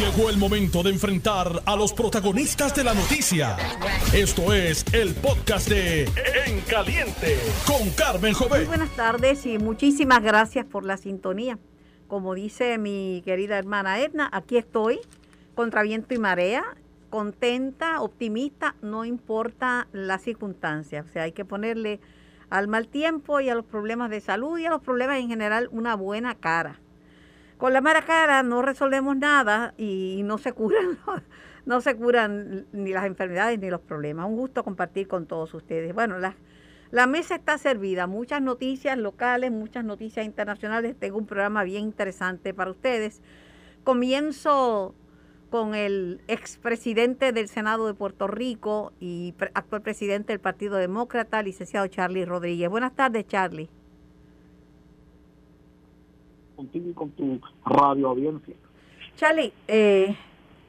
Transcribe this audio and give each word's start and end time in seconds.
Llegó 0.00 0.30
el 0.30 0.38
momento 0.38 0.82
de 0.82 0.88
enfrentar 0.88 1.60
a 1.66 1.76
los 1.76 1.92
protagonistas 1.92 2.74
de 2.74 2.84
la 2.84 2.94
noticia. 2.94 3.58
Esto 4.14 4.54
es 4.54 4.82
el 4.94 5.14
podcast 5.14 5.68
de 5.68 6.04
En 6.46 6.62
Caliente 6.62 7.36
con 7.66 7.90
Carmen 7.90 8.32
Muy 8.32 8.48
Jovet. 8.48 8.66
buenas 8.66 8.96
tardes 8.96 9.44
y 9.44 9.58
muchísimas 9.58 10.22
gracias 10.22 10.64
por 10.64 10.86
la 10.86 10.96
sintonía. 10.96 11.58
Como 12.08 12.34
dice 12.34 12.78
mi 12.78 13.20
querida 13.26 13.58
hermana 13.58 14.00
Edna, 14.00 14.30
aquí 14.32 14.56
estoy, 14.56 15.00
contra 15.54 15.82
viento 15.82 16.14
y 16.14 16.18
marea, 16.18 16.64
contenta, 17.10 18.00
optimista, 18.00 18.76
no 18.80 19.04
importa 19.04 19.86
las 19.92 20.22
circunstancias. 20.22 21.04
O 21.10 21.12
sea, 21.12 21.24
hay 21.24 21.32
que 21.32 21.44
ponerle 21.44 22.00
al 22.48 22.68
mal 22.68 22.88
tiempo 22.88 23.40
y 23.40 23.50
a 23.50 23.54
los 23.54 23.66
problemas 23.66 24.08
de 24.08 24.22
salud 24.22 24.58
y 24.58 24.64
a 24.64 24.70
los 24.70 24.80
problemas 24.80 25.18
en 25.18 25.28
general 25.28 25.68
una 25.72 25.94
buena 25.94 26.34
cara. 26.36 26.80
Con 27.60 27.74
la 27.74 27.82
mala 27.82 28.00
cara 28.00 28.42
no 28.42 28.62
resolvemos 28.62 29.18
nada 29.18 29.74
y 29.76 30.22
no 30.24 30.38
se 30.38 30.54
curan, 30.54 30.96
no 31.66 31.82
se 31.82 31.94
curan 31.94 32.66
ni 32.72 32.90
las 32.94 33.04
enfermedades 33.04 33.58
ni 33.58 33.68
los 33.68 33.82
problemas. 33.82 34.26
Un 34.26 34.36
gusto 34.36 34.64
compartir 34.64 35.06
con 35.08 35.26
todos 35.26 35.52
ustedes. 35.52 35.92
Bueno, 35.92 36.16
la, 36.18 37.06
mesa 37.06 37.34
está 37.34 37.58
servida, 37.58 38.06
muchas 38.06 38.40
noticias 38.40 38.96
locales, 38.96 39.52
muchas 39.52 39.84
noticias 39.84 40.24
internacionales. 40.24 40.96
Tengo 40.98 41.18
un 41.18 41.26
programa 41.26 41.62
bien 41.62 41.82
interesante 41.82 42.54
para 42.54 42.70
ustedes. 42.70 43.20
Comienzo 43.84 44.94
con 45.50 45.74
el 45.74 46.22
expresidente 46.28 47.32
del 47.32 47.48
Senado 47.48 47.86
de 47.86 47.92
Puerto 47.92 48.26
Rico 48.26 48.94
y 49.00 49.34
actual 49.52 49.82
presidente 49.82 50.32
del 50.32 50.40
Partido 50.40 50.78
Demócrata, 50.78 51.42
licenciado 51.42 51.86
Charlie 51.88 52.24
Rodríguez. 52.24 52.70
Buenas 52.70 52.94
tardes, 52.96 53.26
Charlie. 53.26 53.68
Contigo 56.60 56.90
y 56.90 56.92
con 56.92 57.10
tu 57.10 57.40
radio 57.64 58.08
audiencia. 58.08 58.54
Charlie, 59.16 59.52
eh, 59.66 60.14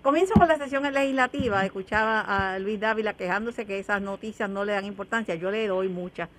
comienzo 0.01 0.33
con 0.35 0.47
la 0.47 0.57
sesión 0.57 0.83
legislativa. 0.83 1.65
Escuchaba 1.65 2.21
a 2.21 2.59
Luis 2.59 2.79
Dávila 2.79 3.13
quejándose 3.13 3.65
que 3.65 3.79
esas 3.79 4.01
noticias 4.01 4.49
no 4.49 4.63
le 4.63 4.71
dan 4.73 4.85
importancia. 4.85 5.35
Yo 5.35 5.51
le 5.51 5.67
doy 5.67 5.89
muchas. 5.89 6.29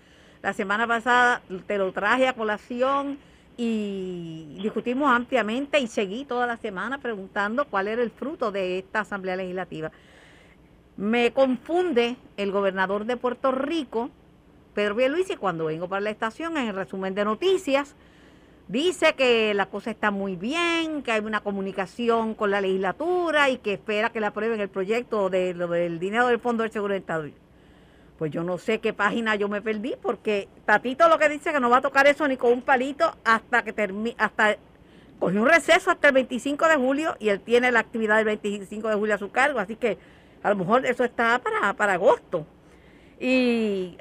La 0.43 0.53
semana 0.53 0.87
pasada 0.87 1.43
te 1.67 1.79
lo 1.79 1.93
traje 1.93 2.27
a 2.27 2.33
colación 2.33 3.19
y 3.57 4.59
discutimos 4.63 5.11
ampliamente 5.11 5.79
y 5.79 5.87
seguí 5.87 6.25
toda 6.25 6.47
la 6.47 6.57
semana 6.57 6.99
preguntando 6.99 7.67
cuál 7.67 7.89
era 7.89 8.03
el 8.03 8.11
fruto 8.11 8.51
de 8.51 8.79
esta 8.79 9.01
Asamblea 9.01 9.37
Legislativa. 9.37 9.93
Me 10.97 11.33
confunde 11.33 12.17
el 12.37 12.51
gobernador 12.51 13.05
de 13.05 13.17
Puerto 13.17 13.53
Rico, 13.53 14.11
Pedro 14.75 14.97
Pierluisi, 14.97 15.37
cuando 15.37 15.67
vengo 15.67 15.89
para 15.89 16.01
la 16.01 16.11
estación 16.11 16.57
en 16.57 16.69
el 16.69 16.75
resumen 16.75 17.15
de 17.15 17.25
noticias, 17.25 17.95
Dice 18.73 19.13
que 19.13 19.53
la 19.53 19.67
cosa 19.67 19.91
está 19.91 20.11
muy 20.11 20.35
bien, 20.35 21.03
que 21.03 21.13
hay 21.13 21.21
una 21.21 21.41
comunicación 21.43 22.33
con 22.35 22.51
la 22.51 22.63
legislatura 22.63 23.51
y 23.51 23.59
que 23.59 23.75
espera 23.75 24.09
que 24.09 24.19
le 24.19 24.25
aprueben 24.29 24.59
el 24.61 24.71
proyecto 24.71 25.29
de 25.29 25.53
lo 25.53 25.69
del 25.69 25.99
dinero 25.99 26.29
del 26.29 26.39
Fondo 26.39 26.63
del 26.63 26.73
Seguro 26.73 26.95
del 26.95 27.03
Estado. 27.03 27.29
Pues 28.17 28.31
yo 28.33 28.43
no 28.43 28.57
sé 28.57 28.81
qué 28.81 28.95
página 28.95 29.35
yo 29.35 29.51
me 29.51 29.61
perdí, 29.61 29.95
porque 30.01 30.49
Tatito 30.65 31.07
lo 31.11 31.19
que 31.19 31.29
dice 31.29 31.53
que 31.53 31.61
no 31.61 31.69
va 31.69 31.77
a 31.77 31.81
tocar 31.83 32.07
eso 32.07 32.27
ni 32.27 32.39
con 32.39 32.51
un 32.51 32.63
palito 32.63 33.15
hasta 33.25 33.63
que 33.63 33.75
termine, 33.75 34.15
hasta 34.17 34.57
cogió 35.19 35.43
un 35.43 35.49
receso 35.49 35.91
hasta 35.91 36.09
el 36.09 36.15
25 36.15 36.67
de 36.67 36.77
julio 36.77 37.15
y 37.19 37.29
él 37.29 37.41
tiene 37.43 37.71
la 37.73 37.81
actividad 37.81 38.17
del 38.17 38.25
25 38.25 38.89
de 38.89 38.95
julio 38.95 39.15
a 39.17 39.19
su 39.19 39.31
cargo, 39.31 39.59
así 39.59 39.77
que 39.77 39.99
a 40.43 40.49
lo 40.49 40.57
mejor 40.57 40.87
eso 40.87 41.05
está 41.05 41.39
para, 41.41 41.75
para 41.75 41.93
agosto. 41.93 42.47
Y 43.21 43.99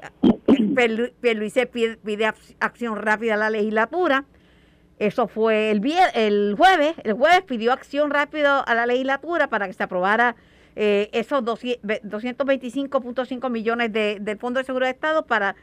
Pierlu- 0.48 1.12
Pierluisi 1.20 1.66
pide, 1.66 1.98
pide 1.98 2.26
ac- 2.26 2.56
acción 2.58 2.96
rápida 2.96 3.34
a 3.34 3.36
la 3.36 3.50
legislatura. 3.50 4.24
Eso 5.02 5.26
fue 5.26 5.72
el, 5.72 5.82
el 6.14 6.54
jueves. 6.56 6.94
El 7.02 7.14
jueves 7.14 7.42
pidió 7.42 7.72
acción 7.72 8.12
rápida 8.12 8.60
a 8.60 8.72
la 8.72 8.86
legislatura 8.86 9.48
para 9.48 9.66
que 9.66 9.72
se 9.72 9.82
aprobara 9.82 10.36
eh, 10.76 11.10
esos 11.12 11.44
200 11.44 12.02
225.5 12.02 13.50
millones 13.50 13.92
de, 13.92 14.18
del 14.20 14.38
Fondo 14.38 14.58
de 14.60 14.64
Seguridad 14.64 14.90
de 14.90 14.94
Estado 14.94 15.26
para, 15.26 15.56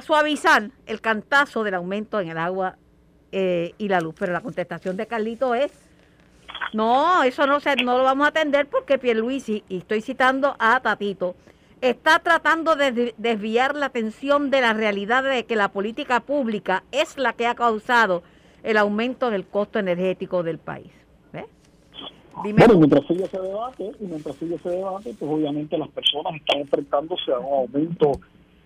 suavizar 0.00 0.70
el 0.86 1.00
cantazo 1.00 1.64
del 1.64 1.74
aumento 1.74 2.20
en 2.20 2.28
el 2.28 2.38
agua 2.38 2.76
eh, 3.32 3.74
y 3.78 3.88
la 3.88 4.00
luz. 4.00 4.14
Pero 4.16 4.32
la 4.32 4.40
contestación 4.42 4.96
de 4.96 5.08
Carlito 5.08 5.56
es, 5.56 5.72
no, 6.72 7.24
eso 7.24 7.48
no, 7.48 7.58
se, 7.58 7.74
no 7.74 7.98
lo 7.98 8.04
vamos 8.04 8.26
a 8.26 8.28
atender 8.28 8.68
porque 8.68 8.96
Pierluisi, 8.96 9.64
y 9.68 9.78
estoy 9.78 10.02
citando 10.02 10.54
a 10.60 10.78
Tatito, 10.78 11.34
está 11.80 12.20
tratando 12.20 12.76
de 12.76 12.94
desvi- 12.94 13.14
desviar 13.16 13.74
la 13.74 13.86
atención 13.86 14.50
de 14.52 14.60
la 14.60 14.72
realidad 14.72 15.24
de 15.24 15.44
que 15.46 15.56
la 15.56 15.72
política 15.72 16.20
pública 16.20 16.84
es 16.92 17.18
la 17.18 17.32
que 17.32 17.48
ha 17.48 17.56
causado 17.56 18.22
el 18.66 18.76
aumento 18.76 19.30
del 19.30 19.46
costo 19.46 19.78
energético 19.78 20.42
del 20.42 20.58
país. 20.58 20.90
Dime 22.42 22.66
Bueno, 22.66 22.80
mientras 22.80 23.06
sigue 23.06 23.24
ese 23.24 23.40
debate, 23.40 23.92
y 23.98 24.04
mientras 24.04 24.36
sigue 24.36 24.56
ese 24.56 24.68
debate, 24.68 25.14
pues 25.18 25.32
obviamente 25.32 25.78
las 25.78 25.88
personas 25.88 26.34
están 26.34 26.60
enfrentándose 26.60 27.32
a 27.32 27.38
un 27.38 27.60
aumento 27.60 28.12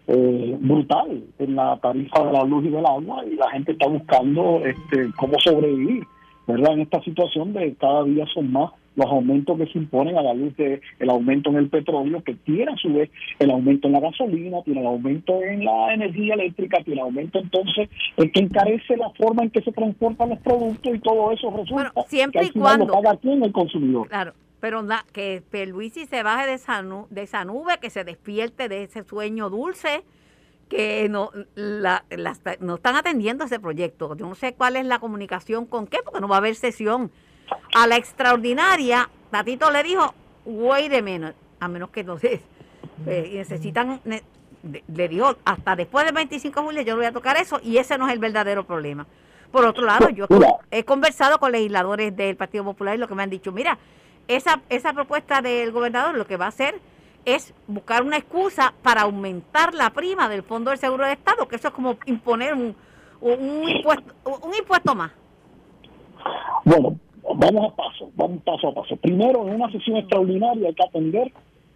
eh, 0.09 0.57
brutal 0.59 1.23
en 1.39 1.55
la 1.55 1.79
tarifa 1.81 2.25
de 2.25 2.33
la 2.33 2.43
luz 2.43 2.65
y 2.65 2.71
del 2.71 2.85
agua 2.85 3.25
y 3.25 3.37
la 3.37 3.49
gente 3.51 3.73
está 3.73 3.87
buscando 3.87 4.61
este, 4.65 5.13
cómo 5.17 5.39
sobrevivir, 5.39 6.03
¿verdad? 6.49 6.73
En 6.73 6.81
esta 6.81 7.01
situación 7.03 7.53
de 7.53 7.75
cada 7.77 8.03
día 8.03 8.27
son 8.35 8.51
más 8.51 8.73
los 8.97 9.07
aumentos 9.07 9.57
que 9.57 9.67
se 9.67 9.79
imponen 9.79 10.19
a 10.19 10.23
la 10.23 10.35
luz 10.35 10.57
de 10.57 10.81
el 10.99 11.11
aumento 11.11 11.51
en 11.51 11.57
el 11.57 11.69
petróleo, 11.71 12.23
que 12.25 12.35
tiene 12.35 12.73
a 12.73 12.77
su 12.77 12.93
vez 12.93 13.09
el 13.39 13.51
aumento 13.51 13.87
en 13.87 13.93
la 13.95 14.01
gasolina, 14.01 14.63
tiene 14.65 14.81
el 14.81 14.87
aumento 14.87 15.41
en 15.43 15.65
la 15.65 15.95
energía 15.95 16.35
eléctrica, 16.35 16.83
tiene 16.85 17.01
aumento 17.01 17.39
entonces 17.39 17.89
el 18.17 18.33
que 18.33 18.41
encarece 18.41 18.97
la 18.97 19.11
forma 19.11 19.45
en 19.45 19.51
que 19.51 19.63
se 19.63 19.73
transportan 19.73 20.31
los 20.31 20.39
productos 20.41 20.95
y 20.95 20.99
todo 20.99 21.31
eso 21.33 21.51
resulta 21.51 21.75
Bueno, 21.75 21.91
siempre 22.09 22.41
que 22.41 22.45
y 22.47 22.49
al 22.49 22.53
final 22.53 22.63
cuando- 22.79 22.87
lo 22.97 23.03
paga 23.03 23.17
quién 23.19 23.43
el 23.45 23.53
consumidor. 23.53 24.09
Claro, 24.09 24.33
pero 24.61 24.83
na- 24.83 25.05
que 25.13 25.43
Pierluisi 25.51 26.07
se 26.07 26.23
baje 26.23 26.47
de 26.49 26.55
esa, 26.55 26.83
nu- 26.83 27.07
de 27.11 27.23
esa 27.23 27.45
nube, 27.45 27.79
que 27.81 27.91
se 27.91 28.05
despierte 28.05 28.69
de 28.69 28.83
ese 28.83 29.05
sueño 29.05 29.49
dulce, 29.51 30.03
que 30.69 31.09
no, 31.09 31.31
la, 31.55 32.05
la 32.11 32.37
no 32.61 32.75
están 32.77 32.95
atendiendo 32.97 33.45
ese 33.45 33.59
proyecto. 33.59 34.17
Yo 34.17 34.27
no 34.29 34.35
sé 34.35 34.55
cuál 34.55 34.77
es 34.77 34.85
la 34.87 34.99
comunicación 35.01 35.65
con 35.67 35.87
qué, 35.87 35.99
porque 36.05 36.21
no 36.21 36.29
va 36.29 36.37
a 36.37 36.39
haber 36.39 36.55
sesión. 36.55 37.11
A 37.75 37.87
la 37.87 37.97
extraordinaria, 37.97 39.09
Tatito 39.31 39.71
le 39.71 39.83
dijo, 39.83 40.15
wait 40.45 40.93
a 40.95 41.03
minute, 41.03 41.35
a 41.61 41.69
menos 41.69 41.91
que 41.91 42.01
entonces 42.01 42.41
eh, 43.07 43.31
necesitan, 43.35 44.01
ne- 44.05 44.23
de- 44.63 44.83
le 44.95 45.09
dijo, 45.09 45.37
hasta 45.45 45.77
después 45.77 46.05
del 46.05 46.15
25 46.15 46.61
de 46.61 46.67
julio 46.67 46.83
yo 46.83 46.93
no 46.95 46.99
voy 46.99 47.07
a 47.07 47.13
tocar 47.13 47.37
eso 47.37 47.61
y 47.63 47.79
ese 47.79 47.97
no 47.99 48.07
es 48.07 48.13
el 48.13 48.19
verdadero 48.19 48.65
problema. 48.65 49.07
Por 49.53 49.65
otro 49.65 49.85
lado, 49.85 50.09
yo 50.11 50.27
he 50.71 50.85
conversado 50.85 51.39
con 51.39 51.51
legisladores 51.53 52.15
del 52.17 52.37
Partido 52.37 52.63
Popular 52.65 52.95
y 52.95 52.99
lo 52.99 53.09
que 53.09 53.15
me 53.15 53.23
han 53.25 53.31
dicho, 53.31 53.51
mira, 53.53 53.79
esa, 54.29 54.61
esa 54.69 54.93
propuesta 54.93 55.43
del 55.43 55.73
gobernador 55.73 56.15
lo 56.17 56.27
que 56.27 56.37
va 56.37 56.45
a 56.47 56.51
hacer 56.51 56.79
es 57.25 57.53
buscar 57.67 58.03
una 58.05 58.17
excusa 58.17 58.73
para 58.83 59.03
aumentar 59.03 59.75
la 59.75 59.91
prima 59.91 60.29
del 60.29 60.43
Fondo 60.45 60.71
del 60.71 60.79
Seguro 60.79 61.05
de 61.05 61.13
Estado, 61.13 61.49
que 61.49 61.57
eso 61.57 61.69
es 61.69 61.75
como 61.75 61.97
imponer 62.07 62.55
un, 62.55 62.77
un, 63.21 63.33
un 63.41 63.69
impuesto, 63.69 64.15
un 64.25 64.55
impuesto 64.55 64.95
más. 64.95 65.11
Bueno, 66.65 66.99
vamos 67.35 67.73
a 67.73 67.77
paso, 67.77 68.11
vamos 68.17 68.43
paso 68.43 68.69
a 68.69 68.75
paso. 68.75 68.97
Primero, 68.97 69.47
en 69.47 69.55
una 69.55 69.71
sesión 69.71 69.97
extraordinaria 69.97 70.69
hay 70.69 70.75
que 70.75 70.85
atender 70.85 71.33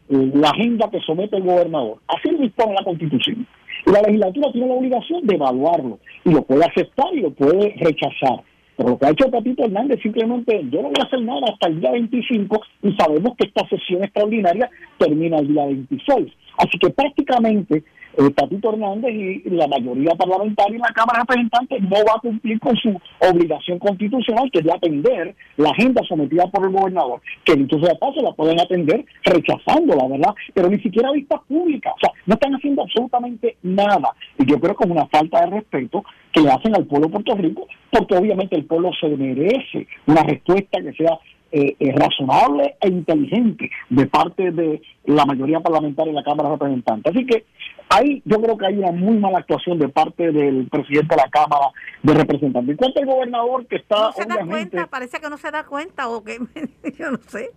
eh, 0.08 0.30
la 0.34 0.50
agenda 0.50 0.90
que 0.90 1.00
somete 1.00 1.36
el 1.36 1.44
gobernador. 1.44 1.98
Así 2.08 2.30
lo 2.30 2.38
dispone 2.38 2.74
la 2.74 2.84
Constitución. 2.84 3.46
La 3.86 4.00
legislatura 4.02 4.52
tiene 4.52 4.68
la 4.68 4.74
obligación 4.74 5.26
de 5.26 5.34
evaluarlo 5.34 5.98
y 6.24 6.30
lo 6.30 6.42
puede 6.42 6.64
aceptar 6.64 7.14
y 7.14 7.20
lo 7.20 7.30
puede 7.30 7.74
rechazar. 7.78 8.42
Pero 8.76 8.88
lo 8.90 8.98
que 8.98 9.06
ha 9.06 9.10
hecho 9.10 9.30
Tatito 9.30 9.64
Hernández 9.64 10.00
simplemente, 10.02 10.60
yo 10.70 10.82
no 10.82 10.88
voy 10.88 11.00
a 11.00 11.06
hacer 11.06 11.20
nada 11.22 11.46
hasta 11.52 11.68
el 11.68 11.80
día 11.80 11.92
25 11.92 12.60
y 12.82 12.92
sabemos 12.96 13.36
que 13.36 13.46
esta 13.46 13.68
sesión 13.68 14.02
extraordinaria 14.02 14.68
termina 14.98 15.38
el 15.38 15.48
día 15.48 15.66
26. 15.66 16.32
Así 16.58 16.78
que 16.78 16.90
prácticamente 16.90 17.84
eh, 18.16 18.30
Tatito 18.30 18.72
Hernández 18.72 19.12
y 19.12 19.50
la 19.50 19.66
mayoría 19.66 20.14
parlamentaria 20.14 20.76
en 20.76 20.82
la 20.82 20.92
Cámara 20.94 21.18
de 21.18 21.22
Representantes 21.22 21.82
no 21.82 21.96
va 22.06 22.16
a 22.16 22.20
cumplir 22.20 22.60
con 22.60 22.76
su 22.76 23.00
obligación 23.20 23.78
constitucional, 23.78 24.50
que 24.50 24.60
es 24.60 24.64
de 24.64 24.72
atender 24.72 25.34
la 25.56 25.70
agenda 25.70 26.02
sometida 26.08 26.46
por 26.48 26.64
el 26.64 26.72
gobernador, 26.72 27.20
que 27.44 27.54
sea 27.54 27.88
de 27.88 27.96
paso 27.96 28.22
la 28.22 28.32
pueden 28.32 28.60
atender 28.60 29.04
rechazándola, 29.24 30.08
¿verdad? 30.08 30.34
Pero 30.52 30.68
ni 30.68 30.78
siquiera 30.80 31.12
vista 31.12 31.40
pública, 31.48 31.90
o 31.90 31.98
sea, 32.00 32.10
no 32.26 32.34
están 32.34 32.54
haciendo 32.54 32.82
absolutamente 32.82 33.56
nada. 33.62 34.14
Y 34.38 34.46
yo 34.46 34.58
creo 34.60 34.74
que 34.76 34.84
es 34.84 34.90
una 34.90 35.06
falta 35.06 35.40
de 35.40 35.46
respeto 35.46 36.04
que 36.32 36.48
hacen 36.48 36.74
al 36.74 36.86
pueblo 36.86 37.08
de 37.08 37.12
Puerto 37.12 37.34
Rico, 37.36 37.66
porque 37.90 38.16
obviamente 38.16 38.56
el 38.56 38.64
pueblo 38.64 38.90
se 39.00 39.08
merece 39.08 39.86
una 40.06 40.22
respuesta 40.22 40.80
que 40.80 40.92
sea 40.92 41.18
eh, 41.56 41.76
eh, 41.78 41.92
razonable 41.92 42.74
e 42.80 42.88
inteligente 42.88 43.70
de 43.88 44.06
parte 44.06 44.50
de 44.50 44.82
la 45.04 45.24
mayoría 45.24 45.60
parlamentaria 45.60 46.12
de 46.12 46.18
la 46.18 46.24
Cámara 46.24 46.48
de 46.48 46.56
Representantes. 46.56 47.14
Así 47.14 47.24
que 47.24 47.44
ahí 47.90 48.20
yo 48.24 48.42
creo 48.42 48.58
que 48.58 48.66
hay 48.66 48.78
una 48.78 48.90
muy 48.90 49.16
mala 49.18 49.38
actuación 49.38 49.78
de 49.78 49.88
parte 49.88 50.32
del 50.32 50.66
presidente 50.66 51.14
de 51.14 51.22
la 51.22 51.30
Cámara 51.30 51.66
de 52.02 52.12
Representantes. 52.12 52.70
En 52.72 52.76
cuanto 52.76 52.98
al 52.98 53.06
gobernador 53.06 53.66
que 53.66 53.76
está 53.76 53.96
No 53.96 54.12
se 54.14 54.26
da 54.26 54.44
cuenta, 54.44 54.86
parece 54.88 55.20
que 55.20 55.30
no 55.30 55.36
se 55.36 55.50
da 55.52 55.64
cuenta 55.64 56.08
o 56.08 56.24
que 56.24 56.38
yo 56.98 57.12
no 57.12 57.18
sé. 57.28 57.50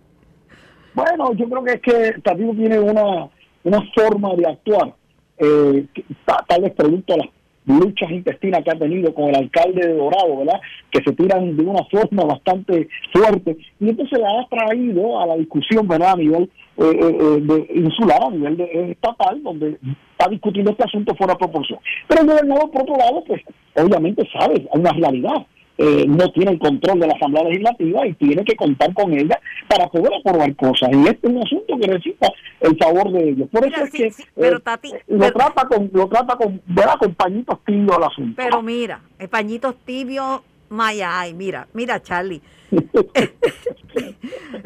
Bueno, 0.94 1.32
yo 1.32 1.48
creo 1.48 1.64
que 1.64 1.72
es 1.72 1.82
que 1.82 2.20
Tatito 2.22 2.52
tiene 2.52 2.78
una, 2.78 3.28
una 3.64 3.82
forma 3.96 4.32
de 4.36 4.46
actuar, 4.46 4.94
eh, 5.38 5.86
que 5.92 6.04
tal 6.46 6.62
vez 6.62 6.72
producto 6.72 7.14
de 7.14 7.18
las 7.18 7.37
luchas 7.68 8.10
intestinas 8.10 8.64
que 8.64 8.70
ha 8.70 8.78
tenido 8.78 9.14
con 9.14 9.28
el 9.28 9.36
alcalde 9.36 9.86
de 9.86 9.94
Dorado, 9.94 10.38
¿verdad? 10.38 10.60
Que 10.90 11.02
se 11.02 11.12
tiran 11.12 11.56
de 11.56 11.62
una 11.62 11.84
forma 11.84 12.24
bastante 12.24 12.88
fuerte. 13.12 13.56
Y 13.78 13.90
entonces 13.90 14.18
la 14.18 14.40
ha 14.40 14.48
traído 14.48 15.20
a 15.20 15.26
la 15.26 15.36
discusión, 15.36 15.86
¿verdad? 15.86 16.12
A 16.12 16.16
nivel 16.16 16.50
eh, 16.78 16.84
eh, 17.00 17.40
de 17.40 17.80
insular, 17.80 18.22
a 18.22 18.30
nivel 18.30 18.56
de, 18.56 18.90
estatal, 18.92 19.42
donde 19.42 19.78
está 20.12 20.28
discutiendo 20.30 20.70
este 20.70 20.84
asunto 20.84 21.14
fuera 21.14 21.34
de 21.34 21.38
proporción. 21.38 21.78
Pero 22.08 22.22
el 22.22 22.28
gobernador, 22.28 22.70
por 22.70 22.82
otro 22.82 22.96
lado, 22.96 23.24
pues 23.26 23.42
obviamente 23.76 24.28
sabe, 24.32 24.66
hay 24.72 24.80
una 24.80 24.92
realidad 24.92 25.46
eh, 25.80 26.06
no 26.08 26.28
tiene 26.32 26.50
el 26.50 26.58
control 26.58 26.98
de 26.98 27.06
la 27.06 27.14
Asamblea 27.14 27.44
Legislativa 27.44 28.04
y 28.04 28.12
tiene 28.14 28.44
que 28.44 28.56
contar 28.56 28.92
con 28.94 29.12
ella 29.12 29.40
para 29.68 29.88
poder 29.88 30.12
aprobar 30.12 30.54
cosas. 30.56 30.90
Y 30.92 31.06
este 31.06 31.28
es 31.28 31.32
un 31.34 31.42
asunto 31.42 31.78
que 31.80 31.86
necesita 31.86 32.32
el 32.60 32.76
favor 32.76 33.12
de 33.12 33.28
ellos. 33.28 33.48
Por 33.48 33.64
eso 33.64 33.84
es 33.84 33.90
que 33.92 34.12
pero, 34.34 34.56
eh, 34.56 35.02
lo, 35.06 35.32
trata 35.32 35.68
con, 35.68 35.88
lo 35.92 36.08
trata 36.08 36.36
con, 36.36 36.60
con 36.98 37.14
pañitos 37.14 37.64
tibios 37.64 37.96
al 37.96 38.04
asunto. 38.04 38.34
Pero 38.36 38.60
mira, 38.60 39.02
el 39.20 39.28
pañitos 39.28 39.76
tibios, 39.84 40.40
Maya, 40.68 41.20
ay, 41.20 41.32
mira, 41.32 41.68
mira 41.72 42.02
Charlie. 42.02 42.42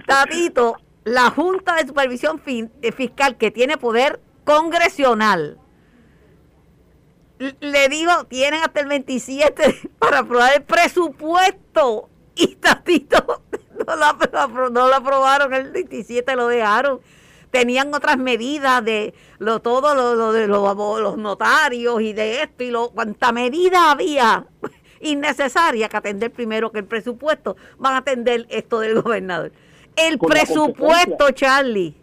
Tatito, 0.07 0.77
la 1.05 1.29
Junta 1.31 1.75
de 1.77 1.87
Supervisión 1.87 2.41
Fiscal 2.41 3.37
que 3.37 3.51
tiene 3.51 3.77
poder 3.77 4.19
congresional 4.45 5.59
le 7.61 7.89
digo, 7.89 8.25
tienen 8.25 8.63
hasta 8.63 8.81
el 8.81 8.89
27 8.89 9.91
para 9.99 10.21
aprobar 10.21 10.55
el 10.55 10.63
presupuesto. 10.63 12.09
Y 12.35 12.57
Tatito 12.57 13.43
no 13.87 13.97
lo, 13.97 14.71
no 14.71 14.87
aprobaron, 14.87 15.53
el 15.53 15.71
27 15.71 16.35
lo 16.37 16.49
dejaron. 16.49 17.01
Tenían 17.51 17.93
otras 17.93 18.17
medidas 18.17 18.83
de 18.83 19.13
lo 19.39 19.61
todo 19.61 19.95
lo, 19.95 20.33
de 20.33 20.47
los, 20.47 21.19
notarios 21.19 22.01
y 22.01 22.15
de 22.15 22.43
esto 22.43 22.65
y 22.65 22.71
lo 22.71 22.91
cuanta 22.91 23.31
medida 23.31 23.91
había 23.91 24.47
innecesaria 25.01 25.91
que 25.91 25.97
atender 25.99 26.33
primero 26.33 26.73
que 26.73 26.79
el 26.79 26.87
presupuesto. 26.87 27.57
Van 27.77 27.95
a 27.95 27.99
atender 27.99 28.47
esto 28.49 28.81
del 28.81 29.03
gobernador. 29.03 29.53
El 29.97 30.19
presupuesto, 30.19 31.31
Charlie 31.33 32.02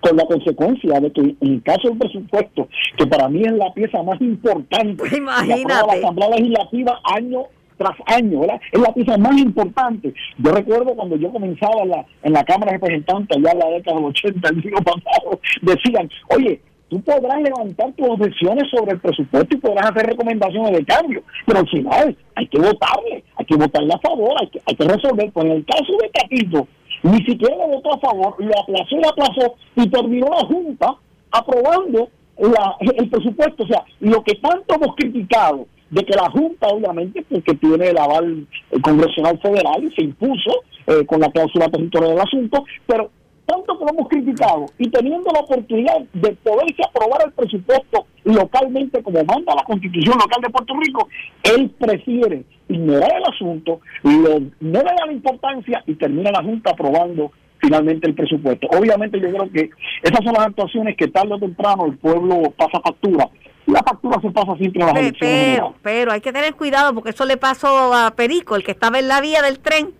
con 0.00 0.16
la 0.16 0.24
consecuencia 0.26 1.00
de 1.00 1.12
que 1.12 1.20
en 1.20 1.36
el 1.40 1.62
caso 1.62 1.88
del 1.88 1.98
presupuesto, 1.98 2.68
que 2.96 3.06
para 3.06 3.28
mí 3.28 3.42
es 3.42 3.52
la 3.52 3.72
pieza 3.72 4.02
más 4.02 4.20
importante 4.20 5.16
Imagínate. 5.16 5.62
de 5.62 5.86
la 5.86 5.92
Asamblea 5.92 6.30
Legislativa 6.30 7.00
año 7.04 7.44
tras 7.76 7.96
año, 8.06 8.40
¿verdad? 8.40 8.60
Es 8.72 8.80
la 8.80 8.92
pieza 8.92 9.18
más 9.18 9.36
importante. 9.36 10.14
Yo 10.38 10.50
recuerdo 10.50 10.94
cuando 10.94 11.16
yo 11.16 11.30
comenzaba 11.30 11.82
en 11.82 11.90
la, 11.90 12.06
en 12.22 12.32
la 12.32 12.44
Cámara 12.44 12.72
de 12.72 12.78
Representantes, 12.78 13.36
allá 13.36 13.52
en 13.52 13.58
la 13.58 13.76
década 13.76 13.96
del 13.96 14.06
80, 14.06 14.48
el 14.48 14.62
siglo 14.62 14.78
pasado, 14.78 15.40
decían, 15.62 16.10
oye, 16.28 16.60
tú 16.88 17.00
podrás 17.02 17.42
levantar 17.42 17.92
tus 17.92 18.08
objeciones 18.08 18.70
sobre 18.70 18.92
el 18.92 19.00
presupuesto 19.00 19.56
y 19.56 19.60
podrás 19.60 19.90
hacer 19.90 20.06
recomendaciones 20.06 20.72
de 20.72 20.84
cambio, 20.84 21.22
pero 21.44 21.60
al 21.60 21.68
final 21.68 22.16
hay 22.34 22.46
que 22.48 22.58
votarle, 22.58 23.24
hay 23.36 23.44
que 23.44 23.56
votarle 23.56 23.92
a 23.92 23.98
favor, 23.98 24.34
hay 24.40 24.48
que, 24.48 24.60
hay 24.64 24.74
que 24.74 24.84
resolver. 24.84 25.30
Pues 25.32 25.46
en 25.46 25.52
el 25.52 25.64
caso 25.64 25.92
de 26.00 26.10
Capito, 26.10 26.68
ni 27.06 27.24
siquiera 27.24 27.66
votó 27.66 27.94
a 27.94 27.98
favor, 28.00 28.34
lo 28.38 28.58
aplazó, 28.58 28.96
lo 28.96 29.08
aplazó 29.08 29.54
y 29.76 29.88
terminó 29.88 30.26
la 30.28 30.46
Junta 30.46 30.96
aprobando 31.30 32.08
la, 32.38 32.76
el 32.80 33.08
presupuesto. 33.08 33.62
O 33.62 33.66
sea, 33.66 33.84
lo 34.00 34.22
que 34.22 34.34
tanto 34.36 34.74
hemos 34.74 34.96
criticado 34.96 35.66
de 35.90 36.04
que 36.04 36.16
la 36.16 36.28
Junta, 36.30 36.66
obviamente, 36.66 37.24
porque 37.30 37.54
tiene 37.54 37.90
el 37.90 37.98
aval 37.98 38.46
congresional 38.82 39.38
federal 39.40 39.84
y 39.84 39.94
se 39.94 40.02
impuso 40.02 40.50
eh, 40.86 41.06
con 41.06 41.20
la 41.20 41.30
cláusula 41.30 41.68
territorial 41.68 42.12
del 42.12 42.20
asunto, 42.20 42.64
pero 42.86 43.10
tanto 43.46 43.78
que 43.78 43.84
lo 43.84 43.90
hemos 43.90 44.08
criticado 44.08 44.66
y 44.78 44.90
teniendo 44.90 45.30
la 45.32 45.40
oportunidad 45.40 46.00
de 46.12 46.32
poderse 46.32 46.82
aprobar 46.84 47.22
el 47.24 47.32
presupuesto 47.32 48.06
localmente 48.24 49.02
como 49.02 49.24
manda 49.24 49.54
la 49.54 49.64
constitución 49.64 50.18
local 50.18 50.42
de 50.42 50.50
Puerto 50.50 50.74
Rico, 50.78 51.08
él 51.44 51.70
prefiere 51.78 52.44
ignorar 52.68 53.12
el 53.16 53.24
asunto, 53.32 53.80
lo, 54.02 54.40
no 54.40 54.50
le 54.60 54.84
da 54.84 55.06
la 55.06 55.12
importancia 55.12 55.82
y 55.86 55.94
termina 55.94 56.32
la 56.32 56.42
Junta 56.42 56.72
aprobando 56.72 57.30
finalmente 57.58 58.08
el 58.08 58.14
presupuesto. 58.14 58.66
Obviamente 58.68 59.20
yo 59.20 59.30
creo 59.30 59.50
que 59.50 59.70
esas 60.02 60.24
son 60.24 60.34
las 60.34 60.46
actuaciones 60.46 60.96
que 60.96 61.08
tarde 61.08 61.34
o 61.34 61.38
temprano 61.38 61.86
el 61.86 61.96
pueblo 61.96 62.52
pasa 62.56 62.80
factura. 62.80 63.28
La 63.66 63.82
factura 63.82 64.20
se 64.20 64.30
pasa 64.30 64.56
siempre 64.56 64.82
a 64.82 64.86
las 64.86 64.96
elecciones. 64.96 65.54
Pero, 65.56 65.74
pero 65.82 66.12
hay 66.12 66.20
que 66.20 66.32
tener 66.32 66.54
cuidado 66.54 66.94
porque 66.94 67.10
eso 67.10 67.24
le 67.24 67.36
pasó 67.36 67.94
a 67.94 68.12
Perico, 68.12 68.56
el 68.56 68.64
que 68.64 68.72
estaba 68.72 68.98
en 68.98 69.08
la 69.08 69.20
vía 69.20 69.42
del 69.42 69.58
tren 69.58 69.92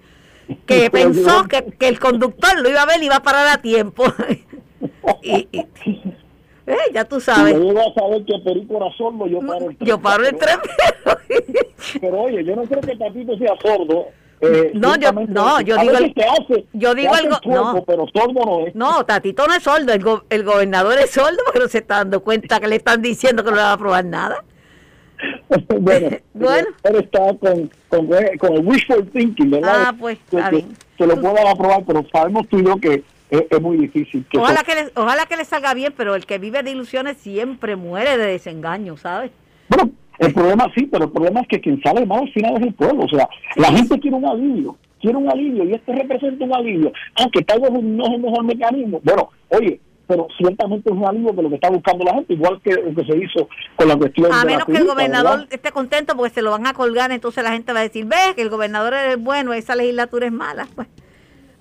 que 0.66 0.90
pensó 0.90 1.46
que, 1.48 1.64
que, 1.78 1.88
el 1.88 1.98
conductor 1.98 2.60
lo 2.60 2.68
iba 2.68 2.82
a 2.82 2.86
ver 2.86 3.02
y 3.02 3.06
iba 3.06 3.16
a 3.16 3.22
parar 3.22 3.46
a 3.48 3.62
tiempo. 3.62 4.04
y, 5.22 5.48
eh, 6.66 6.76
ya 6.92 7.04
tú 7.04 7.20
sabes. 7.20 7.54
yo 7.54 7.62
iba 7.62 7.82
a 7.82 7.94
saber 7.94 8.24
que 8.24 8.38
Perico 8.40 8.76
era 8.76 8.92
sordo, 8.96 9.26
yo 9.28 9.38
paro 9.40 9.70
el 9.70 9.76
tren. 9.76 9.88
Yo 9.88 10.00
paro 10.00 10.26
el 10.26 10.36
tren, 10.36 10.58
pero... 11.04 11.20
pero 12.00 12.20
oye, 12.22 12.44
yo 12.44 12.56
no 12.56 12.64
creo 12.64 12.80
que 12.80 12.96
Tatito 12.96 13.36
sea 13.38 13.54
sordo. 13.62 14.06
Eh, 14.40 14.72
no, 14.74 14.96
yo, 14.96 15.12
no, 15.12 15.60
yo 15.62 15.78
digo, 15.78 15.96
el, 15.96 16.14
hace, 16.28 16.66
yo 16.74 16.94
digo 16.94 17.14
algo, 17.14 17.38
no, 17.46 17.82
pero 17.86 18.06
sordo 18.12 18.44
no 18.44 18.66
es. 18.66 18.74
No, 18.74 19.06
Tatito 19.06 19.46
no 19.46 19.54
es 19.54 19.62
sordo, 19.62 19.92
el, 19.92 20.02
go, 20.02 20.24
el 20.28 20.44
gobernador 20.44 20.98
es 20.98 21.10
sordo 21.10 21.38
porque 21.44 21.60
no 21.60 21.68
se 21.68 21.78
está 21.78 21.96
dando 21.98 22.22
cuenta 22.22 22.60
que 22.60 22.68
le 22.68 22.76
están 22.76 23.00
diciendo 23.00 23.42
que 23.44 23.50
no 23.50 23.56
le 23.56 23.62
va 23.62 23.70
a 23.70 23.74
aprobar 23.74 24.04
nada. 24.04 24.44
bueno, 25.80 26.16
bueno. 26.34 26.68
él 26.84 26.96
está 26.96 27.20
con, 27.38 27.70
con, 27.88 28.08
con, 28.38 28.52
el 28.54 28.66
wishful 28.66 29.08
thinking, 29.10 29.50
¿verdad? 29.50 29.84
Ah, 29.86 29.94
pues, 29.98 30.18
que, 30.30 30.64
que, 30.96 31.06
lo 31.06 31.20
puedan 31.20 31.46
aprobar, 31.46 31.84
pero 31.86 32.04
sabemos 32.12 32.48
tú 32.48 32.58
y 32.58 32.64
yo 32.64 32.76
que 32.76 33.04
es, 33.30 33.60
muy 33.60 33.76
difícil. 33.76 34.24
Que 34.30 34.38
ojalá, 34.38 34.62
que 34.62 34.74
le, 34.74 34.90
ojalá 34.94 35.26
que 35.26 35.36
le 35.36 35.44
salga 35.44 35.74
bien, 35.74 35.92
pero 35.96 36.14
el 36.14 36.26
que 36.26 36.38
vive 36.38 36.62
de 36.62 36.70
ilusiones 36.70 37.16
siempre 37.16 37.76
muere 37.76 38.16
de 38.16 38.26
desengaño, 38.26 38.96
¿sabes? 38.96 39.30
Bueno, 39.68 39.90
el 40.18 40.32
problema 40.32 40.70
sí, 40.74 40.86
pero 40.86 41.04
el 41.04 41.10
problema 41.10 41.40
es 41.40 41.48
que 41.48 41.60
quien 41.60 41.80
sale 41.82 42.06
mal 42.06 42.20
al 42.22 42.32
final 42.32 42.56
es 42.56 42.62
el 42.62 42.74
pueblo. 42.74 43.04
O 43.04 43.08
sea, 43.08 43.28
la 43.56 43.68
gente 43.68 43.98
quiere 43.98 44.16
un 44.16 44.26
alivio, 44.26 44.76
quiere 45.00 45.16
un 45.16 45.30
alivio 45.30 45.64
y 45.64 45.72
este 45.72 45.92
representa 45.92 46.44
un 46.44 46.54
alivio, 46.54 46.92
aunque 47.16 47.42
tal 47.42 47.60
vez 47.60 47.70
no 47.72 48.06
es 48.06 48.12
el 48.12 48.20
mejor 48.20 48.44
mecanismo. 48.44 49.00
Bueno, 49.02 49.30
oye, 49.48 49.80
pero 50.06 50.28
ciertamente 50.38 50.90
es 50.90 50.96
un 50.96 51.04
alivio 51.04 51.32
de 51.32 51.42
lo 51.42 51.48
que 51.48 51.56
está 51.56 51.70
buscando 51.70 52.04
la 52.04 52.14
gente, 52.14 52.34
igual 52.34 52.60
que 52.62 52.72
lo 52.72 52.94
que 52.94 53.04
se 53.04 53.18
hizo 53.18 53.48
con 53.76 53.88
la 53.88 53.96
cuestión 53.96 54.32
a 54.32 54.40
de 54.40 54.46
menos 54.46 54.64
que 54.64 54.76
el 54.76 54.86
gobernador 54.86 55.46
esté 55.50 55.72
contento 55.72 56.16
porque 56.16 56.34
se 56.34 56.42
lo 56.42 56.50
van 56.52 56.66
a 56.66 56.74
colgar, 56.74 57.10
entonces 57.10 57.42
la 57.42 57.52
gente 57.52 57.72
va 57.72 57.80
a 57.80 57.82
decir, 57.82 58.04
ve 58.04 58.34
que 58.34 58.42
el 58.42 58.50
gobernador 58.50 58.94
es 58.94 59.22
bueno, 59.22 59.52
esa 59.52 59.74
legislatura 59.74 60.26
es 60.26 60.32
mala. 60.32 60.66
Pues, 60.74 60.88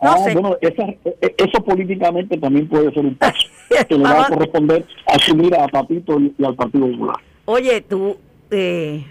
no 0.02 0.12
ah, 0.12 0.18
sé. 0.18 0.34
bueno, 0.34 0.58
esa, 0.62 0.84
e, 0.84 1.00
e, 1.22 1.36
eso 1.38 1.64
políticamente 1.64 2.38
también 2.38 2.68
puede 2.68 2.92
ser 2.94 3.06
un 3.06 3.16
paso 3.18 3.48
que 3.88 3.98
le 3.98 4.04
va 4.04 4.26
a 4.26 4.30
corresponder 4.30 4.86
asumir 5.08 5.56
a 5.56 5.68
Papito 5.68 6.20
y, 6.20 6.34
al 6.44 6.56
Partido 6.56 6.88
Popular. 6.88 7.18
Oye, 7.46 7.82
tu 7.82 8.18
eh, 8.52 9.06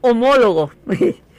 homólogo, 0.00 0.70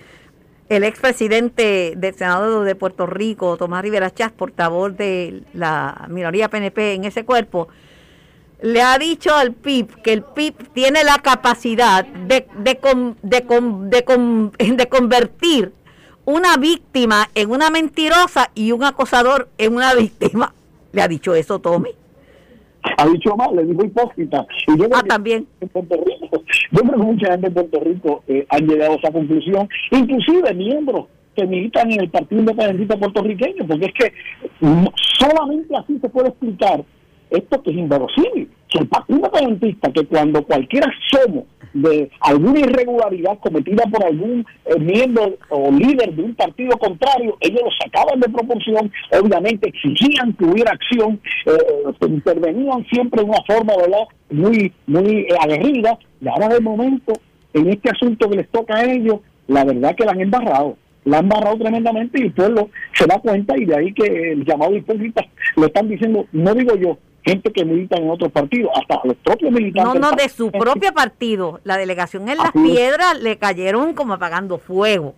el 0.69 0.83
expresidente 0.83 1.94
del 1.95 2.15
Senado 2.15 2.63
de 2.63 2.75
Puerto 2.75 3.06
Rico, 3.06 3.57
Tomás 3.57 3.83
Rivera 3.83 4.12
Chávez, 4.12 4.33
portavoz 4.33 4.97
de 4.97 5.44
la 5.53 6.07
minoría 6.10 6.50
PNP 6.50 6.93
en 6.93 7.05
ese 7.05 7.24
cuerpo, 7.24 7.67
le 8.62 8.81
ha 8.81 8.98
dicho 8.98 9.36
al 9.36 9.53
PIB 9.53 10.01
que 10.01 10.13
el 10.13 10.24
PIB 10.24 10.74
tiene 10.74 11.03
la 11.03 11.19
capacidad 11.19 12.05
de, 12.05 12.48
de, 12.57 12.79
de, 13.22 13.41
de, 14.75 14.89
convertir 14.89 15.72
una 16.25 16.57
víctima 16.57 17.29
en 17.36 17.51
una 17.51 17.69
mentirosa 17.69 18.50
y 18.55 18.72
un 18.72 18.84
acosador 18.84 19.50
en 19.57 19.75
una 19.75 19.93
víctima. 19.95 20.53
¿Le 20.93 21.01
ha 21.01 21.07
dicho 21.07 21.36
eso, 21.36 21.60
Tommy? 21.60 21.91
Ha 22.98 23.08
dicho 23.08 23.36
mal, 23.36 23.56
le 23.56 23.65
dijo 23.65 23.84
hipócrita. 23.84 24.46
Y 24.68 24.80
yo 24.80 24.88
ah, 24.94 25.04
también. 25.08 25.48
En 25.62 25.70
Puerto 25.70 25.96
Rico, 25.96 26.44
yo 26.72 26.82
creo 26.82 26.92
que 26.92 26.98
mucha 26.98 27.32
gente 27.32 27.48
en 27.48 27.54
Puerto 27.54 27.80
Rico 27.80 28.24
eh, 28.27 28.46
han 28.50 28.68
llegado 28.68 28.94
a 28.94 28.96
esa 28.96 29.12
conclusión, 29.12 29.68
inclusive 29.92 30.54
miembros 30.54 31.06
que 31.36 31.46
militan 31.46 31.92
en 31.92 32.01
el 32.01 32.10
Partido 32.10 32.42
Independentista 32.42 32.98
puertorriqueño, 32.98 33.68
porque 33.68 33.86
es 33.86 33.94
que 33.94 34.13
solamente 35.20 35.75
así 35.75 36.00
se 36.00 36.10
puede 36.10 36.30
explicar 36.30 36.84
esto 37.30 37.62
que 37.62 37.72
es 37.72 37.77
inverosímil. 37.77 38.50
Que 38.75 38.82
el 38.82 38.88
Partido 38.89 39.20
Independentista, 39.20 39.91
que 39.94 40.05
cuando 40.05 40.44
cualquier 40.44 40.84
asomo 40.84 41.46
de 41.74 42.10
alguna 42.20 42.60
irregularidad 42.60 43.39
cometida 43.39 43.84
por 43.89 44.03
algún 44.03 44.46
eh, 44.65 44.79
miembro 44.79 45.38
o 45.50 45.72
líder 45.72 46.13
de 46.13 46.24
un 46.24 46.36
partido 46.36 46.77
contrario, 46.77 47.38
ellos 47.39 47.62
lo 47.63 47.70
sacaban 47.72 48.20
de 48.20 48.27
proporción, 48.27 48.91
obviamente 49.22 49.70
exigían 49.70 50.34
que 50.34 50.44
hubiera 50.44 50.72
acción, 50.72 51.22
eh, 51.46 52.08
intervenían 52.08 52.86
siempre 52.91 53.24
de 53.24 53.29
una 53.29 53.41
forma 53.48 53.77
¿verdad? 53.77 54.03
muy 54.29 54.74
muy 54.88 55.22
eh, 55.22 55.27
aguerrida, 55.41 55.98
y 56.20 56.27
ahora 56.27 56.50
de 56.50 56.60
momento, 56.60 57.13
en 57.53 57.70
este 57.70 57.89
asunto 57.89 58.29
que 58.29 58.38
les 58.38 58.50
toca 58.50 58.75
a 58.75 58.91
ellos, 58.91 59.20
la 59.48 59.63
verdad 59.63 59.96
que 59.96 60.05
la 60.05 60.12
han 60.12 60.22
embarrado 60.22 60.77
la 61.05 61.20
han 61.20 61.29
barrado 61.29 61.60
tremendamente 61.60 62.20
y 62.20 62.24
el 62.24 62.34
pueblo 62.34 62.70
se 62.94 63.05
da 63.05 63.20
cuenta 63.20 63.55
y 63.55 63.65
de 63.65 63.75
ahí 63.75 63.94
que 63.94 64.32
el 64.32 64.44
llamado 64.44 64.75
hipócrita 64.75 65.24
lo 65.55 65.67
están 65.67 65.88
diciendo, 65.88 66.25
no 66.32 66.55
digo 66.55 66.75
yo, 66.75 66.98
gente 67.25 67.51
que 67.51 67.65
milita 67.65 67.98
en 67.98 68.10
otros 68.10 68.32
partidos, 68.32 68.72
hasta 68.75 69.01
los 69.03 69.15
propios 69.17 69.51
militantes. 69.51 70.00
No, 70.01 70.12
no, 70.12 70.15
de 70.15 70.29
su 70.29 70.51
propio 70.51 70.94
partido. 70.94 71.60
La 71.63 71.77
delegación 71.77 72.29
en 72.29 72.38
Las 72.38 72.51
Piedras 72.51 73.20
le 73.22 73.38
cayeron 73.38 73.94
como 73.94 74.13
apagando 74.13 74.58
fuego. 74.60 75.15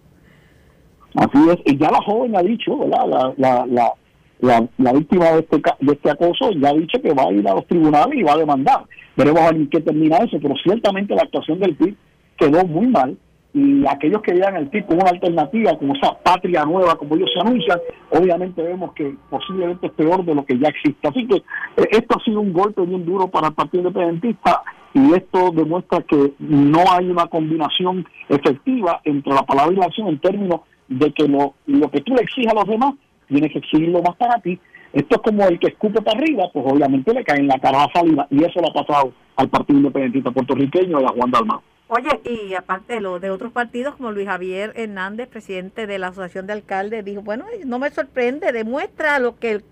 Así 1.15 1.37
es, 1.49 1.57
y 1.65 1.77
ya 1.77 1.89
la 1.91 2.01
joven 2.01 2.35
ha 2.35 2.41
dicho, 2.41 2.77
¿verdad? 2.77 3.33
La, 3.37 3.65
la, 3.65 3.93
la, 4.39 4.69
la, 4.77 4.93
víctima 4.93 5.31
de 5.31 5.39
este, 5.39 5.61
de 5.79 5.93
este 5.93 6.11
acoso 6.11 6.51
ya 6.51 6.69
ha 6.69 6.73
dicho 6.73 7.01
que 7.01 7.13
va 7.13 7.23
a 7.23 7.31
ir 7.31 7.47
a 7.47 7.55
los 7.55 7.65
tribunales 7.67 8.17
y 8.17 8.23
va 8.23 8.33
a 8.33 8.37
demandar. 8.37 8.83
Veremos 9.15 9.41
a 9.41 9.51
ver 9.51 9.55
en 9.55 9.69
qué 9.69 9.81
termina 9.81 10.17
eso, 10.17 10.37
pero 10.41 10.53
ciertamente 10.63 11.15
la 11.15 11.23
actuación 11.23 11.59
del 11.59 11.75
PIB 11.75 11.95
quedó 12.37 12.65
muy 12.65 12.87
mal 12.87 13.17
y 13.53 13.85
aquellos 13.87 14.21
que 14.21 14.33
vean 14.33 14.55
el 14.55 14.69
tipo 14.69 14.93
una 14.93 15.09
alternativa 15.09 15.77
como 15.77 15.95
esa 15.95 16.17
patria 16.19 16.65
nueva 16.65 16.95
como 16.95 17.15
ellos 17.15 17.29
se 17.33 17.39
anuncian 17.39 17.79
obviamente 18.11 18.61
vemos 18.61 18.93
que 18.93 19.15
posiblemente 19.29 19.87
es 19.87 19.93
peor 19.93 20.23
de 20.25 20.35
lo 20.35 20.45
que 20.45 20.59
ya 20.59 20.67
existe 20.67 21.07
así 21.07 21.25
que 21.27 21.37
eh, 21.37 21.87
esto 21.91 22.17
ha 22.17 22.23
sido 22.23 22.41
un 22.41 22.53
golpe 22.53 22.81
bien 22.81 23.05
duro 23.05 23.27
para 23.27 23.47
el 23.47 23.53
partido 23.53 23.87
independentista 23.87 24.61
y 24.93 25.13
esto 25.13 25.51
demuestra 25.51 26.01
que 26.01 26.33
no 26.39 26.83
hay 26.91 27.09
una 27.09 27.27
combinación 27.27 28.05
efectiva 28.29 29.01
entre 29.03 29.33
la 29.33 29.43
palabra 29.43 29.73
y 29.73 29.77
la 29.77 29.85
acción 29.85 30.07
en 30.07 30.19
términos 30.19 30.61
de 30.87 31.11
que 31.13 31.27
lo, 31.27 31.53
lo 31.67 31.89
que 31.89 32.01
tú 32.01 32.15
le 32.15 32.23
exiges 32.23 32.51
a 32.51 32.55
los 32.55 32.67
demás 32.67 32.93
tienes 33.27 33.51
que 33.51 33.59
exigirlo 33.59 34.01
más 34.01 34.15
para 34.15 34.39
ti 34.41 34.59
esto 34.93 35.15
es 35.17 35.21
como 35.21 35.45
el 35.45 35.59
que 35.59 35.67
escupe 35.67 36.01
para 36.01 36.17
arriba, 36.17 36.49
pues 36.51 36.65
obviamente 36.67 37.13
le 37.13 37.23
cae 37.23 37.39
en 37.39 37.47
la 37.47 37.59
cara 37.59 37.83
a 37.83 37.91
salida 37.93 38.27
y 38.31 38.43
eso 38.43 38.61
lo 38.61 38.69
ha 38.69 38.73
pasado 38.73 39.11
al 39.35 39.49
Partido 39.49 39.79
Independentista 39.79 40.31
Puertorriqueño 40.31 41.01
y 41.01 41.03
a 41.03 41.09
Juan 41.09 41.31
Dalmau. 41.31 41.61
Oye, 41.89 42.19
y 42.25 42.53
aparte 42.53 42.95
de, 42.95 42.99
lo, 42.99 43.19
de 43.19 43.29
otros 43.29 43.53
partidos 43.53 43.95
como 43.95 44.11
Luis 44.11 44.27
Javier 44.27 44.73
Hernández, 44.75 45.29
presidente 45.29 45.87
de 45.87 45.99
la 45.99 46.07
Asociación 46.07 46.45
de 46.45 46.53
Alcaldes, 46.53 47.05
dijo, 47.05 47.21
bueno, 47.21 47.45
no 47.65 47.79
me 47.79 47.89
sorprende, 47.91 48.51
demuestra 48.51 49.19
lo 49.19 49.39
que 49.39 49.51
el, 49.51 49.63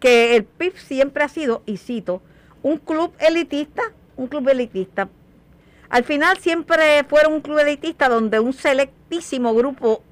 que 0.00 0.34
el 0.36 0.44
PIB 0.44 0.78
siempre 0.78 1.24
ha 1.24 1.28
sido, 1.28 1.62
y 1.66 1.76
cito, 1.76 2.22
un 2.62 2.78
club 2.78 3.12
elitista, 3.18 3.82
un 4.16 4.28
club 4.28 4.48
elitista. 4.48 5.10
Al 5.90 6.04
final 6.04 6.38
siempre 6.38 7.04
fueron 7.04 7.34
un 7.34 7.40
club 7.42 7.58
elitista 7.58 8.08
donde 8.08 8.40
un 8.40 8.54
selectísimo 8.54 9.52
grupo 9.54 10.02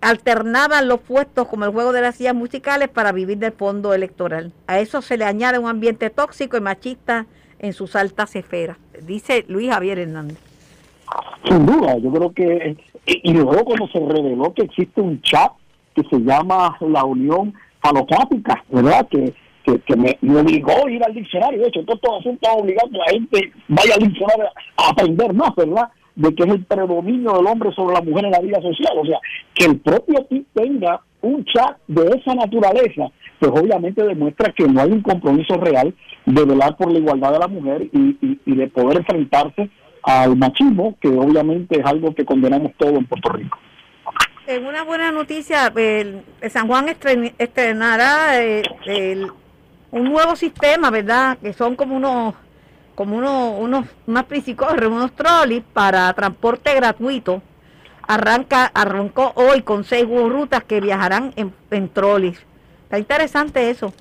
alternaba 0.00 0.80
los 0.82 1.00
puestos 1.00 1.48
como 1.48 1.64
el 1.64 1.72
juego 1.72 1.92
de 1.92 2.02
las 2.02 2.14
sillas 2.14 2.36
musicales 2.36 2.88
para 2.88 3.10
vivir 3.10 3.38
del 3.38 3.50
fondo 3.50 3.94
electoral. 3.94 4.52
A 4.68 4.78
eso 4.78 5.02
se 5.02 5.16
le 5.16 5.24
añade 5.24 5.58
un 5.58 5.68
ambiente 5.68 6.08
tóxico 6.10 6.56
y 6.56 6.60
machista 6.60 7.26
en 7.58 7.72
sus 7.72 7.96
altas 7.96 8.36
esferas, 8.36 8.76
dice 9.02 9.44
Luis 9.48 9.72
Javier 9.72 9.98
Hernández. 9.98 10.47
Sin 11.44 11.64
duda, 11.64 11.96
yo 11.98 12.12
creo 12.12 12.32
que, 12.32 12.76
y, 13.06 13.32
luego 13.32 13.64
cuando 13.64 13.88
se 13.88 14.00
reveló 14.00 14.52
que 14.52 14.64
existe 14.64 15.00
un 15.00 15.20
chat 15.22 15.52
que 15.94 16.02
se 16.10 16.18
llama 16.18 16.76
la 16.80 17.04
Unión 17.04 17.54
Falocática, 17.80 18.62
¿verdad? 18.70 19.06
Que, 19.08 19.32
que, 19.64 19.96
me, 19.96 20.18
obligó 20.40 20.86
a 20.86 20.90
ir 20.90 21.02
al 21.04 21.14
diccionario, 21.14 21.60
de 21.60 21.68
hecho, 21.68 21.84
todos 21.84 21.96
estos 21.96 22.20
asuntos 22.20 22.50
obligados 22.54 22.90
que 22.90 22.98
la 22.98 23.04
gente 23.06 23.52
vaya 23.68 23.94
al 23.94 24.08
diccionario 24.08 24.44
a 24.76 24.90
aprender 24.90 25.32
más, 25.34 25.54
¿verdad? 25.56 25.88
De 26.16 26.34
que 26.34 26.42
es 26.42 26.48
el 26.48 26.64
predominio 26.64 27.32
del 27.32 27.46
hombre 27.46 27.72
sobre 27.72 27.94
la 27.94 28.02
mujer 28.02 28.24
en 28.26 28.30
la 28.32 28.40
vida 28.40 28.60
social, 28.60 28.98
o 28.98 29.06
sea, 29.06 29.18
que 29.54 29.66
el 29.66 29.78
propio 29.80 30.26
PIB 30.26 30.46
tenga 30.54 31.00
un 31.20 31.44
chat 31.44 31.76
de 31.86 32.18
esa 32.18 32.34
naturaleza, 32.34 33.10
pues 33.38 33.52
obviamente 33.52 34.02
demuestra 34.02 34.52
que 34.52 34.66
no 34.66 34.80
hay 34.80 34.90
un 34.90 35.02
compromiso 35.02 35.54
real 35.56 35.94
de 36.26 36.44
velar 36.44 36.76
por 36.76 36.90
la 36.90 36.98
igualdad 36.98 37.32
de 37.32 37.38
la 37.38 37.48
mujer 37.48 37.82
y, 37.92 38.38
y 38.44 38.54
de 38.54 38.68
poder 38.68 38.98
enfrentarse 38.98 39.70
al 40.08 40.36
machismo, 40.36 40.96
que 40.98 41.08
obviamente 41.08 41.78
es 41.78 41.84
algo 41.84 42.14
que 42.14 42.24
condenamos 42.24 42.72
todo 42.78 42.96
en 42.96 43.04
Puerto 43.04 43.28
Rico. 43.28 43.58
En 44.46 44.64
una 44.64 44.82
buena 44.82 45.12
noticia, 45.12 45.70
el, 45.76 46.22
San 46.48 46.66
Juan 46.66 46.88
estrenará 46.88 48.42
eh, 48.42 49.26
un 49.90 50.04
nuevo 50.04 50.34
sistema, 50.34 50.90
¿verdad? 50.90 51.36
Que 51.36 51.52
son 51.52 51.76
como 51.76 51.94
unos 51.94 52.34
como 52.94 53.18
unos, 53.18 53.60
unos 53.60 53.84
unas 54.06 54.24
unos 54.86 55.12
trolleys 55.12 55.62
para 55.74 56.10
transporte 56.14 56.74
gratuito. 56.74 57.42
Arranca, 58.06 58.64
arrancó 58.72 59.32
hoy 59.34 59.60
con 59.60 59.84
seis 59.84 60.06
rutas 60.08 60.64
que 60.64 60.80
viajarán 60.80 61.34
en, 61.36 61.52
en 61.70 61.90
trolleys. 61.90 62.38
Está 62.84 62.98
interesante 62.98 63.68
eso. 63.68 63.92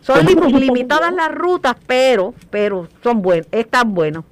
Son 0.00 0.24
limitadas 0.24 1.12
las 1.12 1.32
rutas, 1.34 1.74
pero, 1.84 2.32
pero 2.50 2.86
son 3.02 3.22
buenos, 3.22 3.48
están 3.50 3.92
buenos 3.92 4.24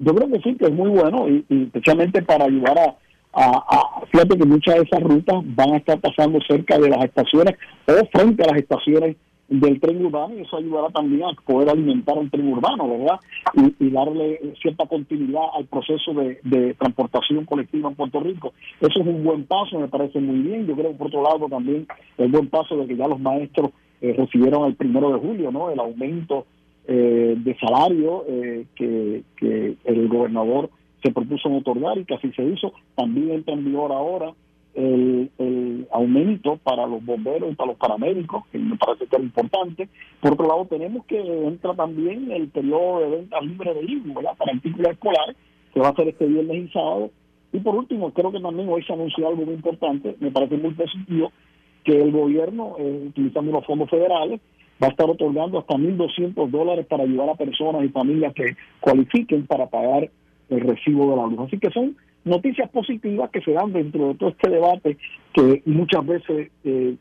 yo 0.00 0.14
creo 0.14 0.28
que 0.28 0.40
sí, 0.40 0.56
que 0.56 0.66
es 0.66 0.72
muy 0.72 0.90
bueno 0.90 1.28
y, 1.28 1.44
especialmente 1.48 2.22
para 2.22 2.46
ayudar 2.46 2.78
a, 2.78 2.96
a, 3.32 4.00
fíjate 4.10 4.36
que 4.38 4.44
muchas 4.44 4.74
de 4.74 4.82
esas 4.82 5.02
rutas 5.02 5.36
van 5.54 5.74
a 5.74 5.76
estar 5.76 6.00
pasando 6.00 6.40
cerca 6.48 6.78
de 6.78 6.88
las 6.88 7.04
estaciones 7.04 7.54
o 7.86 7.92
frente 8.12 8.42
a 8.42 8.52
las 8.52 8.62
estaciones 8.62 9.16
del 9.50 9.80
tren 9.80 10.04
urbano 10.06 10.36
y 10.36 10.42
eso 10.42 10.56
ayudará 10.56 10.88
también 10.90 11.24
a 11.24 11.32
poder 11.42 11.68
alimentar 11.68 12.16
un 12.16 12.30
tren 12.30 12.52
urbano, 12.52 12.88
¿verdad? 12.88 13.18
Y, 13.80 13.90
darle 13.90 14.54
cierta 14.62 14.86
continuidad 14.86 15.42
al 15.54 15.66
proceso 15.66 16.14
de, 16.14 16.74
transportación 16.74 17.44
colectiva 17.44 17.88
en 17.88 17.96
Puerto 17.96 18.20
Rico. 18.20 18.52
Eso 18.80 19.00
es 19.00 19.06
un 19.06 19.24
buen 19.24 19.44
paso, 19.44 19.78
me 19.78 19.88
parece 19.88 20.20
muy 20.20 20.38
bien. 20.38 20.66
Yo 20.66 20.76
creo, 20.76 20.92
por 20.92 21.08
otro 21.08 21.22
lado, 21.22 21.48
también 21.48 21.86
el 22.16 22.28
buen 22.28 22.48
paso 22.48 22.76
de 22.76 22.86
que 22.86 22.96
ya 22.96 23.08
los 23.08 23.18
maestros 23.18 23.72
eh, 24.00 24.14
recibieron 24.16 24.66
el 24.66 24.76
primero 24.76 25.12
de 25.12 25.18
julio, 25.18 25.50
¿no? 25.50 25.70
El 25.70 25.80
aumento 25.80 26.46
eh, 26.92 27.36
de 27.38 27.56
salario 27.58 28.24
eh, 28.26 28.66
que, 28.74 29.22
el 29.84 30.08
gobernador 30.08 30.70
se 31.00 31.12
propuso 31.12 31.48
en 31.48 31.58
otorgar 31.58 31.96
y 31.98 32.04
que 32.04 32.14
así 32.14 32.32
se 32.32 32.42
hizo. 32.42 32.72
También 32.96 33.30
entra 33.30 33.54
en 33.54 33.64
vigor 33.64 33.92
ahora 33.92 34.32
el, 34.74 35.86
aumento 35.92 36.56
para 36.56 36.88
los 36.88 37.04
bomberos 37.04 37.52
y 37.52 37.54
para 37.54 37.68
los 37.68 37.78
paramédicos, 37.78 38.44
que 38.48 38.58
me 38.58 38.76
parece 38.76 39.06
que 39.06 39.16
es 39.16 39.22
importante. 39.22 39.88
Por 40.20 40.32
otro 40.32 40.48
lado, 40.48 40.66
tenemos 40.66 41.06
que 41.06 41.20
entra 41.20 41.74
también 41.74 42.28
el 42.32 42.48
periodo 42.48 43.00
de 43.02 43.16
venta 43.18 43.40
libre 43.40 43.72
de 43.72 43.82
libros 43.84 44.24
para 44.36 44.52
artículos 44.52 44.90
escolares, 44.90 45.36
que 45.72 45.78
va 45.78 45.90
a 45.90 45.94
ser 45.94 46.08
este 46.08 46.26
viernes 46.26 46.56
y 46.56 46.72
sábado. 46.72 47.10
Y 47.52 47.60
por 47.60 47.76
último, 47.76 48.12
creo 48.12 48.32
que 48.32 48.40
también 48.40 48.68
hoy 48.68 48.82
se 48.82 48.92
anunció 48.92 49.28
algo 49.28 49.44
muy 49.44 49.54
importante, 49.54 50.16
me 50.18 50.32
parece 50.32 50.56
muy 50.56 50.74
positivo, 50.74 51.30
que 51.84 52.02
el 52.02 52.10
gobierno, 52.10 52.74
eh, 52.80 53.04
utilizando 53.06 53.52
los 53.52 53.64
fondos 53.64 53.88
federales, 53.88 54.40
va 54.82 54.88
a 54.88 54.90
estar 54.90 55.08
otorgando 55.08 55.58
hasta 55.58 55.74
1.200 55.74 56.48
dólares 56.48 56.86
para 56.86 57.04
ayudar 57.04 57.28
a 57.28 57.34
personas 57.34 57.84
y 57.84 57.88
familias 57.88 58.32
que 58.34 58.56
cualifiquen 58.80 59.46
para 59.46 59.66
pagar 59.66 60.10
el 60.48 60.60
recibo 60.60 61.10
de 61.10 61.16
la 61.16 61.26
luz. 61.26 61.40
Así 61.46 61.58
que 61.58 61.70
son 61.70 61.96
noticias 62.24 62.68
positivas 62.70 63.30
que 63.30 63.40
se 63.42 63.52
dan 63.52 63.72
dentro 63.72 64.08
de 64.08 64.14
todo 64.14 64.30
este 64.30 64.50
debate 64.50 64.96
que 65.32 65.62
muchas 65.66 66.06
veces 66.06 66.50
eh, 66.64 66.96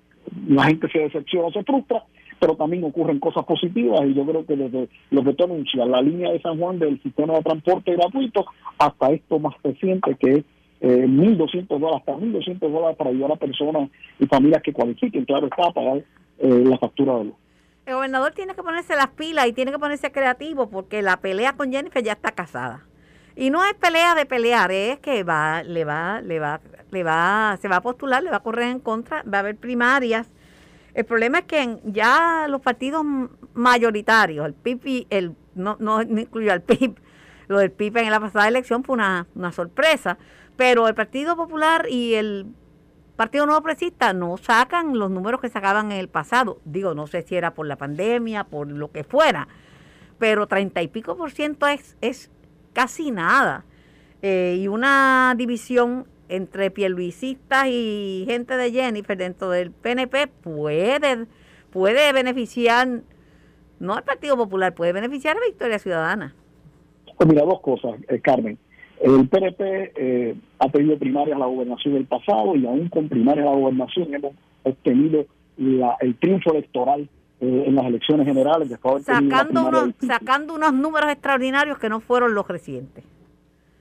la 0.47 0.65
gente 0.65 0.89
se 0.91 0.99
decepciona, 0.99 1.49
se 1.51 1.63
frustra, 1.63 2.03
pero 2.39 2.55
también 2.55 2.83
ocurren 2.83 3.19
cosas 3.19 3.45
positivas 3.45 4.01
y 4.05 4.13
yo 4.13 4.25
creo 4.25 4.45
que 4.45 4.55
desde 4.55 4.89
lo 5.11 5.23
que 5.23 5.33
tú 5.33 5.45
la 5.75 6.01
línea 6.01 6.31
de 6.31 6.41
San 6.41 6.57
Juan 6.57 6.79
del 6.79 7.01
sistema 7.01 7.35
de 7.35 7.43
transporte 7.43 7.95
gratuito 7.95 8.45
hasta 8.77 9.11
esto 9.11 9.39
más 9.39 9.55
reciente 9.63 10.15
que 10.15 10.31
es 10.31 10.45
eh, 10.81 11.05
1.200 11.07 11.67
dólares, 11.67 11.97
hasta 11.99 12.13
1.200 12.13 12.59
dólares 12.59 12.97
para 12.97 13.09
ayudar 13.09 13.33
a 13.33 13.35
personas 13.35 13.89
y 14.19 14.25
familias 14.25 14.63
que 14.63 14.71
cualifiquen, 14.71 15.25
claro 15.25 15.47
está, 15.47 15.67
a 15.67 15.73
pagar 15.73 15.97
eh, 15.97 16.63
la 16.65 16.77
factura 16.77 17.17
de 17.17 17.25
luz 17.25 17.35
el 17.85 17.95
gobernador 17.95 18.33
tiene 18.33 18.55
que 18.55 18.63
ponerse 18.63 18.95
las 18.95 19.09
pilas 19.09 19.47
y 19.47 19.53
tiene 19.53 19.71
que 19.71 19.79
ponerse 19.79 20.11
creativo 20.11 20.69
porque 20.69 21.01
la 21.01 21.17
pelea 21.17 21.53
con 21.53 21.71
Jennifer 21.71 22.03
ya 22.03 22.13
está 22.13 22.31
casada. 22.31 22.85
Y 23.35 23.49
no 23.49 23.65
es 23.65 23.73
pelea 23.73 24.15
de 24.15 24.25
pelear, 24.25 24.71
es 24.71 24.99
que 24.99 25.23
va, 25.23 25.63
le 25.63 25.85
va, 25.85 26.21
le 26.21 26.39
va, 26.39 26.59
le 26.91 27.03
va, 27.03 27.57
se 27.61 27.67
va 27.67 27.77
a 27.77 27.81
postular, 27.81 28.21
le 28.21 28.29
va 28.29 28.37
a 28.37 28.43
correr 28.43 28.67
en 28.67 28.79
contra, 28.79 29.23
va 29.23 29.37
a 29.37 29.39
haber 29.39 29.55
primarias. 29.55 30.27
El 30.93 31.05
problema 31.05 31.39
es 31.39 31.45
que 31.45 31.79
ya 31.85 32.47
los 32.49 32.61
partidos 32.61 33.05
mayoritarios, 33.53 34.45
el 34.45 34.53
PIB 34.53 35.07
el, 35.09 35.35
no, 35.55 35.77
no, 35.79 36.01
incluyo 36.01 36.51
al 36.51 36.61
PIB, 36.61 36.95
lo 37.47 37.59
del 37.59 37.71
PIB 37.71 37.97
en 37.97 38.11
la 38.11 38.19
pasada 38.19 38.47
elección 38.47 38.83
fue 38.83 38.95
una, 38.95 39.27
una 39.35 39.51
sorpresa, 39.51 40.17
pero 40.55 40.87
el 40.87 40.93
Partido 40.93 41.37
Popular 41.37 41.85
y 41.89 42.15
el 42.15 42.47
Partido 43.19 43.45
Nuevo 43.45 43.61
Progresista 43.63 44.13
no 44.13 44.37
sacan 44.37 44.97
los 44.97 45.11
números 45.11 45.41
que 45.41 45.49
sacaban 45.49 45.91
en 45.91 45.97
el 45.97 46.07
pasado. 46.07 46.61
Digo, 46.63 46.93
no 46.93 47.05
sé 47.05 47.21
si 47.21 47.35
era 47.35 47.53
por 47.53 47.67
la 47.67 47.75
pandemia, 47.75 48.45
por 48.45 48.71
lo 48.71 48.91
que 48.91 49.03
fuera, 49.03 49.49
pero 50.19 50.47
treinta 50.47 50.81
y 50.81 50.87
pico 50.87 51.17
por 51.17 51.31
ciento 51.31 51.67
es, 51.67 51.97
es 51.99 52.31
casi 52.71 53.11
nada. 53.11 53.65
Eh, 54.21 54.59
y 54.61 54.69
una 54.69 55.33
división 55.35 56.07
entre 56.29 56.71
pierluisistas 56.71 57.67
y 57.67 58.23
gente 58.25 58.55
de 58.55 58.71
Jennifer 58.71 59.17
dentro 59.17 59.49
del 59.49 59.71
PNP 59.71 60.27
puede, 60.27 61.27
puede 61.71 62.13
beneficiar, 62.13 63.01
no 63.81 63.95
al 63.95 64.03
Partido 64.05 64.37
Popular, 64.37 64.73
puede 64.73 64.93
beneficiar 64.93 65.35
a 65.35 65.41
Victoria 65.45 65.77
Ciudadana. 65.77 66.35
Pues 67.17 67.27
mira, 67.27 67.43
dos 67.43 67.59
cosas, 67.59 67.99
eh, 68.07 68.21
Carmen. 68.21 68.57
El 69.01 69.27
PNP 69.29 69.93
eh, 69.95 70.35
ha 70.59 70.69
tenido 70.69 70.97
primarias 70.97 71.35
a 71.35 71.39
la 71.39 71.45
gobernación 71.45 71.93
del 71.93 72.05
pasado 72.05 72.55
y 72.55 72.65
aún 72.65 72.89
con 72.89 73.07
primarias 73.07 73.47
a 73.47 73.51
la 73.51 73.57
gobernación 73.57 74.13
hemos 74.13 74.33
obtenido 74.63 75.25
el 75.57 76.15
triunfo 76.15 76.51
electoral 76.51 77.07
eh, 77.41 77.63
en 77.67 77.75
las 77.75 77.85
elecciones 77.85 78.27
generales. 78.27 78.69
Sacando 79.03 79.67
unos, 79.67 79.89
sacando 79.99 80.55
unos 80.55 80.73
números 80.73 81.11
extraordinarios 81.11 81.77
que 81.77 81.87
no 81.87 82.01
fueron 82.01 82.33
los 82.33 82.47
recientes. 82.47 83.03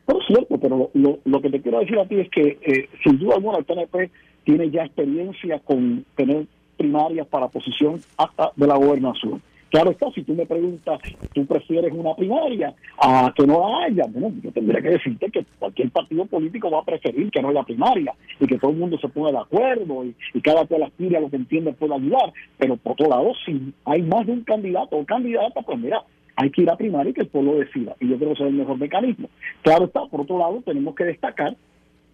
Pero 0.07 0.21
cierto, 0.27 0.59
pero 0.59 0.91
lo, 0.95 1.19
lo, 1.25 1.43
que 1.43 1.51
te 1.51 1.61
quiero 1.61 1.81
decir 1.81 1.99
a 1.99 2.07
ti 2.07 2.21
es 2.21 2.31
que 2.31 2.59
eh, 2.63 2.89
sin 3.03 3.19
duda 3.19 3.35
alguna 3.35 3.59
el 3.59 3.65
PNP 3.65 4.11
tiene 4.45 4.71
ya 4.71 4.85
experiencia 4.85 5.59
con 5.61 6.05
tener 6.15 6.47
primarias 6.77 7.27
para 7.27 7.49
posición 7.49 8.01
hasta 8.17 8.53
de 8.57 8.67
la 8.67 8.77
gobernación. 8.77 9.43
Claro 9.71 9.91
está, 9.91 10.11
si 10.13 10.23
tú 10.23 10.35
me 10.35 10.47
preguntas, 10.47 10.99
¿tú 11.35 11.45
prefieres 11.45 11.93
una 11.93 12.15
primaria 12.15 12.75
a 12.99 13.33
que 13.37 13.47
no 13.47 13.61
la 13.61 13.85
haya? 13.85 14.05
Bueno, 14.09 14.33
yo 14.43 14.51
tendría 14.51 14.81
que 14.81 14.91
decirte 14.91 15.31
que 15.31 15.45
cualquier 15.59 15.91
partido 15.91 16.25
político 16.25 16.71
va 16.71 16.81
a 16.81 16.85
preferir 16.85 17.31
que 17.31 17.43
no 17.43 17.51
haya 17.51 17.63
primaria 17.65 18.15
y 18.41 18.47
que 18.47 18.59
todo 18.59 18.71
el 18.71 18.79
mundo 18.79 18.99
se 18.99 19.09
ponga 19.09 19.33
de 19.33 19.39
acuerdo 19.39 20.05
y, 20.05 20.41
cada 20.41 20.65
cual 20.65 20.85
aspire 20.85 21.19
a 21.19 21.21
lo 21.21 21.29
que 21.29 21.37
entiende 21.37 21.75
puede 21.75 21.95
ayudar. 21.95 22.33
Pero 22.57 22.77
por 22.77 22.93
otro 22.93 23.09
lado, 23.11 23.33
si 23.45 23.75
hay 23.85 24.01
más 24.03 24.27
de 24.27 24.33
un 24.33 24.45
candidato 24.45 24.97
o 24.97 25.05
candidata, 25.05 25.61
pues 25.61 25.79
mira, 25.79 26.03
hay 26.37 26.51
que 26.51 26.63
ir 26.63 26.71
a 26.71 26.77
primaria 26.77 27.11
y 27.11 27.15
que 27.15 27.23
el 27.23 27.29
pueblo 27.29 27.57
decida. 27.57 27.95
Y 28.01 28.09
yo 28.09 28.17
creo 28.17 28.29
que 28.29 28.35
ese 28.35 28.45
es 28.45 28.49
el 28.49 28.55
mejor 28.55 28.79
mecanismo. 28.79 29.29
Claro 29.63 29.85
está, 29.85 30.07
por 30.07 30.23
otro 30.23 30.39
lado, 30.39 30.63
tenemos 30.65 30.95
que 30.95 31.05
destacar 31.05 31.55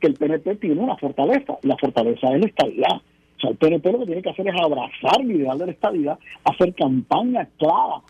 que 0.01 0.09
el 0.09 0.15
PNP 0.15 0.57
tiene 0.57 0.81
una 0.81 0.97
fortaleza, 0.97 1.57
la 1.63 1.77
fortaleza 1.77 2.35
es 2.35 2.41
la 2.41 2.47
estabilidad. 2.47 3.01
El 3.49 3.57
PNP 3.57 3.93
lo 3.93 4.01
que 4.01 4.07
tiene 4.07 4.23
que 4.23 4.31
hacer 4.31 4.49
es 4.49 4.55
abrazar 4.61 5.21
el 5.21 5.31
ideal 5.31 5.59
de 5.59 5.67
la 5.67 5.73
estabilidad, 5.73 6.19
hacer 6.45 6.75
campaña 6.75 7.49
clara 7.59 8.03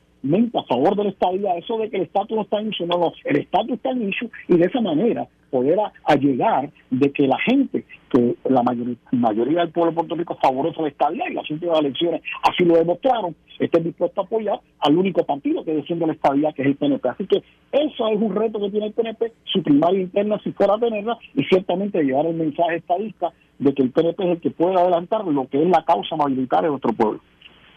a 0.55 0.63
favor 0.65 0.97
de 0.97 1.05
la 1.05 1.11
estabilidad, 1.11 1.59
eso 1.59 1.77
de 1.77 1.91
que 1.91 1.97
el 1.99 2.05
estatus 2.05 2.35
no 2.35 2.43
está 2.43 2.59
en 2.59 2.69
issue, 2.69 2.87
no, 2.87 2.99
no, 2.99 3.13
el 3.25 3.37
estatus 3.37 3.73
está 3.73 3.91
en 3.91 4.09
issue 4.09 4.31
y 4.49 4.57
de 4.57 4.67
esa 4.67 4.81
manera 4.81 5.29
poder 5.51 5.79
a, 5.79 6.15
llegar 6.17 6.71
de 6.91 7.13
que 7.13 7.29
la 7.29 7.39
gente, 7.39 7.85
que 8.11 8.35
la 8.49 8.63
mayoría, 8.63 9.61
del 9.61 9.71
pueblo 9.71 9.91
de 9.91 9.97
Puerto 9.97 10.15
Rico 10.17 10.39
favorece 10.43 10.83
la 10.83 10.89
estabilidad 10.89 11.27
y 11.31 11.35
las 11.35 11.51
últimas 11.51 11.79
elecciones 11.79 12.23
así 12.43 12.65
lo 12.65 12.75
demostraron, 12.75 13.37
estén 13.61 13.85
dispuestos 13.85 14.19
a 14.19 14.27
apoyar 14.27 14.61
al 14.81 14.97
único 14.97 15.25
partido 15.25 15.65
que 15.65 15.75
defiende 15.75 16.07
la 16.07 16.15
estabilidad, 16.15 16.55
que 16.55 16.63
es 16.63 16.69
el 16.69 16.77
PNP. 16.77 17.09
Así 17.09 17.27
que 17.27 17.37
eso 17.71 18.09
es 18.09 18.21
un 18.21 18.35
reto 18.35 18.59
que 18.59 18.71
tiene 18.71 18.87
el 18.87 18.95
PNP, 18.95 19.33
su 19.45 19.63
primaria 19.63 20.01
interna 20.01 20.41
si 20.43 20.51
fuera 20.53 20.75
a 20.75 20.81
tenerla, 20.81 21.19
y 21.35 21.45
ciertamente 21.45 22.03
llevar 22.03 22.27
el 22.27 22.35
mensaje 22.35 22.77
estadista 22.77 23.33
de 23.59 23.75
que 23.75 23.83
el 23.83 23.91
PNP 23.91 24.25
es 24.25 24.31
el 24.31 24.41
que 24.41 24.51
puede 24.51 24.79
adelantar 24.79 25.25
lo 25.25 25.49
que 25.49 25.63
es 25.63 25.69
la 25.69 25.85
causa 25.85 26.17
mayoritaria 26.17 26.65
de 26.65 26.71
nuestro 26.71 26.93
pueblo 26.93 27.21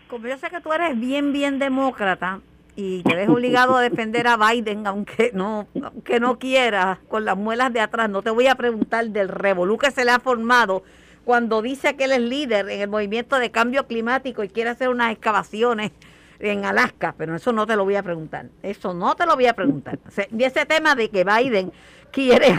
como 0.07 0.27
yo 0.27 0.37
sé 0.37 0.49
que 0.49 0.61
tú 0.61 0.71
eres 0.73 0.99
bien, 0.99 1.33
bien 1.33 1.59
demócrata 1.59 2.39
y 2.75 3.01
te 3.03 3.15
ves 3.15 3.27
obligado 3.27 3.75
a 3.75 3.81
defender 3.81 4.27
a 4.27 4.37
Biden, 4.37 4.85
aunque 4.87 5.31
no, 5.33 5.67
aunque 5.83 6.19
no 6.19 6.37
quieras, 6.37 6.99
con 7.07 7.25
las 7.25 7.35
muelas 7.35 7.73
de 7.73 7.79
atrás, 7.79 8.09
no 8.09 8.21
te 8.21 8.29
voy 8.29 8.47
a 8.47 8.55
preguntar 8.55 9.07
del 9.07 9.29
revolú 9.29 9.77
que 9.77 9.91
se 9.91 10.05
le 10.05 10.11
ha 10.11 10.19
formado 10.19 10.83
cuando 11.25 11.61
dice 11.61 11.95
que 11.95 12.05
él 12.05 12.11
es 12.11 12.21
líder 12.21 12.69
en 12.69 12.81
el 12.81 12.87
movimiento 12.87 13.37
de 13.39 13.51
cambio 13.51 13.87
climático 13.87 14.43
y 14.43 14.49
quiere 14.49 14.69
hacer 14.69 14.89
unas 14.89 15.11
excavaciones 15.11 15.91
en 16.39 16.65
Alaska, 16.65 17.15
pero 17.17 17.35
eso 17.35 17.51
no 17.51 17.65
te 17.65 17.75
lo 17.75 17.83
voy 17.83 17.95
a 17.95 18.03
preguntar. 18.03 18.45
Eso 18.61 18.93
no 18.93 19.15
te 19.15 19.25
lo 19.25 19.35
voy 19.35 19.47
a 19.47 19.53
preguntar. 19.53 19.97
Y 20.31 20.43
ese 20.43 20.65
tema 20.67 20.93
de 20.93 21.09
que 21.09 21.23
Biden 21.23 21.73
quiere 22.11 22.55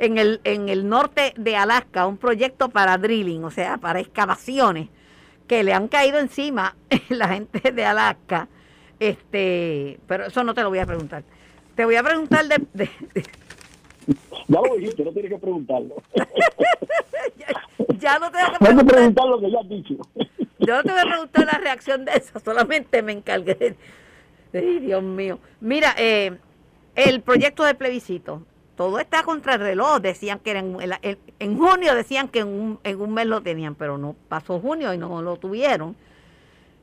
en 0.00 0.16
el, 0.16 0.40
en 0.44 0.70
el 0.70 0.88
norte 0.88 1.34
de 1.36 1.56
Alaska 1.56 2.06
un 2.06 2.16
proyecto 2.16 2.70
para 2.70 2.96
drilling, 2.96 3.44
o 3.44 3.50
sea, 3.50 3.76
para 3.76 4.00
excavaciones 4.00 4.88
que 5.46 5.62
le 5.62 5.74
han 5.74 5.88
caído 5.88 6.18
encima 6.18 6.74
la 7.10 7.28
gente 7.28 7.70
de 7.70 7.84
Alaska, 7.84 8.48
este, 8.98 10.00
pero 10.06 10.26
eso 10.26 10.42
no 10.42 10.54
te 10.54 10.62
lo 10.62 10.70
voy 10.70 10.78
a 10.78 10.86
preguntar. 10.86 11.22
Te 11.74 11.84
voy 11.84 11.96
a 11.96 12.02
preguntar 12.02 12.46
de... 12.46 12.90
Ya 14.48 14.60
lo 14.60 14.74
dijiste, 14.74 15.04
no 15.04 15.12
tienes 15.12 15.32
que 15.32 15.38
preguntarlo. 15.38 15.96
ya, 17.98 18.18
no 18.18 18.30
tengo 18.30 18.52
que 18.52 18.58
preguntar. 18.58 18.86
que 18.86 18.92
preguntar 18.92 19.26
lo 19.26 19.40
que 19.40 19.50
ya 19.50 19.60
has 19.60 19.68
dicho. 19.68 19.94
Yo 20.60 20.76
no 20.76 20.82
te 20.82 20.92
voy 20.92 21.00
a 21.00 21.04
preguntar 21.04 21.46
la 21.46 21.58
reacción 21.58 22.04
de 22.06 22.12
eso, 22.12 22.40
solamente 22.40 23.02
me 23.02 23.12
encargué. 23.12 23.76
Ay, 24.54 24.78
Dios 24.78 25.02
mío. 25.02 25.38
Mira, 25.60 25.94
eh, 25.98 26.38
el 26.94 27.20
proyecto 27.20 27.64
de 27.64 27.74
plebiscito 27.74 28.46
todo 28.80 28.98
está 28.98 29.24
contra 29.24 29.56
el 29.56 29.60
reloj. 29.60 30.00
Decían 30.00 30.38
que 30.38 30.52
en, 30.52 30.78
en, 31.38 31.58
junio 31.58 31.94
decían 31.94 32.28
que 32.28 32.38
en 32.38 32.48
un, 32.48 32.78
en 32.82 32.98
un, 32.98 33.12
mes 33.12 33.26
lo 33.26 33.42
tenían, 33.42 33.74
pero 33.74 33.98
no 33.98 34.16
pasó 34.30 34.58
junio 34.58 34.94
y 34.94 34.96
no 34.96 35.20
lo 35.20 35.36
tuvieron. 35.36 35.94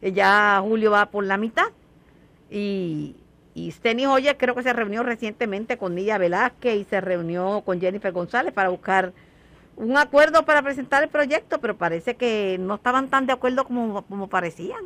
Eh, 0.04 0.12
ya 0.12 0.62
julio 0.62 0.92
va 0.92 1.08
por 1.08 1.25
la 1.25 1.38
mitad. 1.38 1.70
Y, 2.51 3.16
y 3.56 3.72
Steny 3.72 4.06
Hoyer 4.06 4.38
creo 4.38 4.54
que 4.54 4.62
se 4.62 4.74
reunió 4.74 5.01
recientemente 5.01 5.80
con 5.80 5.96
Nilla 5.96 6.20
Velázquez 6.20 6.75
y 6.75 6.84
se 6.84 7.01
reunió 7.01 7.63
con 7.66 7.82
Jennifer 7.82 8.12
González 8.12 8.54
para 8.54 8.70
buscar 8.70 9.12
un 9.75 9.98
acuerdo 9.98 10.46
para 10.46 10.62
presentar 10.62 11.01
el 11.01 11.10
proyecto, 11.10 11.58
pero 11.60 11.77
parece 11.77 12.13
que 12.13 12.58
no 12.60 12.75
estaban 12.75 13.10
tan 13.10 13.25
de 13.25 13.34
acuerdo 13.34 13.63
como, 13.63 14.04
como 14.04 14.30
parecían. 14.30 14.84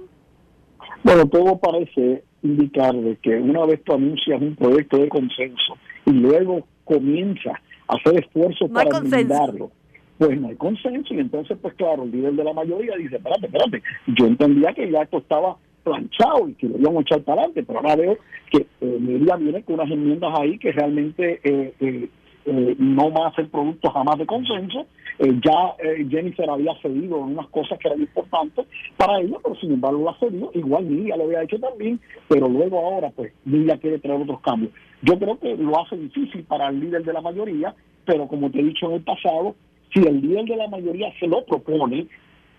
Bueno, 1.04 1.28
todo 1.28 1.58
parece 1.58 2.24
indicar 2.42 2.96
de 2.96 3.18
que 3.18 3.36
una 3.36 3.66
vez 3.66 3.84
tú 3.84 3.96
anuncias 3.96 4.42
un 4.42 4.56
proyecto 4.56 4.98
de 4.98 5.10
consenso 5.10 5.76
y 6.06 6.12
luego 6.12 6.66
comienza 6.92 7.52
a 7.88 7.96
hacer 7.96 8.20
esfuerzos 8.24 8.70
para 8.72 9.00
blindarlo, 9.00 9.72
pues 10.18 10.40
no 10.40 10.50
hay 10.50 10.56
consenso 10.56 11.14
y 11.14 11.20
entonces 11.20 11.58
pues 11.62 11.74
claro, 11.76 12.04
el 12.04 12.12
líder 12.12 12.34
de 12.34 12.44
la 12.44 12.54
mayoría 12.54 12.96
dice, 12.98 13.16
espérate, 13.16 13.46
espérate, 13.46 13.82
yo 14.08 14.26
entendía 14.26 14.74
que 14.74 14.92
ya 14.92 15.04
esto 15.04 15.20
estaba 15.20 15.58
planchado 15.84 16.48
y 16.48 16.54
que 16.54 16.68
lo 16.68 16.78
íbamos 16.78 17.00
a 17.00 17.02
echar 17.02 17.22
para 17.22 17.42
adelante, 17.42 17.64
pero 17.64 17.80
ahora 17.80 17.96
veo 17.96 18.18
que 18.52 18.66
eh, 18.82 18.98
viene 19.00 19.64
con 19.64 19.76
unas 19.76 19.92
enmiendas 19.92 20.32
ahí 20.38 20.58
que 20.58 20.72
realmente 20.72 21.40
eh, 21.44 21.74
eh, 21.80 22.10
eh, 22.46 22.76
no 22.78 23.12
va 23.12 23.28
a 23.28 23.36
ser 23.36 23.50
producto 23.50 23.90
jamás 23.92 24.18
de 24.18 24.26
consenso. 24.26 24.86
Ya 25.20 25.76
Jennifer 26.10 26.50
había 26.50 26.74
cedido 26.82 27.18
en 27.18 27.34
unas 27.34 27.48
cosas 27.50 27.78
que 27.78 27.88
eran 27.88 28.02
importantes 28.02 28.66
para 28.98 29.20
ella, 29.20 29.38
pero 29.44 29.56
sin 29.56 29.74
embargo 29.74 30.00
lo 30.00 30.10
ha 30.10 30.18
cedido. 30.18 30.50
Igual 30.56 30.90
Nidia 30.90 31.16
lo 31.16 31.26
había 31.26 31.44
hecho 31.44 31.60
también, 31.60 32.00
pero 32.28 32.48
luego 32.48 32.80
ahora, 32.80 33.12
pues, 33.16 33.32
Nidia 33.46 33.78
quiere 33.78 34.00
traer 34.00 34.20
otros 34.20 34.42
cambios. 34.42 34.72
Yo 35.02 35.18
creo 35.18 35.40
que 35.40 35.56
lo 35.56 35.80
hace 35.80 35.98
difícil 35.98 36.44
para 36.44 36.70
el 36.70 36.80
líder 36.80 37.04
de 37.04 37.14
la 37.14 37.22
mayoría, 37.22 37.74
pero 38.06 38.28
como 38.28 38.50
te 38.52 38.60
he 38.60 38.64
dicho 38.64 38.88
en 38.88 38.94
el 38.94 39.02
pasado, 39.02 39.56
si 39.94 40.00
el 40.00 40.22
líder 40.22 40.46
de 40.46 40.56
la 40.56 40.68
mayoría 40.68 41.12
se 41.20 41.28
lo 41.28 41.44
propone, 41.46 42.08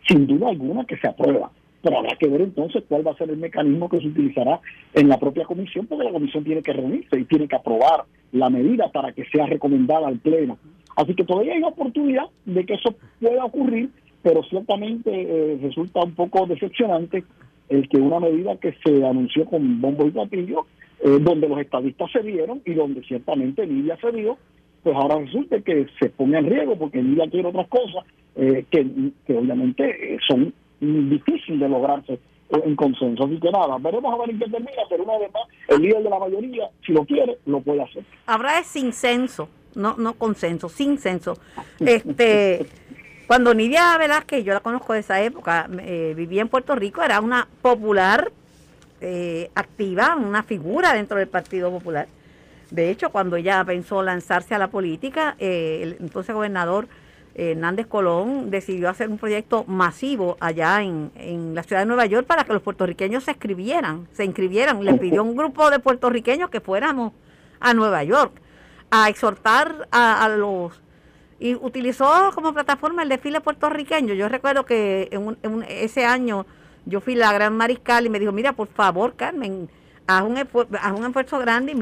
sin 0.09 0.27
duda 0.27 0.49
alguna 0.49 0.85
que 0.85 0.97
se 0.97 1.09
aprueba 1.09 1.51
pero 1.83 1.99
habrá 1.99 2.17
que 2.17 2.29
ver 2.29 2.41
entonces 2.41 2.85
cuál 2.89 3.07
va 3.07 3.11
a 3.11 3.17
ser 3.17 3.29
el 3.31 3.37
mecanismo 3.37 3.89
que 3.89 3.99
se 3.99 4.07
utilizará 4.07 4.61
en 4.95 5.09
la 5.09 5.19
propia 5.19 5.45
comisión, 5.45 5.87
porque 5.87 6.05
la 6.05 6.13
comisión 6.13 6.45
tiene 6.45 6.63
que 6.63 6.73
reunirse 6.73 7.19
y 7.19 7.25
tiene 7.25 7.49
que 7.49 7.57
aprobar 7.57 8.05
la 8.31 8.49
medida 8.49 8.91
para 8.91 9.13
que 9.13 9.25
sea 9.27 9.47
recomendada 9.47 10.07
al 10.07 10.19
Pleno. 10.19 10.59
Así 10.97 11.15
que 11.15 11.25
todavía 11.25 11.55
hay 11.55 11.63
oportunidad 11.63 12.27
de 12.45 12.65
que 12.65 12.75
eso 12.75 12.95
pueda 13.21 13.45
ocurrir, 13.45 13.91
pero 14.23 14.43
ciertamente 14.45 15.11
eh, 15.11 15.59
resulta 15.61 16.01
un 16.01 16.15
poco 16.15 16.47
decepcionante 16.47 17.25
el 17.69 17.89
que 17.89 17.99
una 17.99 18.21
medida 18.21 18.57
que 18.57 18.75
se 18.85 19.05
anunció 19.05 19.45
con 19.47 19.81
bombo 19.81 20.07
y 20.07 20.11
platillo, 20.11 20.67
eh, 21.03 21.19
donde 21.21 21.49
los 21.49 21.59
estadistas 21.59 22.11
se 22.13 22.21
vieron 22.21 22.63
y 22.65 22.75
donde 22.75 23.03
ciertamente 23.03 23.67
Lidia 23.67 23.97
se 24.01 24.11
vio, 24.11 24.39
pues 24.83 24.97
ahora 24.97 25.19
resulta 25.19 25.61
que 25.61 25.87
se 25.99 26.11
pone 26.11 26.39
en 26.39 26.49
riesgo 26.49 26.77
porque 26.77 27.03
Lidia 27.03 27.29
quiere 27.29 27.49
otras 27.49 27.69
cosas 27.69 28.05
eh, 28.37 28.65
que, 28.71 28.87
que 29.27 29.37
obviamente 29.37 30.19
son 30.29 30.53
difícil 30.81 31.59
de 31.59 31.69
lograrse 31.69 32.19
en 32.51 32.77
consenso. 32.77 33.25
Así 33.25 33.39
que 33.41 33.51
nada, 33.51 33.79
veremos 33.79 34.13
a 34.15 34.19
ver 34.19 34.31
en 34.31 34.39
termina, 34.39 34.83
pero 34.89 35.05
una 35.05 35.19
vez 35.19 35.33
más, 35.33 35.43
el 35.69 35.83
líder 35.83 36.03
de 36.03 36.11
la 36.11 36.19
mayoría, 36.19 36.71
si 36.87 36.93
lo 36.93 37.05
quiere, 37.05 37.39
lo 37.47 37.61
puede 37.61 37.83
hacer. 37.83 38.05
Habrá 38.27 38.57
de 38.57 38.65
sin 38.65 38.93
censo, 38.93 39.49
no, 39.75 39.97
no 39.97 40.15
consenso, 40.15 40.69
sin 40.69 40.99
censo. 40.99 41.39
Este, 41.81 42.67
cuando 43.27 43.55
Nidia 43.55 43.97
Velázquez, 43.99 44.45
yo 44.45 44.53
la 44.53 44.61
conozco 44.61 44.93
de 44.93 45.01
esa 45.01 45.23
época, 45.23 45.69
eh, 45.81 46.15
vivía 46.17 46.43
en 46.43 46.49
Puerto 46.49 46.75
Rico, 46.75 47.03
era 47.03 47.21
una 47.21 47.49
popular 47.63 48.31
eh, 49.05 49.51
activa, 49.57 50.15
una 50.15 50.45
figura 50.45 50.93
dentro 50.95 51.19
del 51.19 51.27
Partido 51.27 51.71
Popular. 51.73 52.07
De 52.71 52.89
hecho, 52.89 53.11
cuando 53.11 53.35
ella 53.35 53.65
pensó 53.65 54.01
lanzarse 54.01 54.55
a 54.55 54.59
la 54.59 54.69
política, 54.69 55.35
eh, 55.41 55.81
el 55.83 55.97
entonces 55.99 56.33
gobernador 56.33 56.87
Hernández 57.35 57.89
Colón 57.89 58.51
decidió 58.51 58.89
hacer 58.89 59.09
un 59.09 59.19
proyecto 59.19 59.65
masivo 59.65 60.37
allá 60.39 60.83
en, 60.83 61.55
la 61.55 61.65
ciudad 61.65 61.83
de 61.83 61.87
Nueva 61.87 62.07
York 62.07 62.27
para 62.27 62.45
que 62.45 62.53
los 62.53 62.63
puertorriqueños 62.63 63.25
se 63.25 63.33
inscribieran, 63.33 64.07
se 64.13 64.25
inscribieran. 64.25 64.85
Le 64.85 64.95
pidió 64.95 65.21
a 65.21 65.25
un 65.25 65.37
grupo 65.37 65.69
de 65.71 65.81
puertorriqueños 65.81 66.49
que 66.49 66.61
fuéramos 66.61 67.13
a 67.59 67.75
Nueva 67.75 68.05
York 68.05 68.33
a 68.91 69.09
exhortar 69.09 69.89
a, 69.91 70.29
los... 70.29 70.81
Y 71.41 71.57
utilizó 71.57 72.31
como 72.37 72.53
plataforma 72.55 73.03
el 73.03 73.09
desfile 73.09 73.41
puertorriqueño. 73.41 74.15
Yo 74.15 74.29
recuerdo 74.29 74.65
que 74.65 75.09
en, 75.11 75.37
en 75.43 75.65
ese 75.69 76.05
año 76.05 76.47
yo 76.87 77.01
fui 77.01 77.15
la 77.15 77.33
gran 77.33 77.57
mariscal 77.57 78.07
y 78.07 78.09
me 78.09 78.19
dijo, 78.19 78.33
mira, 78.33 78.53
por 78.53 78.69
favor, 78.69 79.15
Carmen, 79.15 79.69
haz 80.07 80.25
un, 80.25 80.37
haz 80.37 80.99
un 80.99 81.07
esfuerzo 81.07 81.39
grande 81.39 81.73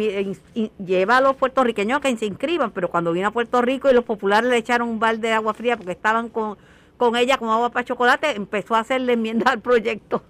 y, 0.54 0.70
lleva 0.84 1.18
a 1.18 1.20
los 1.20 1.36
puertorriqueños 1.36 1.98
a 1.98 2.00
que 2.00 2.16
se 2.16 2.26
inscriban, 2.26 2.70
pero 2.70 2.90
cuando 2.90 3.12
vino 3.12 3.28
a 3.28 3.30
Puerto 3.30 3.62
Rico 3.62 3.90
y 3.90 3.94
los 3.94 4.04
populares 4.04 4.50
le 4.50 4.56
echaron 4.56 4.88
un 4.88 4.98
balde 4.98 5.28
de 5.28 5.34
agua 5.34 5.54
fría 5.54 5.76
porque 5.76 5.92
estaban 5.92 6.28
con, 6.28 6.56
con 6.96 7.16
ella 7.16 7.38
con 7.38 7.48
agua 7.48 7.70
para 7.70 7.84
chocolate, 7.84 8.36
empezó 8.36 8.74
a 8.74 8.80
hacerle 8.80 9.14
enmienda 9.14 9.50
al 9.50 9.60
proyecto. 9.60 10.22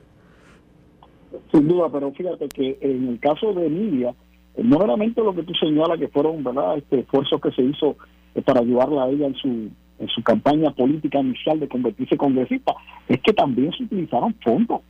Sin 1.52 1.68
duda, 1.68 1.88
pero 1.90 2.12
fíjate 2.12 2.48
que 2.48 2.78
en 2.80 3.08
el 3.08 3.20
caso 3.20 3.52
de 3.52 3.66
Emilia, 3.66 4.14
eh, 4.54 4.62
no 4.64 4.78
solamente 4.78 5.22
lo 5.22 5.34
que 5.34 5.42
tú 5.42 5.52
señalas 5.54 5.98
que 5.98 6.08
fueron 6.08 6.42
verdad 6.42 6.78
este 6.78 7.00
esfuerzos 7.00 7.40
que 7.40 7.52
se 7.52 7.62
hizo 7.62 7.96
eh, 8.34 8.42
para 8.42 8.60
ayudarla 8.60 9.04
a 9.04 9.08
ella 9.10 9.26
en 9.26 9.34
su 9.34 9.70
en 10.00 10.08
su 10.08 10.22
campaña 10.22 10.70
política 10.70 11.20
inicial 11.20 11.60
de 11.60 11.68
convertirse 11.68 12.14
en 12.14 12.18
congresista, 12.18 12.74
es 13.08 13.20
que 13.20 13.32
también 13.32 13.70
se 13.72 13.84
utilizaron 13.84 14.34
fondos 14.42 14.80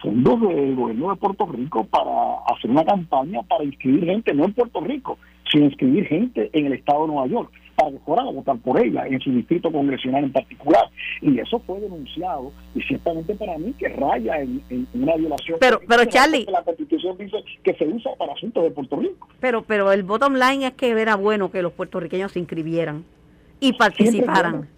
fondos 0.00 0.40
del 0.40 0.74
gobierno 0.74 1.10
de 1.10 1.16
Puerto 1.16 1.46
Rico 1.46 1.84
para 1.84 2.38
hacer 2.54 2.70
una 2.70 2.84
campaña 2.84 3.42
para 3.42 3.64
inscribir 3.64 4.04
gente, 4.04 4.34
no 4.34 4.44
en 4.44 4.52
Puerto 4.52 4.80
Rico, 4.80 5.18
sino 5.50 5.64
inscribir 5.64 6.06
gente 6.06 6.50
en 6.52 6.66
el 6.66 6.74
estado 6.74 7.02
de 7.02 7.08
Nueva 7.08 7.26
York, 7.26 7.50
para 7.74 7.90
que 7.90 7.98
fueran 8.00 8.28
a 8.28 8.30
votar 8.30 8.56
por 8.58 8.80
ella, 8.80 9.06
en 9.06 9.20
su 9.20 9.30
distrito 9.30 9.70
congresional 9.70 10.24
en 10.24 10.32
particular. 10.32 10.84
Y 11.20 11.38
eso 11.38 11.58
fue 11.60 11.80
denunciado, 11.80 12.52
y 12.74 12.82
ciertamente 12.82 13.34
para 13.34 13.58
mí 13.58 13.72
que 13.78 13.88
raya 13.88 14.40
en, 14.40 14.62
una 14.94 15.16
violación. 15.16 15.58
Pero, 15.60 15.80
pero 15.86 16.04
Charlie. 16.06 16.46
La 16.50 16.62
constitución 16.62 17.16
dice 17.18 17.36
que 17.62 17.74
se 17.74 17.86
usa 17.86 18.12
para 18.18 18.32
asuntos 18.32 18.64
de 18.64 18.70
Puerto 18.70 18.96
Rico. 18.96 19.28
Pero, 19.40 19.62
pero 19.62 19.92
el 19.92 20.02
bottom 20.02 20.34
line 20.34 20.66
es 20.66 20.74
que 20.74 20.90
era 20.90 21.16
bueno 21.16 21.50
que 21.50 21.62
los 21.62 21.72
puertorriqueños 21.72 22.32
se 22.32 22.38
inscribieran 22.38 23.04
y 23.60 23.72
participaran. 23.72 24.68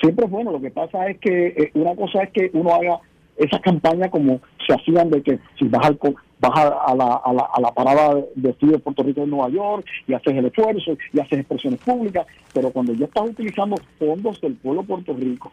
Siempre 0.00 0.26
es 0.26 0.30
bueno, 0.30 0.52
lo 0.52 0.60
que 0.60 0.70
pasa 0.70 1.08
es 1.08 1.18
que 1.18 1.46
eh, 1.48 1.70
una 1.74 1.94
cosa 1.94 2.22
es 2.22 2.30
que 2.30 2.50
uno 2.52 2.74
haga 2.74 3.00
esa 3.36 3.60
campaña 3.60 4.10
como 4.10 4.40
se 4.66 4.74
hacían 4.74 5.10
de 5.10 5.22
que 5.22 5.38
si 5.58 5.66
vas 5.66 5.86
al 5.86 5.98
vas 6.40 6.52
a, 6.56 6.94
la, 6.94 7.14
a, 7.14 7.32
la, 7.32 7.48
a 7.52 7.60
la 7.60 7.72
parada 7.72 8.14
de 8.34 8.54
de 8.60 8.78
Puerto 8.78 9.02
Rico 9.02 9.22
en 9.22 9.30
Nueva 9.30 9.48
York 9.48 9.86
y 10.06 10.14
haces 10.14 10.34
el 10.34 10.46
esfuerzo 10.46 10.96
y 11.12 11.20
haces 11.20 11.40
expresiones 11.40 11.80
públicas, 11.80 12.26
pero 12.52 12.70
cuando 12.70 12.92
ya 12.92 13.06
estás 13.06 13.30
utilizando 13.30 13.76
fondos 13.98 14.40
del 14.40 14.54
pueblo 14.54 14.82
de 14.82 14.88
Puerto 14.88 15.14
Rico 15.14 15.52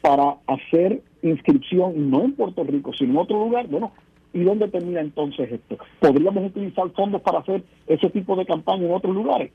para 0.00 0.36
hacer 0.46 1.02
inscripción 1.22 2.10
no 2.10 2.24
en 2.24 2.32
Puerto 2.32 2.64
Rico, 2.64 2.92
sino 2.94 3.12
en 3.12 3.18
otro 3.18 3.44
lugar, 3.44 3.66
bueno, 3.66 3.92
¿y 4.32 4.40
dónde 4.40 4.68
termina 4.68 5.00
entonces 5.00 5.52
esto? 5.52 5.76
¿Podríamos 5.98 6.46
utilizar 6.46 6.88
fondos 6.90 7.20
para 7.22 7.40
hacer 7.40 7.62
ese 7.86 8.08
tipo 8.10 8.34
de 8.36 8.46
campaña 8.46 8.86
en 8.86 8.94
otros 8.94 9.14
lugares? 9.14 9.52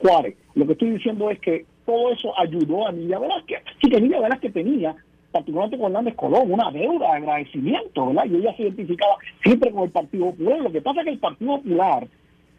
Juárez. 0.00 0.36
Lo 0.54 0.66
que 0.66 0.72
estoy 0.72 0.90
diciendo 0.90 1.30
es 1.30 1.40
que 1.40 1.66
todo 1.88 2.12
eso 2.12 2.38
ayudó 2.38 2.86
a 2.86 2.92
Nidia 2.92 3.18
Velázquez. 3.18 3.62
Sí, 3.80 3.88
que 3.88 3.98
Nidia 3.98 4.20
Velázquez 4.20 4.52
tenía 4.52 4.94
particularmente 5.32 5.78
con 5.78 5.86
Hernández 5.86 6.14
Colón, 6.16 6.52
una 6.52 6.70
deuda 6.70 7.06
de 7.06 7.16
agradecimiento, 7.16 8.08
¿verdad? 8.08 8.26
Y 8.26 8.36
ella 8.36 8.54
se 8.56 8.62
identificaba 8.64 9.16
siempre 9.42 9.70
con 9.70 9.84
el 9.84 9.90
Partido 9.90 10.26
Popular. 10.26 10.60
Lo 10.60 10.72
que 10.72 10.82
pasa 10.82 11.00
es 11.00 11.04
que 11.06 11.12
el 11.12 11.18
Partido 11.18 11.56
Popular 11.56 12.06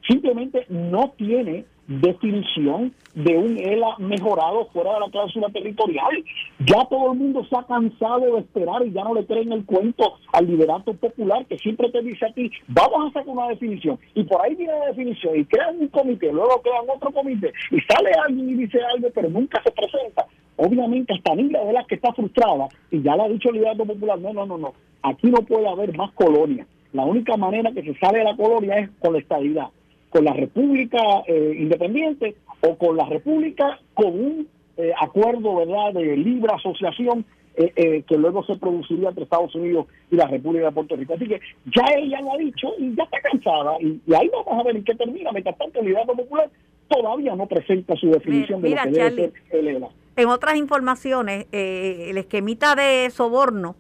simplemente 0.08 0.66
no 0.70 1.14
tiene 1.16 1.66
definición 1.90 2.94
de 3.16 3.36
un 3.36 3.58
ELA 3.58 3.98
mejorado 3.98 4.68
fuera 4.72 4.94
de 4.94 5.00
la 5.00 5.10
cláusula 5.10 5.50
territorial. 5.50 6.24
Ya 6.60 6.86
todo 6.86 7.12
el 7.12 7.20
mundo 7.20 7.44
se 7.50 7.58
ha 7.58 7.64
cansado 7.64 8.20
de 8.36 8.42
esperar 8.42 8.86
y 8.86 8.92
ya 8.92 9.04
no 9.04 9.16
le 9.16 9.26
creen 9.26 9.52
el 9.52 9.66
cuento 9.66 10.14
al 10.32 10.46
liderato 10.46 10.94
popular 10.94 11.46
que 11.48 11.58
siempre 11.58 11.90
te 11.90 12.04
dice 12.04 12.28
a 12.28 12.34
ti, 12.34 12.52
vamos 12.68 13.10
a 13.10 13.20
sacar 13.20 13.30
una 13.30 13.48
definición. 13.48 13.98
Y 14.14 14.24
por 14.24 14.40
ahí 14.42 14.54
viene 14.54 14.74
la 14.78 14.86
definición 14.88 15.40
y 15.40 15.46
crean 15.46 15.80
un 15.80 15.88
comité, 15.88 16.32
luego 16.32 16.62
crean 16.62 16.86
otro 16.96 17.12
comité 17.12 17.52
y 17.72 17.80
sale 17.82 18.12
alguien 18.24 18.50
y 18.52 18.54
dice 18.54 18.80
algo, 18.94 19.10
pero 19.14 19.30
nunca 19.30 19.62
se 19.64 19.72
presenta. 19.72 20.28
Obviamente 20.58 21.14
hasta 21.16 21.34
Nila 21.34 21.64
de 21.66 21.74
las 21.74 21.88
que 21.88 21.96
está 21.96 22.14
frustrada 22.14 22.68
y 22.92 23.02
ya 23.02 23.16
lo 23.16 23.24
ha 23.24 23.30
dicho 23.30 23.50
el 23.50 23.56
liderato 23.56 23.86
popular, 23.86 24.20
no, 24.20 24.32
no, 24.32 24.46
no, 24.46 24.60
no, 24.60 24.74
aquí 25.02 25.32
no 25.32 25.42
puede 25.42 25.68
haber 25.68 25.98
más 25.98 26.12
colonia. 26.12 26.68
La 26.94 27.06
única 27.06 27.36
manera 27.36 27.72
que 27.72 27.82
se 27.82 27.98
sale 27.98 28.20
de 28.20 28.26
la 28.26 28.36
colonia 28.36 28.78
es 28.78 28.90
con 29.00 29.14
la 29.14 29.20
estabilidad 29.20 29.70
con 30.10 30.26
la 30.26 30.34
República 30.34 31.00
eh, 31.28 31.56
Independiente 31.58 32.36
o 32.62 32.78
con 32.78 32.98
la 32.98 33.06
República 33.06 33.80
con 33.94 34.08
un 34.08 34.48
eh, 34.78 34.92
acuerdo 35.00 35.56
verdad 35.58 35.94
de 35.94 36.18
libre 36.18 36.52
asociación 36.54 37.26
eh, 37.56 38.04
que 38.08 38.18
luego 38.18 38.46
se 38.46 38.56
produciría 38.56 39.10
entre 39.10 39.26
Estados 39.26 39.54
Unidos 39.54 39.88
y 40.10 40.16
la 40.16 40.28
República 40.28 40.68
de 40.68 40.72
Puerto 40.72 40.96
Rico. 40.96 41.14
Así 41.16 41.28
que 41.28 41.42
ya 41.66 41.84
ella 41.98 42.22
lo 42.22 42.34
ha 42.34 42.38
dicho 42.38 42.70
y 42.78 42.96
ya 42.96 43.04
está 43.04 43.20
cansada 43.20 43.78
y, 43.82 44.02
ahí 44.14 44.30
vamos 44.32 44.60
a 44.60 44.64
ver 44.64 44.78
en 44.78 44.84
qué 44.86 44.96
termina. 44.96 45.32
Mientras 45.34 45.58
tanto, 45.58 45.80
el 45.80 45.88
liderato 45.88 46.16
popular 46.16 46.50
todavía 46.88 47.36
no 47.36 47.48
presenta 47.48 47.96
su 47.98 48.12
definición 48.12 48.62
de 48.62 48.70
lo 48.70 48.76
que 48.84 48.90
debe 48.90 49.32
ser 49.50 49.68
ELA. 49.68 49.90
En 50.16 50.30
otras 50.30 50.56
informaciones, 50.56 51.48
el 51.52 52.18
esquemita 52.18 52.76
de 52.76 53.10
soborno 53.10 53.76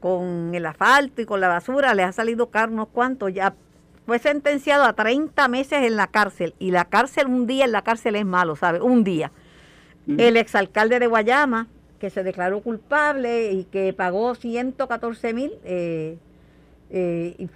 con 0.00 0.52
el 0.52 0.66
asfalto 0.66 1.22
y 1.22 1.24
con 1.24 1.40
la 1.40 1.46
basura 1.46 1.94
le 1.94 2.02
ha 2.02 2.10
salido 2.10 2.50
caro 2.50 2.72
unos 2.72 2.88
cuantos 2.88 3.32
ya 3.32 3.54
fue 4.06 4.18
sentenciado 4.18 4.84
a 4.84 4.94
30 4.94 5.48
meses 5.48 5.84
en 5.84 5.96
la 5.96 6.08
cárcel 6.08 6.54
y 6.58 6.70
la 6.70 6.84
cárcel, 6.86 7.26
un 7.26 7.46
día 7.46 7.64
en 7.64 7.72
la 7.72 7.82
cárcel 7.82 8.16
es 8.16 8.24
malo, 8.24 8.56
¿sabe? 8.56 8.80
Un 8.80 9.04
día. 9.04 9.30
El 10.18 10.36
exalcalde 10.36 10.98
de 10.98 11.06
Guayama, 11.06 11.68
que 12.00 12.10
se 12.10 12.24
declaró 12.24 12.60
culpable 12.60 13.52
y 13.52 13.64
que 13.64 13.92
pagó 13.92 14.34
114 14.34 15.32
mil, 15.32 15.52
eh, 15.62 16.18
eh, 16.90 17.46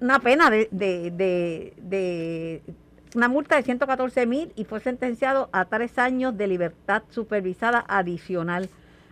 una 0.00 0.18
pena 0.18 0.50
de, 0.50 0.68
de, 0.72 2.62
una 3.14 3.28
multa 3.28 3.54
de 3.54 3.62
114 3.62 4.26
mil 4.26 4.52
y 4.56 4.64
fue 4.64 4.80
sentenciado 4.80 5.48
a 5.52 5.66
tres 5.66 5.98
años 5.98 6.36
de 6.36 6.48
libertad 6.48 7.04
supervisada 7.10 7.84
adicional 7.86 8.68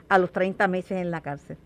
a 0.09 0.19
los 0.19 0.33
30 0.33 0.67
meses 0.67 0.99
en 0.99 1.13
la 1.13 1.21
cárcel. 1.21 1.57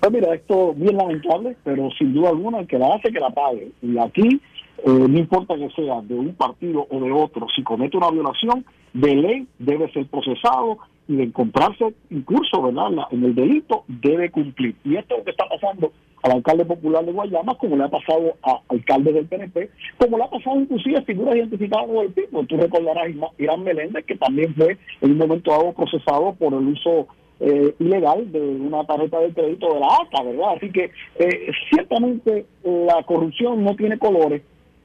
Pues 0.00 0.12
mira, 0.12 0.34
esto 0.34 0.72
es 0.72 0.78
bien 0.78 0.96
lamentable, 0.96 1.56
pero 1.62 1.88
sin 1.98 2.12
duda 2.12 2.30
alguna 2.30 2.60
el 2.60 2.66
que 2.66 2.78
la 2.78 2.94
hace, 2.94 3.12
que 3.12 3.20
la 3.20 3.30
pague. 3.30 3.70
Y 3.82 3.98
aquí, 3.98 4.40
eh, 4.78 4.90
no 5.08 5.18
importa 5.18 5.54
que 5.54 5.70
sea 5.70 6.00
de 6.02 6.14
un 6.14 6.34
partido 6.34 6.86
o 6.90 7.00
de 7.00 7.12
otro, 7.12 7.46
si 7.54 7.62
comete 7.62 7.96
una 7.96 8.10
violación 8.10 8.64
de 8.92 9.14
ley, 9.14 9.46
debe 9.58 9.92
ser 9.92 10.06
procesado 10.06 10.78
y 11.08 11.16
de 11.16 11.24
encontrarse 11.24 11.94
incluso 12.10 12.62
¿verdad? 12.62 13.06
en 13.10 13.24
el 13.24 13.34
delito, 13.34 13.84
debe 13.86 14.30
cumplir. 14.30 14.74
Y 14.84 14.96
esto 14.96 15.14
es 15.14 15.18
lo 15.20 15.24
que 15.24 15.30
está 15.30 15.44
pasando 15.48 15.92
al 16.22 16.32
alcalde 16.32 16.64
popular 16.64 17.04
de 17.04 17.12
Guayama, 17.12 17.54
como 17.56 17.76
le 17.76 17.84
ha 17.84 17.88
pasado 17.88 18.34
a 18.42 18.60
alcaldes 18.68 19.14
del 19.14 19.26
PNP, 19.26 19.70
como 19.98 20.18
le 20.18 20.24
ha 20.24 20.30
pasado 20.30 20.60
inclusive 20.60 20.98
a 20.98 21.02
figuras 21.02 21.36
identificadas 21.36 21.86
por 21.86 22.04
el 22.04 22.14
tipo. 22.14 22.44
Tú 22.44 22.56
recordarás 22.56 23.06
a 23.06 23.42
Irán 23.42 23.64
Meléndez, 23.64 24.04
que 24.04 24.16
también 24.16 24.54
fue 24.54 24.78
en 25.00 25.12
un 25.12 25.18
momento 25.18 25.50
dado 25.50 25.72
procesado 25.72 26.34
por 26.34 26.52
el 26.54 26.68
uso 26.68 27.08
eh, 27.40 27.74
ilegal 27.78 28.30
de 28.30 28.40
una 28.40 28.84
tarjeta 28.84 29.18
de 29.20 29.32
crédito 29.32 29.74
de 29.74 29.80
la 29.80 29.86
ACA, 29.86 30.22
¿verdad? 30.22 30.54
Así 30.56 30.70
que 30.70 30.90
eh, 31.18 31.50
ciertamente 31.70 32.46
la 32.64 33.02
corrupción 33.04 33.64
no 33.64 33.74
tiene 33.74 33.98
colores 33.98 34.42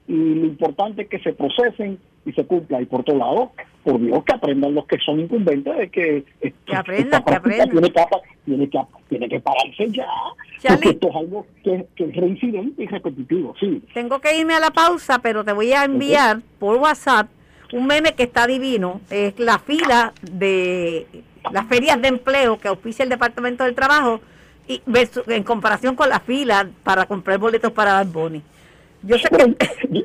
y 0.08 0.34
lo 0.34 0.46
importante 0.46 1.02
es 1.02 1.08
que 1.08 1.20
se 1.20 1.32
procesen 1.34 1.98
y 2.24 2.32
se 2.32 2.44
cumpla. 2.44 2.80
Y 2.80 2.86
por 2.86 3.00
otro 3.00 3.16
lado, 3.16 3.52
por 3.84 4.00
Dios, 4.00 4.24
que 4.24 4.34
aprendan 4.34 4.74
los 4.74 4.86
que 4.86 4.98
son 4.98 5.20
incumbentes 5.20 5.76
de 5.76 5.88
que, 5.90 6.24
que 6.40 6.76
aprendan, 6.76 7.22
que 7.24 7.34
aprendan. 7.34 7.70
Tiene 7.70 7.90
que, 7.90 8.04
tiene, 8.44 8.68
que, 8.70 8.78
tiene 9.08 9.28
que 9.28 9.40
pararse 9.40 9.90
ya, 9.90 10.06
porque 10.68 10.90
esto 10.90 11.08
es 11.08 11.16
algo 11.16 11.46
que, 11.62 11.86
es 11.96 12.16
reincidente 12.16 12.82
y 12.82 12.86
repetitivo, 12.86 13.54
sí. 13.58 13.82
Tengo 13.94 14.18
que 14.20 14.38
irme 14.38 14.54
a 14.54 14.60
la 14.60 14.70
pausa, 14.70 15.20
pero 15.20 15.44
te 15.44 15.52
voy 15.52 15.72
a 15.72 15.84
enviar 15.84 16.40
por 16.58 16.76
WhatsApp 16.76 17.28
un 17.72 17.86
meme 17.86 18.14
que 18.14 18.22
está 18.22 18.46
divino, 18.46 19.00
es 19.10 19.38
la 19.38 19.58
fila 19.58 20.12
de 20.22 21.06
las 21.52 21.66
ferias 21.66 22.00
de 22.00 22.08
empleo 22.08 22.58
que 22.58 22.68
auspicia 22.68 23.02
el 23.02 23.08
Departamento 23.08 23.64
del 23.64 23.74
Trabajo 23.74 24.20
y 24.66 24.82
en 25.28 25.44
comparación 25.44 25.96
con 25.96 26.08
la 26.08 26.20
fila 26.20 26.68
para 26.84 27.06
comprar 27.06 27.38
boletos 27.38 27.72
para 27.72 27.92
dar 27.92 28.06
boni. 28.06 28.42
Yo 29.02 29.18
sé 29.18 29.28
que... 29.28 30.04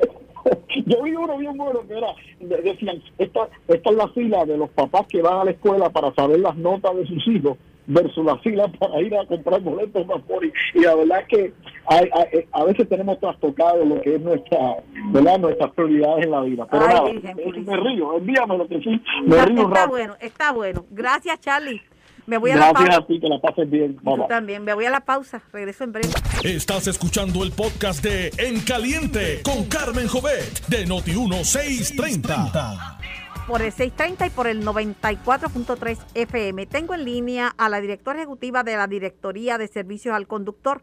Yo 0.86 1.02
vi 1.02 1.12
uno 1.12 1.38
bien 1.38 1.56
bueno 1.56 1.80
que 1.88 1.96
era, 1.96 2.08
decían, 2.38 3.02
esta, 3.16 3.48
esta 3.68 3.90
es 3.90 3.96
la 3.96 4.08
fila 4.08 4.44
de 4.44 4.58
los 4.58 4.68
papás 4.70 5.06
que 5.08 5.22
van 5.22 5.38
a 5.40 5.44
la 5.44 5.52
escuela 5.52 5.88
para 5.88 6.12
saber 6.14 6.40
las 6.40 6.54
notas 6.56 6.94
de 6.96 7.06
sus 7.06 7.26
hijos 7.28 7.56
versus 7.86 8.24
la 8.24 8.38
fila 8.38 8.68
para 8.68 9.00
ir 9.00 9.14
a 9.16 9.26
comprar 9.26 9.60
boletos 9.60 10.06
más 10.06 10.22
por 10.22 10.44
y, 10.44 10.52
la 10.74 10.94
verdad 10.94 11.20
es 11.20 11.28
que 11.28 11.52
hay, 11.86 12.08
eh, 12.32 12.46
a 12.52 12.64
veces 12.64 12.88
tenemos 12.88 13.18
trastocado 13.20 13.84
lo 13.84 14.00
que 14.00 14.14
es 14.14 14.20
nuestra 14.20 14.76
verdad 15.12 15.38
nuestras 15.38 15.70
prioridades 15.72 16.24
en 16.24 16.30
la 16.30 16.40
vida 16.42 16.66
pero 16.70 16.86
nada, 16.86 17.02
me 17.02 17.76
río 17.76 18.16
envíame 18.16 18.58
lo 18.58 18.68
que 18.68 18.80
sí 18.80 19.00
me 19.24 19.36
está, 19.36 19.46
río 19.46 19.68
está 19.68 19.86
bueno 19.86 20.16
está 20.20 20.52
bueno 20.52 20.84
gracias 20.90 21.40
Charlie 21.40 21.82
me 22.26 22.38
voy 22.38 22.52
a 22.52 22.56
Gracias 22.56 22.72
la 22.72 22.86
pausa. 22.86 23.02
a 23.02 23.06
ti, 23.06 23.20
que 23.20 23.28
la 23.28 23.38
pases 23.38 23.70
bien. 23.70 23.96
Tú 23.96 24.24
también. 24.28 24.64
Me 24.64 24.72
voy 24.72 24.86
a 24.86 24.90
la 24.90 25.00
pausa. 25.00 25.42
Regreso 25.52 25.84
en 25.84 25.92
breve. 25.92 26.08
Estás 26.42 26.86
escuchando 26.86 27.44
el 27.44 27.52
podcast 27.52 28.02
de 28.02 28.32
En 28.38 28.60
Caliente 28.60 29.42
con 29.42 29.66
Carmen 29.66 30.08
Jovet 30.08 30.66
de 30.68 30.86
Noti1630 30.86 33.23
por 33.46 33.60
el 33.62 33.72
630 33.72 34.26
y 34.26 34.30
por 34.30 34.46
el 34.46 34.64
94.3 34.64 35.98
FM. 36.14 36.66
Tengo 36.66 36.94
en 36.94 37.04
línea 37.04 37.54
a 37.56 37.68
la 37.68 37.80
directora 37.80 38.18
ejecutiva 38.18 38.62
de 38.62 38.76
la 38.76 38.86
Directoría 38.86 39.58
de 39.58 39.68
Servicios 39.68 40.14
al 40.14 40.26
Conductor, 40.26 40.82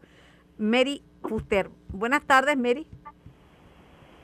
Mary 0.58 1.02
Fuster. 1.22 1.70
Buenas 1.88 2.22
tardes, 2.22 2.56
Mary. 2.56 2.86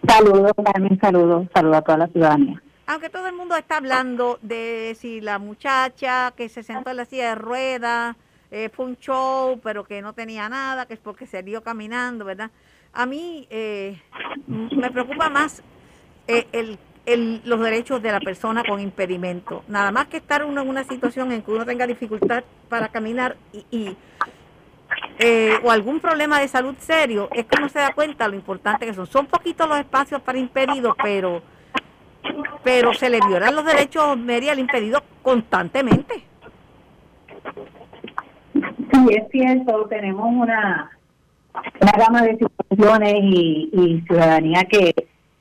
Saludos, 0.07 0.53
Carmen, 0.65 0.99
saludos, 1.01 1.49
saludos 1.53 1.77
a 1.77 1.83
toda 1.83 1.99
la 1.99 2.07
ciudadanía. 2.09 2.63
Aunque 2.87 3.11
todo 3.11 3.27
el 3.27 3.35
mundo 3.35 3.57
está 3.57 3.77
hablando 3.77 4.39
de 4.41 4.97
si 4.99 5.21
la 5.21 5.39
muchacha 5.39 6.33
que 6.37 6.49
se 6.49 6.63
sentó 6.63 6.91
en 6.91 6.97
la 6.97 7.05
silla 7.05 7.31
de 7.31 7.35
ruedas 7.35 8.17
eh, 8.51 8.71
fue 8.73 8.87
un 8.87 8.97
show, 8.97 9.61
pero 9.63 9.85
que 9.85 10.01
no 10.01 10.15
tenía 10.15 10.49
nada, 10.49 10.87
que 10.87 10.95
es 10.95 11.01
porque 11.01 11.27
se 11.27 11.43
dio 11.43 11.63
caminando, 11.63 12.25
¿verdad? 12.25 12.51
A 12.95 13.05
mí 13.05 13.47
eh, 13.51 14.01
me 14.47 14.91
preocupa 14.91 15.29
más 15.29 15.63
eh, 16.29 16.47
el 16.53 16.79
los 17.17 17.61
derechos 17.61 18.03
de 18.03 18.13
la 18.13 18.21
persona 18.21 18.63
con 18.65 18.81
impedimento. 18.81 19.63
Nada 19.69 19.91
más 19.93 20.09
que 20.09 20.19
estar 20.19 20.45
uno 20.45 20.63
en 20.63 20.69
una 20.69 20.85
situación 20.85 21.33
en 21.33 21.43
que 21.43 21.51
uno 21.51 21.65
tenga 21.65 21.87
dificultad 21.87 22.45
para 22.69 22.89
caminar 22.89 23.37
y, 23.71 23.97
eh, 25.19 25.59
o 25.63 25.71
algún 25.71 26.01
problema 26.01 26.41
de 26.41 26.49
salud 26.49 26.75
serio, 26.79 27.29
es 27.33 27.47
que 27.47 27.57
uno 27.59 27.69
se 27.69 27.79
da 27.79 27.93
cuenta 27.93 28.29
lo 28.29 28.35
importante 28.35 28.87
que 28.87 28.95
son. 28.95 29.07
Son 29.07 29.27
poquitos 29.27 29.69
los 29.69 29.79
espacios 29.79 30.21
para 30.23 30.39
impedidos, 30.39 30.95
pero 31.03 31.43
pero 32.63 32.93
se 32.93 33.09
le 33.09 33.21
violan 33.27 33.55
los 33.55 33.65
derechos 33.65 34.19
media 34.19 34.53
al 34.53 34.59
impedido 34.59 35.03
constantemente. 35.23 36.25
Sí, 38.53 39.07
es 39.11 39.31
cierto, 39.31 39.87
tenemos 39.89 40.27
una, 40.27 40.91
una 41.81 41.93
gama 41.93 42.23
de 42.23 42.37
situaciones 42.37 43.15
y, 43.23 43.71
y 43.73 44.01
ciudadanía 44.03 44.65
que 44.65 44.95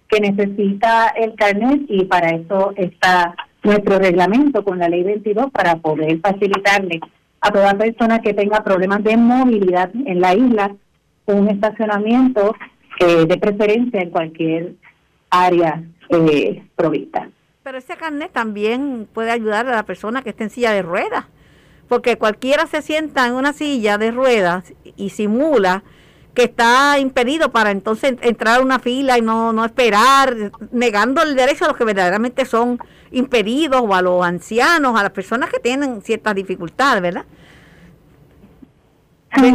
que 0.09 0.19
necesita 0.19 1.09
el 1.09 1.35
carnet 1.35 1.81
y 1.87 2.05
para 2.05 2.29
eso 2.29 2.73
está 2.75 3.35
nuestro 3.63 3.99
reglamento 3.99 4.63
con 4.63 4.79
la 4.79 4.89
ley 4.89 5.03
22 5.03 5.51
para 5.51 5.75
poder 5.77 6.19
facilitarle 6.19 6.99
a 7.41 7.51
toda 7.51 7.73
persona 7.73 8.21
que 8.21 8.33
tenga 8.33 8.63
problemas 8.63 9.03
de 9.03 9.17
movilidad 9.17 9.91
en 10.05 10.21
la 10.21 10.33
isla 10.33 10.75
un 11.27 11.49
estacionamiento 11.49 12.55
de 12.99 13.37
preferencia 13.37 14.01
en 14.01 14.09
cualquier 14.09 14.73
área 15.29 15.83
eh, 16.09 16.63
provista. 16.75 17.29
Pero 17.63 17.77
ese 17.77 17.95
carnet 17.95 18.31
también 18.31 19.07
puede 19.13 19.31
ayudar 19.31 19.67
a 19.67 19.75
la 19.75 19.83
persona 19.83 20.21
que 20.21 20.29
esté 20.29 20.45
en 20.45 20.49
silla 20.49 20.71
de 20.71 20.81
ruedas, 20.81 21.25
porque 21.87 22.17
cualquiera 22.17 22.65
se 22.65 22.81
sienta 22.81 23.27
en 23.27 23.33
una 23.33 23.53
silla 23.53 23.97
de 23.97 24.11
ruedas 24.11 24.73
y 24.95 25.09
simula 25.09 25.83
que 26.37 26.43
está 26.43 26.99
impedido 26.99 27.51
para 27.51 27.71
entonces 27.71 28.13
entrar 28.21 28.59
a 28.59 28.61
una 28.61 28.77
fila 28.77 29.17
y 29.17 29.23
no, 29.23 29.53
no 29.53 29.65
esperar, 29.65 30.35
negando 30.71 31.23
el 31.23 31.35
derecho 31.35 31.65
a 31.65 31.69
los 31.69 31.77
que 31.77 31.83
verdaderamente 31.83 32.45
son 32.45 32.77
impedidos 33.09 33.81
o 33.81 33.95
a 33.95 34.03
los 34.03 34.23
ancianos, 34.23 34.99
a 34.99 35.01
las 35.01 35.13
personas 35.13 35.49
que 35.49 35.57
tienen 35.59 36.03
ciertas 36.03 36.35
dificultades, 36.35 37.01
¿verdad? 37.01 37.25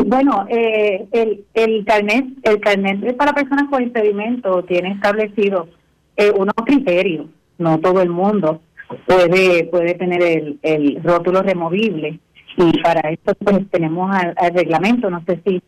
bueno, 0.07 0.45
eh, 0.49 1.07
el, 1.13 1.45
el 1.55 1.85
carnet 1.85 2.27
el 2.43 2.59
carnet 2.59 3.17
para 3.17 3.33
personas 3.33 3.71
con 3.71 3.81
impedimento 3.81 4.65
tiene 4.65 4.91
establecido 4.91 5.69
eh, 6.17 6.33
unos 6.37 6.55
criterios, 6.67 7.27
no 7.59 7.79
todo 7.79 8.03
el 8.03 8.11
mundo 8.11 8.61
puede 9.07 9.65
puede 9.67 9.95
tener 9.95 10.21
el, 10.21 10.59
el 10.63 11.01
rótulo 11.05 11.43
removible 11.43 12.19
y 12.57 12.83
para 12.83 13.11
esto 13.11 13.35
pues 13.35 13.69
tenemos 13.71 14.15
al, 14.15 14.35
reglamento, 14.55 15.11
no 15.11 15.23
sé 15.27 15.41
si, 15.45 15.63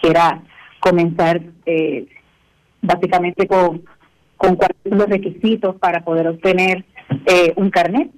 quiera 0.00 0.42
comenzar 0.80 1.40
eh, 1.66 2.06
básicamente 2.82 3.46
con, 3.46 3.84
con 4.36 4.56
cuáles 4.56 4.76
son 4.88 4.98
los 4.98 5.08
requisitos 5.08 5.76
para 5.76 6.04
poder 6.04 6.28
obtener 6.28 6.84
eh, 7.26 7.52
un 7.56 7.70
carnet. 7.70 8.10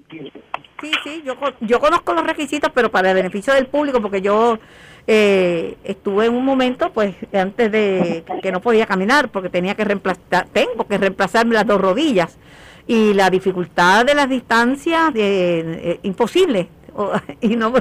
Sí, 0.80 0.90
sí, 1.04 1.22
yo, 1.24 1.34
yo 1.60 1.78
conozco 1.78 2.14
los 2.14 2.26
requisitos, 2.26 2.70
pero 2.74 2.90
para 2.90 3.10
el 3.10 3.14
beneficio 3.14 3.52
del 3.52 3.66
público, 3.66 4.00
porque 4.00 4.22
yo 4.22 4.58
eh, 5.06 5.76
estuve 5.84 6.26
en 6.26 6.34
un 6.34 6.44
momento, 6.44 6.90
pues, 6.92 7.14
antes 7.34 7.70
de 7.70 8.24
que 8.42 8.50
no 8.50 8.60
podía 8.60 8.86
caminar, 8.86 9.30
porque 9.30 9.50
tenía 9.50 9.74
que 9.74 9.84
reemplazar, 9.84 10.48
tengo 10.52 10.86
que 10.86 10.96
reemplazarme 10.96 11.54
las 11.54 11.66
dos 11.66 11.80
rodillas, 11.80 12.38
y 12.86 13.12
la 13.14 13.30
dificultad 13.30 14.06
de 14.06 14.14
las 14.14 14.28
distancias, 14.28 15.12
de, 15.12 16.00
imposible, 16.02 16.68
y 17.40 17.56
no 17.56 17.72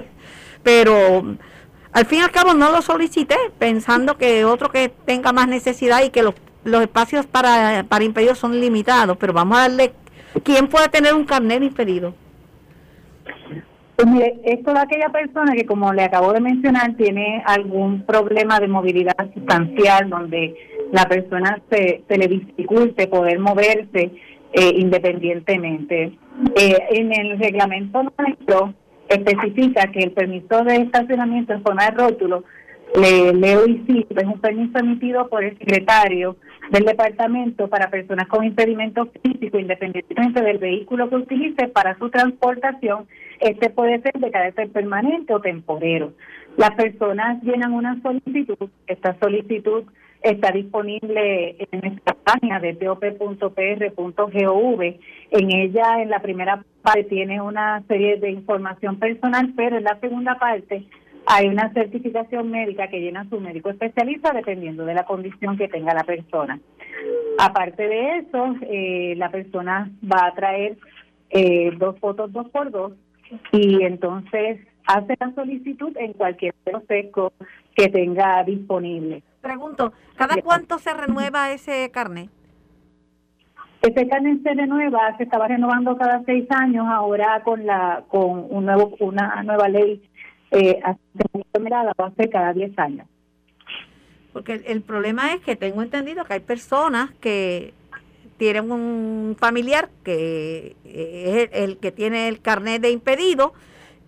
pero 0.63 1.37
al 1.91 2.05
fin 2.05 2.19
y 2.19 2.21
al 2.21 2.31
cabo 2.31 2.53
no 2.53 2.71
lo 2.71 2.81
solicité 2.81 3.35
pensando 3.57 4.17
que 4.17 4.45
otro 4.45 4.69
que 4.69 4.89
tenga 5.05 5.31
más 5.31 5.47
necesidad 5.47 6.03
y 6.03 6.09
que 6.09 6.23
los, 6.23 6.35
los 6.63 6.81
espacios 6.81 7.25
para, 7.25 7.83
para 7.87 8.03
impedidos 8.03 8.37
son 8.37 8.59
limitados, 8.59 9.17
pero 9.17 9.33
vamos 9.33 9.57
a 9.57 9.61
darle, 9.61 9.93
¿quién 10.43 10.67
puede 10.67 10.89
tener 10.89 11.13
un 11.13 11.25
carnet 11.25 11.63
impedido? 11.63 12.13
Pues 13.95 14.07
mire, 14.07 14.39
es 14.45 14.63
toda 14.63 14.83
aquella 14.83 15.09
persona 15.09 15.53
que, 15.53 15.65
como 15.65 15.91
le 15.91 16.03
acabo 16.03 16.31
de 16.31 16.39
mencionar, 16.39 16.95
tiene 16.95 17.43
algún 17.45 18.05
problema 18.05 18.57
de 18.61 18.69
movilidad 18.69 19.33
sustancial, 19.33 20.09
donde 20.09 20.55
la 20.93 21.05
persona 21.09 21.61
se, 21.69 22.03
se 22.07 22.17
le 22.17 22.29
dificulte 22.29 23.07
poder 23.07 23.39
moverse 23.39 24.11
eh, 24.53 24.73
independientemente. 24.77 26.13
Eh, 26.55 26.77
en 26.91 27.11
el 27.11 27.37
reglamento 27.37 28.01
nuestro 28.03 28.73
especifica 29.09 29.91
que 29.91 29.99
el 29.99 30.11
permiso 30.11 30.63
de 30.63 30.77
estacionamiento 30.77 31.53
en 31.53 31.63
forma 31.63 31.85
de 31.85 31.91
rótulo, 31.91 32.43
le 32.95 33.33
leo 33.33 33.67
y 33.67 33.83
cito, 33.85 34.19
es 34.19 34.25
un 34.25 34.39
permiso 34.39 34.79
emitido 34.79 35.27
por 35.29 35.43
el 35.43 35.57
secretario 35.59 36.37
del 36.71 36.85
departamento 36.85 37.67
para 37.67 37.89
personas 37.89 38.27
con 38.27 38.43
impedimento 38.43 39.09
físico, 39.21 39.59
independientemente 39.59 40.41
del 40.41 40.57
vehículo 40.57 41.09
que 41.09 41.15
utilice 41.17 41.67
para 41.67 41.97
su 41.97 42.09
transportación. 42.09 43.07
Este 43.39 43.69
puede 43.69 44.01
ser 44.01 44.13
de 44.13 44.31
carácter 44.31 44.69
permanente 44.69 45.33
o 45.33 45.39
temporero. 45.39 46.13
Las 46.57 46.71
personas 46.71 47.41
llenan 47.43 47.73
una 47.73 48.01
solicitud, 48.01 48.69
esta 48.87 49.15
solicitud 49.19 49.83
está 50.21 50.51
disponible 50.51 51.55
en 51.71 51.79
nuestra 51.81 52.13
página 52.13 52.59
de 52.59 52.73
top.pr.gov. 52.73 53.51
En 54.81 55.55
ella, 55.55 56.01
en 56.01 56.09
la 56.09 56.21
primera 56.21 56.63
parte, 56.81 57.03
tiene 57.05 57.41
una 57.41 57.81
serie 57.87 58.17
de 58.17 58.31
información 58.31 58.99
personal, 58.99 59.53
pero 59.55 59.77
en 59.77 59.83
la 59.83 59.99
segunda 59.99 60.37
parte 60.37 60.85
hay 61.25 61.47
una 61.47 61.71
certificación 61.73 62.49
médica 62.49 62.87
que 62.87 62.99
llena 62.99 63.29
su 63.29 63.39
médico 63.39 63.69
especialista 63.69 64.31
dependiendo 64.33 64.83
de 64.85 64.95
la 64.95 65.05
condición 65.05 65.57
que 65.57 65.67
tenga 65.67 65.93
la 65.93 66.03
persona. 66.03 66.59
Aparte 67.37 67.87
de 67.87 68.17
eso, 68.17 68.55
eh, 68.63 69.13
la 69.15 69.29
persona 69.29 69.91
va 70.03 70.27
a 70.27 70.33
traer 70.33 70.77
eh, 71.29 71.71
dos 71.77 71.99
fotos 71.99 72.33
dos 72.33 72.49
por 72.49 72.71
dos 72.71 72.93
y 73.51 73.83
entonces 73.83 74.59
hace 74.87 75.15
la 75.19 75.31
solicitud 75.35 75.95
en 75.97 76.13
cualquier 76.13 76.55
proceso 76.63 77.31
que 77.75 77.89
tenga 77.89 78.43
disponible. 78.43 79.21
Pregunto, 79.41 79.93
¿cada 80.15 80.41
cuánto 80.41 80.79
se 80.79 80.93
renueva 80.93 81.51
ese 81.51 81.89
carnet? 81.91 82.29
Ese 83.81 84.07
carnet 84.09 84.43
se 84.43 84.53
renueva, 84.53 85.15
se 85.17 85.23
estaba 85.23 85.47
renovando 85.47 85.97
cada 85.97 86.21
seis 86.25 86.45
años, 86.49 86.85
ahora 86.89 87.41
con 87.43 87.65
la 87.65 88.03
con 88.09 88.45
un 88.49 88.65
nuevo 88.65 88.95
una 88.99 89.41
nueva 89.43 89.69
ley 89.69 90.01
eh, 90.51 90.81
va 90.83 92.05
a 92.05 92.11
ser 92.15 92.29
cada 92.29 92.53
diez 92.53 92.77
años. 92.77 93.07
Porque 94.33 94.61
el, 94.65 94.81
problema 94.81 95.33
es 95.33 95.41
que 95.41 95.55
tengo 95.55 95.81
entendido 95.81 96.25
que 96.25 96.33
hay 96.33 96.39
personas 96.41 97.11
que 97.21 97.73
tienen 98.37 98.71
un 98.71 99.35
familiar 99.39 99.89
que 100.03 100.75
es 100.83 101.49
el, 101.51 101.63
el 101.63 101.77
que 101.77 101.91
tiene 101.91 102.27
el 102.27 102.41
carnet 102.41 102.81
de 102.81 102.91
impedido 102.91 103.53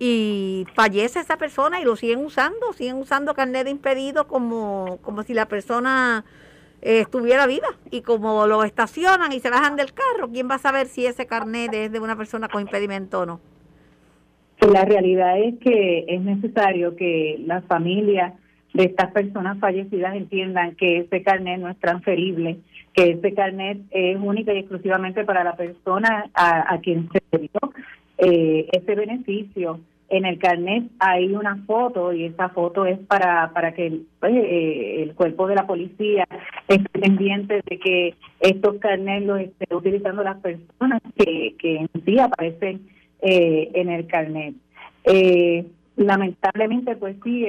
y 0.03 0.65
fallece 0.73 1.19
esa 1.19 1.37
persona 1.37 1.79
y 1.79 1.83
lo 1.83 1.95
siguen 1.95 2.25
usando, 2.25 2.73
siguen 2.73 2.95
usando 2.95 3.35
carnet 3.35 3.65
de 3.65 3.69
impedido 3.69 4.25
como, 4.25 4.97
como 5.03 5.21
si 5.21 5.35
la 5.35 5.45
persona 5.45 6.25
eh, 6.81 7.01
estuviera 7.01 7.45
viva 7.45 7.67
y 7.91 8.01
como 8.01 8.47
lo 8.47 8.63
estacionan 8.63 9.31
y 9.31 9.39
se 9.41 9.51
bajan 9.51 9.75
del 9.75 9.93
carro, 9.93 10.31
¿quién 10.31 10.49
va 10.49 10.55
a 10.55 10.57
saber 10.57 10.87
si 10.87 11.05
ese 11.05 11.27
carnet 11.27 11.71
es 11.75 11.91
de 11.91 11.99
una 11.99 12.15
persona 12.15 12.47
con 12.47 12.63
impedimento 12.63 13.19
o 13.19 13.25
no? 13.27 13.41
La 14.73 14.85
realidad 14.85 15.39
es 15.39 15.59
que 15.59 16.05
es 16.07 16.21
necesario 16.21 16.95
que 16.95 17.39
las 17.45 17.63
familias 17.65 18.33
de 18.73 18.85
estas 18.85 19.11
personas 19.11 19.59
fallecidas 19.59 20.15
entiendan 20.15 20.73
que 20.77 21.01
ese 21.01 21.21
carnet 21.21 21.59
no 21.59 21.69
es 21.69 21.77
transferible, 21.77 22.57
que 22.95 23.11
ese 23.11 23.35
carnet 23.35 23.77
es 23.91 24.17
única 24.19 24.51
y 24.51 24.57
exclusivamente 24.57 25.25
para 25.25 25.43
la 25.43 25.55
persona 25.55 26.25
a, 26.33 26.75
quien 26.79 27.07
se 27.11 27.37
dio 27.37 27.59
eh, 28.17 28.67
ese 28.71 28.95
beneficio 28.95 29.79
en 30.11 30.25
el 30.25 30.37
carnet 30.39 30.83
hay 30.99 31.33
una 31.33 31.55
foto 31.65 32.11
y 32.11 32.25
esa 32.25 32.49
foto 32.49 32.85
es 32.85 32.99
para 32.99 33.51
para 33.53 33.73
que 33.73 33.87
el, 33.87 34.05
pues, 34.19 34.33
eh, 34.35 35.03
el 35.03 35.15
cuerpo 35.15 35.47
de 35.47 35.55
la 35.55 35.65
policía 35.65 36.27
esté 36.67 36.99
pendiente 36.99 37.61
de 37.65 37.79
que 37.79 38.15
estos 38.41 38.75
carnets 38.79 39.25
los 39.25 39.39
estén 39.39 39.75
utilizando 39.75 40.21
las 40.21 40.37
personas 40.41 41.01
que, 41.15 41.55
que 41.57 41.77
en 41.77 41.89
sí 42.05 42.19
aparecen 42.19 42.89
eh, 43.21 43.71
en 43.73 43.89
el 43.89 44.05
carnet. 44.07 44.55
Eh, 45.05 45.65
lamentablemente, 45.95 46.97
pues 46.97 47.15
sí, 47.23 47.45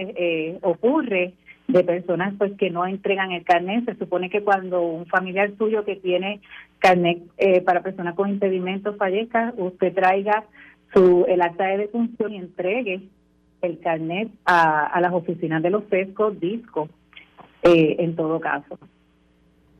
ocurre 0.63 1.35
de 1.67 1.85
personas 1.85 2.35
pues 2.39 2.53
que 2.53 2.71
no 2.71 2.87
entregan 2.87 3.33
el 3.33 3.43
carnet. 3.43 3.87
Se 3.87 3.97
supone 3.97 4.31
que 4.31 4.43
cuando 4.43 4.83
un 4.83 5.07
familiar 5.07 5.51
suyo 5.59 5.85
que 5.85 5.97
tiene 5.97 6.41
carnet 6.79 7.23
para 7.65 7.83
personas 7.83 8.15
con 8.15 8.29
impedimentos 8.29 8.97
fallezca, 8.97 9.53
usted 9.57 9.93
traiga 9.95 10.45
su, 10.93 11.25
el 11.29 11.43
acta 11.43 11.65
de 11.65 11.79
defunción 11.79 12.33
y 12.33 12.39
entregue 12.39 13.09
el 13.63 13.79
carnet 13.81 14.31
a, 14.45 14.87
a 14.87 15.01
las 15.01 15.13
oficinas 15.13 15.63
de 15.63 15.71
los 15.71 15.85
FESCO, 15.85 16.33
DISCO, 16.33 16.89
eh, 17.63 17.97
en 17.99 18.17
todo 18.17 18.41
caso. 18.41 18.79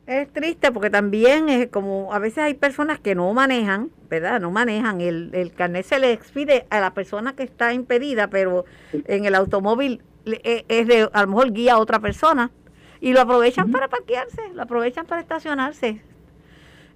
Es 0.05 0.31
triste 0.33 0.71
porque 0.71 0.89
también 0.89 1.47
es 1.47 1.67
como 1.67 2.13
a 2.13 2.19
veces 2.19 2.39
hay 2.39 2.55
personas 2.55 2.99
que 2.99 3.15
no 3.15 3.33
manejan, 3.33 3.89
¿verdad? 4.09 4.41
No 4.41 4.51
manejan. 4.51 4.99
El, 4.99 5.29
el 5.33 5.53
carnet 5.53 5.85
se 5.85 5.97
le 5.97 6.11
expide 6.11 6.65
a 6.69 6.81
la 6.81 6.93
persona 6.93 7.35
que 7.35 7.43
está 7.43 7.73
impedida, 7.73 8.27
pero 8.27 8.65
en 8.91 9.25
el 9.25 9.33
automóvil 9.33 10.01
e, 10.25 10.65
es 10.67 10.87
de, 10.87 11.09
a 11.11 11.21
lo 11.21 11.27
mejor 11.27 11.53
guía 11.53 11.73
a 11.73 11.77
otra 11.79 11.99
persona 11.99 12.51
y 12.99 13.13
lo 13.13 13.21
aprovechan 13.21 13.71
para 13.71 13.87
parquearse, 13.87 14.41
lo 14.53 14.63
aprovechan 14.63 15.05
para 15.05 15.21
estacionarse. 15.21 16.01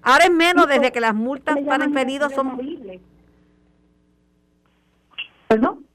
Ahora 0.02 0.26
es 0.26 0.32
menos 0.32 0.68
desde 0.68 0.92
que 0.92 1.02
las 1.02 1.16
multas 1.16 1.58
para 1.66 1.86
impedidos 1.86 2.34
son 2.34 2.58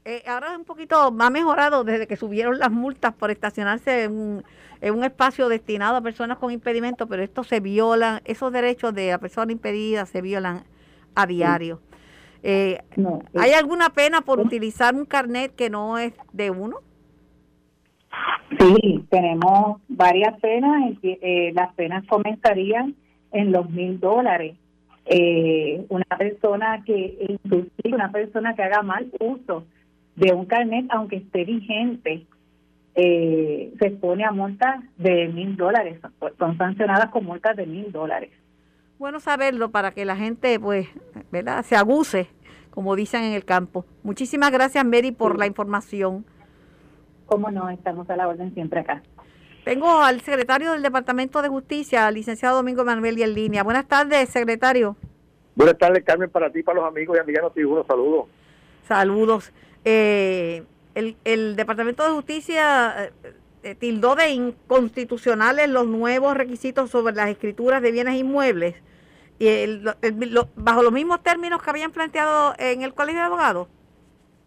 eh, 0.05 0.23
ahora 0.27 0.51
es 0.51 0.57
un 0.57 0.65
poquito, 0.65 0.95
ha 0.97 1.29
mejorado 1.29 1.83
desde 1.83 2.07
que 2.07 2.15
subieron 2.15 2.59
las 2.59 2.71
multas 2.71 3.13
por 3.13 3.31
estacionarse 3.31 4.03
en 4.03 4.11
un, 4.11 4.43
en 4.81 4.93
un 4.95 5.03
espacio 5.03 5.47
destinado 5.47 5.95
a 5.95 6.01
personas 6.01 6.37
con 6.37 6.51
impedimento, 6.51 7.07
pero 7.07 7.23
esto 7.23 7.43
se 7.43 7.59
violan, 7.59 8.21
esos 8.25 8.51
derechos 8.51 8.93
de 8.93 9.11
la 9.11 9.17
persona 9.19 9.51
impedida 9.51 10.05
se 10.05 10.21
violan 10.21 10.63
a 11.15 11.25
diario. 11.25 11.79
Eh, 12.41 12.79
¿Hay 13.35 13.53
alguna 13.53 13.89
pena 13.91 14.21
por 14.21 14.39
utilizar 14.41 14.93
un 14.93 15.05
carnet 15.05 15.55
que 15.55 15.69
no 15.69 15.97
es 15.97 16.13
de 16.33 16.49
uno? 16.49 16.77
Sí, 18.59 19.05
tenemos 19.09 19.81
varias 19.87 20.37
penas. 20.41 20.93
Eh, 21.01 21.51
las 21.55 21.73
penas 21.75 22.05
comenzarían 22.07 22.95
en 23.31 23.51
los 23.51 23.69
mil 23.69 23.99
dólares 23.99 24.57
eh, 25.05 25.85
una 25.89 26.05
persona 26.17 26.83
que, 26.85 27.17
inclusive 27.27 27.93
una 27.93 28.11
persona 28.11 28.55
que 28.55 28.63
haga 28.63 28.81
mal 28.81 29.09
uso 29.19 29.65
de 30.15 30.33
un 30.33 30.45
carnet, 30.45 30.85
aunque 30.89 31.17
esté 31.17 31.43
vigente, 31.43 32.25
eh, 32.95 33.73
se 33.79 33.87
expone 33.87 34.23
a 34.23 34.31
multas 34.31 34.83
de 34.97 35.27
mil 35.27 35.57
dólares, 35.57 35.99
son 36.37 36.57
sancionadas 36.57 37.09
con 37.09 37.25
multas 37.25 37.55
de 37.57 37.65
mil 37.65 37.91
dólares. 37.91 38.31
Bueno 38.99 39.19
saberlo 39.19 39.71
para 39.71 39.91
que 39.91 40.05
la 40.05 40.15
gente, 40.15 40.59
pues, 40.59 40.87
¿verdad? 41.31 41.63
Se 41.63 41.75
abuse, 41.75 42.27
como 42.69 42.95
dicen 42.95 43.23
en 43.23 43.33
el 43.33 43.43
campo. 43.43 43.85
Muchísimas 44.03 44.51
gracias, 44.51 44.85
Mary, 44.85 45.11
por 45.11 45.39
la 45.39 45.47
información. 45.47 46.25
cómo 47.25 47.49
no, 47.49 47.69
estamos 47.69 48.09
a 48.09 48.15
la 48.15 48.27
orden 48.27 48.53
siempre 48.53 48.81
acá. 48.81 49.01
Tengo 49.63 50.01
al 50.01 50.19
secretario 50.21 50.73
del 50.73 50.81
Departamento 50.81 51.41
de 51.41 51.47
Justicia, 51.47 52.11
licenciado 52.11 52.57
Domingo 52.57 52.83
Manuel, 52.83 53.17
y 53.17 53.23
en 53.23 53.33
línea. 53.33 53.63
Buenas 53.63 53.87
tardes, 53.87 54.29
secretario. 54.29 54.97
Buenas 55.55 55.77
tardes, 55.77 56.03
Carmen, 56.03 56.29
para 56.29 56.51
ti, 56.51 56.63
para 56.63 56.79
los 56.79 56.87
amigos 56.87 57.15
y 57.15 57.19
amigas 57.21 57.43
unos 57.55 57.87
saludos. 57.87 58.25
Saludos. 58.87 59.53
Eh, 59.85 60.63
el, 60.95 61.15
el 61.23 61.55
Departamento 61.55 62.03
de 62.03 62.09
Justicia 62.09 63.05
eh, 63.05 63.33
eh, 63.63 63.75
tildó 63.75 64.15
de 64.15 64.31
inconstitucionales 64.31 65.69
los 65.69 65.87
nuevos 65.87 66.35
requisitos 66.35 66.89
sobre 66.89 67.15
las 67.15 67.29
escrituras 67.29 67.81
de 67.81 67.91
bienes 67.91 68.15
inmuebles 68.15 68.75
y 69.39 69.81
bajo 70.55 70.83
los 70.83 70.91
mismos 70.91 71.23
términos 71.23 71.61
que 71.61 71.69
habían 71.69 71.91
planteado 71.91 72.53
en 72.57 72.81
el 72.81 72.93
Colegio 72.93 73.21
de 73.21 73.25
Abogados. 73.25 73.67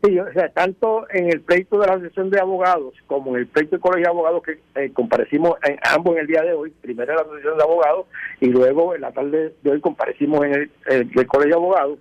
Sí, 0.02 0.18
o 0.18 0.32
sea, 0.32 0.48
tanto 0.50 1.06
en 1.10 1.30
el 1.30 1.40
pleito 1.40 1.78
de 1.78 1.86
la 1.86 1.94
Asociación 1.94 2.30
de 2.30 2.38
Abogados 2.38 2.94
como 3.06 3.34
en 3.34 3.42
el 3.42 3.46
pleito 3.46 3.72
del 3.72 3.80
Colegio 3.80 4.04
de 4.04 4.10
Abogados 4.10 4.42
que 4.42 4.60
eh, 4.74 4.92
comparecimos 4.92 5.54
en, 5.64 5.78
ambos 5.90 6.14
en 6.14 6.20
el 6.20 6.26
día 6.26 6.42
de 6.42 6.52
hoy, 6.52 6.70
primero 6.82 7.12
en 7.12 7.16
la 7.16 7.22
Asociación 7.22 7.56
de 7.56 7.64
Abogados 7.64 8.06
y 8.40 8.46
luego 8.46 8.94
en 8.94 9.00
la 9.00 9.12
tarde 9.12 9.54
de 9.62 9.70
hoy 9.70 9.80
comparecimos 9.80 10.44
en 10.44 10.70
el, 10.86 11.26
Colegio 11.26 11.48
de 11.48 11.54
Abogados. 11.54 11.98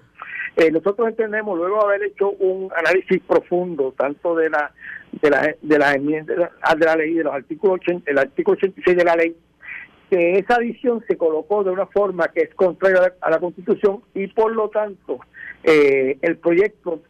Eh, 0.58 0.71
nosotros 0.71 1.08
entendemos, 1.08 1.58
luego 1.58 1.77
de 1.77 1.84
haber 1.84 2.03
hecho 2.03 2.31
un 2.31 2.69
análisis 2.75 3.21
profundo, 3.21 3.93
tanto 3.97 4.36
de 4.36 4.49
la 4.49 4.71
de 5.21 5.29
la 5.29 5.55
de 5.62 5.79
las 5.79 5.95
enmiendas 5.95 6.38
de 6.77 6.86
la 6.86 6.95
ley, 6.95 7.13
de 7.13 7.23
los 7.23 7.34
artículos 7.34 7.79
el 8.05 8.17
artículo 8.17 8.58
86 8.58 8.97
de 8.97 9.03
la 9.03 9.15
ley, 9.15 9.36
que 10.10 10.38
esa 10.38 10.55
adición 10.55 11.03
se 11.08 11.17
colocó 11.17 11.63
de 11.63 11.71
una 11.71 11.88
forma 11.88 12.27
que 12.27 12.41
es 12.41 12.55
contraria 12.55 13.13
a 13.21 13.29
la, 13.29 13.39
Constitución 13.39 14.01
y 14.13 14.27
por 14.27 14.53
lo 14.53 14.69
tanto 14.69 15.19
eh, 15.63 16.17
el 16.21 16.38
proyecto 16.38 17.01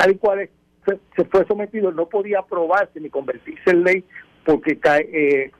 tal 0.00 0.18
cual 0.18 0.48
se, 0.86 1.24
fue 1.26 1.46
sometido 1.46 1.92
no 1.92 2.08
podía 2.08 2.38
aprobarse 2.38 2.98
ni 3.00 3.10
convertirse 3.10 3.70
en 3.70 3.84
ley 3.84 4.04
porque 4.44 4.78
eh, 5.12 5.50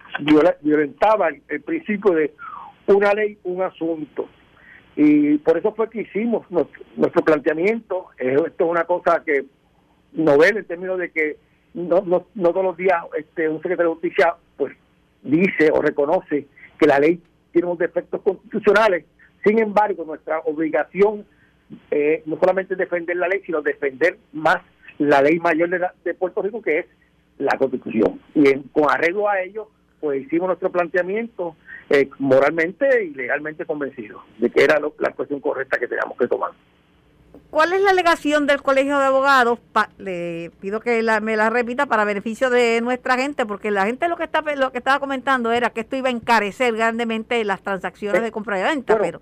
violentaba 0.62 1.29
el, 1.29 1.61
principio 1.61 2.12
de 2.12 2.33
una 2.87 3.12
ley, 3.12 3.37
un 3.44 3.61
asunto. 3.61 4.29
Y 4.96 5.37
por 5.38 5.59
eso 5.59 5.74
fue 5.74 5.90
que 5.90 6.03
hicimos 6.03 6.50
nuestro, 6.50 7.22
planteamiento. 7.22 8.07
esto 8.16 8.64
es 8.64 8.70
una 8.70 8.85
cosa 8.85 9.22
que 9.24 9.44
novel 10.14 10.57
en 10.57 10.64
términos 10.64 10.98
de 10.98 11.11
que 11.11 11.37
no, 11.74 12.00
no, 12.00 12.26
no 12.35 12.50
todos 12.50 12.64
los 12.64 12.76
días 12.79 13.05
este, 13.18 13.48
un 13.48 13.61
secretario 13.61 13.90
de 13.90 13.94
justicia 13.94 14.35
pues 14.57 14.74
dice 15.22 15.70
o 15.70 15.83
reconoce 15.83 16.46
que 16.79 16.87
la 16.87 16.98
ley 16.98 17.20
tiene 17.53 17.66
unos 17.66 17.79
defectos 17.79 18.22
constitucionales. 18.22 19.05
Sin 19.44 19.59
embargo, 19.59 20.05
nuestra 20.05 20.40
obligación 20.40 21.26
eh, 21.90 22.22
no 22.26 22.38
solamente 22.38 22.76
defender 22.76 23.16
la 23.16 23.28
ley, 23.28 23.42
sino 23.44 23.62
defender 23.62 24.18
más 24.33 24.59
la 24.98 25.22
ley 25.22 25.38
mayor 25.38 25.70
de, 25.70 25.87
de 26.04 26.14
Puerto 26.14 26.42
Rico, 26.42 26.61
que 26.62 26.80
es 26.80 26.87
la 27.38 27.56
Constitución. 27.59 28.20
Y 28.35 28.54
con 28.72 28.90
arreglo 28.90 29.28
a 29.28 29.40
ello, 29.40 29.68
pues 30.00 30.22
hicimos 30.22 30.48
nuestro 30.48 30.70
planteamiento 30.70 31.56
eh, 31.88 32.09
moralmente 32.18 33.04
y 33.04 33.11
legalmente 33.14 33.64
convencidos 33.66 34.22
de 34.38 34.50
que 34.50 34.64
era 34.64 34.80
la 34.98 35.12
cuestión 35.12 35.40
correcta 35.40 35.78
que 35.78 35.88
teníamos 35.88 36.16
que 36.16 36.26
tomar. 36.26 36.52
¿Cuál 37.50 37.72
es 37.72 37.80
la 37.83 37.90
alegación 37.90 38.46
del 38.46 38.62
Colegio 38.62 38.98
de 38.98 39.06
Abogados? 39.06 39.59
le 39.98 40.52
pido 40.61 40.80
que 40.80 41.02
me 41.20 41.37
la 41.37 41.50
repita 41.50 41.87
para 41.87 42.04
beneficio 42.04 42.48
de 42.48 42.80
nuestra 42.80 43.16
gente, 43.16 43.44
porque 43.44 43.72
la 43.72 43.87
gente 43.87 44.09
lo 44.09 44.16
que 44.16 44.24
está 44.24 44.40
lo 44.40 44.70
que 44.70 44.78
estaba 44.78 45.00
comentando 45.00 45.50
era 45.50 45.70
que 45.70 45.80
esto 45.80 45.96
iba 45.96 46.09
a 46.09 46.12
encarecer 46.12 46.74
grandemente 46.76 47.44
las 47.44 47.62
transacciones 47.62 48.20
eh, 48.20 48.24
de 48.24 48.30
compra 48.30 48.61
y 48.61 48.62
venta, 48.62 48.98
pero 48.98 49.20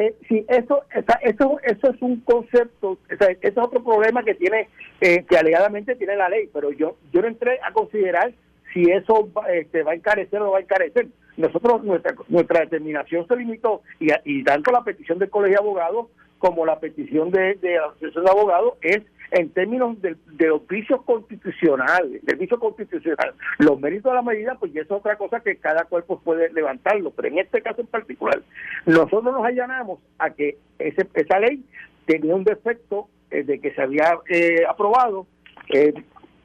eh, 0.00 0.14
sí, 0.28 0.44
eso, 0.48 0.82
eso, 1.22 1.58
eso 1.62 1.90
es 1.90 2.02
un 2.02 2.20
concepto, 2.20 2.98
ese 3.08 3.38
es 3.40 3.58
otro 3.58 3.82
problema 3.84 4.22
que 4.22 4.34
tiene, 4.34 4.68
eh, 5.00 5.24
que 5.28 5.36
alegadamente 5.36 5.94
tiene 5.96 6.16
la 6.16 6.28
ley, 6.28 6.48
pero 6.52 6.70
yo, 6.72 6.96
yo 7.12 7.20
no 7.20 7.28
entré 7.28 7.58
a 7.62 7.72
considerar 7.72 8.32
si 8.72 8.90
eso 8.90 9.28
este, 9.50 9.82
va 9.82 9.92
a 9.92 9.96
encarecer 9.96 10.40
o 10.40 10.44
no 10.44 10.52
va 10.52 10.58
a 10.58 10.62
encarecer. 10.62 11.08
Nosotros, 11.36 11.84
nuestra, 11.84 12.14
nuestra 12.28 12.60
determinación 12.60 13.26
se 13.26 13.36
limitó, 13.36 13.82
y, 13.98 14.08
y 14.24 14.44
tanto 14.44 14.72
la 14.72 14.84
petición 14.84 15.18
del 15.18 15.30
Colegio 15.30 15.58
de 15.58 15.64
Abogados 15.64 16.06
como 16.38 16.64
la 16.64 16.80
petición 16.80 17.30
de, 17.30 17.54
de 17.54 17.76
la 17.76 17.86
Asociación 17.86 18.24
de 18.24 18.30
Abogados 18.30 18.74
es 18.80 19.02
en 19.30 19.50
términos 19.50 20.00
de, 20.02 20.16
de 20.32 20.46
los 20.48 20.66
vicios 20.66 21.02
constitucionales, 21.02 22.24
del 22.24 22.36
vicio 22.36 22.58
constitucional. 22.58 23.34
Los 23.58 23.78
méritos 23.80 24.10
de 24.12 24.16
la 24.16 24.22
medida, 24.22 24.56
pues 24.58 24.72
ya 24.72 24.82
es 24.82 24.90
otra 24.90 25.16
cosa 25.16 25.40
que 25.40 25.56
cada 25.56 25.84
cuerpo 25.84 26.20
puede 26.20 26.52
levantarlo, 26.52 27.10
pero 27.10 27.28
en 27.28 27.38
este 27.38 27.62
caso 27.62 27.80
en 27.80 27.86
particular, 27.86 28.42
nosotros 28.86 29.24
nos 29.24 29.44
allanamos 29.44 30.00
a 30.18 30.30
que 30.30 30.58
ese, 30.78 31.06
esa 31.14 31.38
ley 31.38 31.64
tenía 32.06 32.34
un 32.34 32.44
defecto 32.44 33.08
eh, 33.30 33.44
de 33.44 33.60
que 33.60 33.72
se 33.72 33.82
había 33.82 34.18
eh, 34.28 34.64
aprobado, 34.68 35.26
eh, 35.72 35.94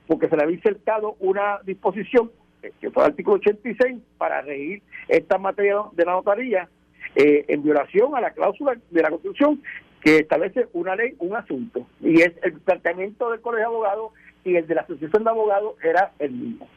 porque 0.06 0.30
se 0.30 0.38
le 0.38 0.44
había 0.44 0.56
insertado 0.58 1.16
una 1.20 1.60
disposición, 1.66 2.32
que 2.80 2.92
fue 2.92 3.04
el 3.04 3.10
artículo 3.10 3.38
86, 3.38 3.98
para 4.18 4.42
regir 4.42 4.84
esta 5.08 5.38
materia 5.38 5.78
de 5.94 6.06
la 6.06 6.14
notaría, 6.14 6.70
en 7.18 7.64
violación 7.64 8.14
a 8.14 8.20
la 8.20 8.32
cláusula 8.32 8.76
de 8.90 9.02
la 9.02 9.10
Constitución 9.10 9.62
que 10.06 10.20
establece 10.20 10.68
una 10.74 10.96
ley, 10.96 11.16
un 11.18 11.36
asunto, 11.36 11.88
y 12.00 12.22
es 12.22 12.32
el 12.44 12.54
planteamiento 12.60 13.32
del 13.32 13.42
Colegio 13.42 13.70
de 13.70 13.74
Abogados 13.74 14.12
y 14.44 14.56
el 14.56 14.68
de 14.68 14.76
la 14.76 14.82
Asociación 14.82 15.24
de 15.24 15.30
Abogados 15.32 15.74
era 15.84 16.12
el 16.20 16.32
mismo. 16.32 16.68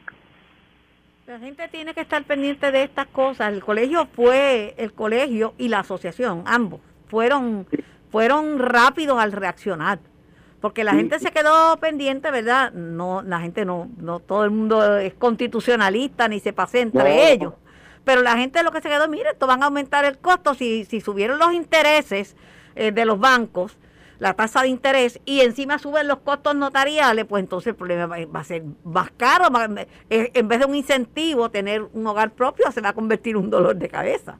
La 1.27 1.37
gente 1.37 1.67
tiene 1.67 1.93
que 1.93 2.01
estar 2.01 2.23
pendiente 2.23 2.71
de 2.71 2.81
estas 2.81 3.05
cosas. 3.05 3.53
El 3.53 3.63
colegio 3.63 4.07
fue, 4.15 4.73
el 4.79 4.93
colegio 4.93 5.53
y 5.59 5.67
la 5.67 5.81
asociación, 5.81 6.41
ambos, 6.47 6.81
fueron, 7.07 7.67
fueron 8.11 8.57
rápidos 8.57 9.19
al 9.19 9.31
reaccionar. 9.31 9.99
Porque 10.59 10.83
la 10.83 10.95
gente 10.95 11.19
se 11.19 11.31
quedó 11.31 11.77
pendiente, 11.77 12.31
¿verdad? 12.31 12.71
No, 12.73 13.21
la 13.21 13.39
gente 13.41 13.63
no, 13.63 13.89
no 13.97 14.19
todo 14.21 14.43
el 14.43 14.49
mundo 14.49 14.97
es 14.97 15.13
constitucionalista 15.13 16.27
ni 16.27 16.39
se 16.39 16.51
pase 16.51 16.81
entre 16.81 17.31
ellos. 17.31 17.53
Pero 18.03 18.23
la 18.23 18.35
gente 18.37 18.63
lo 18.63 18.71
que 18.71 18.81
se 18.81 18.89
quedó, 18.89 19.07
mire, 19.07 19.29
esto 19.29 19.45
van 19.45 19.61
a 19.61 19.67
aumentar 19.67 20.03
el 20.03 20.17
costo 20.17 20.55
si, 20.55 20.83
si 20.85 20.99
subieron 20.99 21.37
los 21.37 21.53
intereses 21.53 22.35
eh, 22.79 22.93
de 22.93 23.03
los 23.03 23.19
bancos, 23.19 23.77
la 24.19 24.33
tasa 24.33 24.61
de 24.61 24.69
interés, 24.69 25.19
y 25.25 25.41
encima 25.41 25.79
suben 25.79 26.07
los 26.07 26.19
costos 26.19 26.55
notariales, 26.55 27.25
pues 27.25 27.43
entonces 27.43 27.67
el 27.67 27.75
problema 27.75 28.07
va, 28.07 28.39
a 28.39 28.43
ser 28.45 28.63
más 28.85 29.11
caro. 29.11 29.47
Eh, 30.09 30.31
en 30.33 30.47
vez 30.47 30.59
de 30.59 30.65
un 30.65 30.75
incentivo, 30.75 31.51
tener 31.51 31.81
un 31.93 32.07
hogar 32.07 32.31
propio 32.31 32.71
se 32.71 32.79
va 32.79 32.89
a 32.89 32.93
convertir 32.93 33.35
en 33.35 33.43
un 33.43 33.49
dolor 33.49 33.75
de 33.75 33.89
cabeza. 33.89 34.39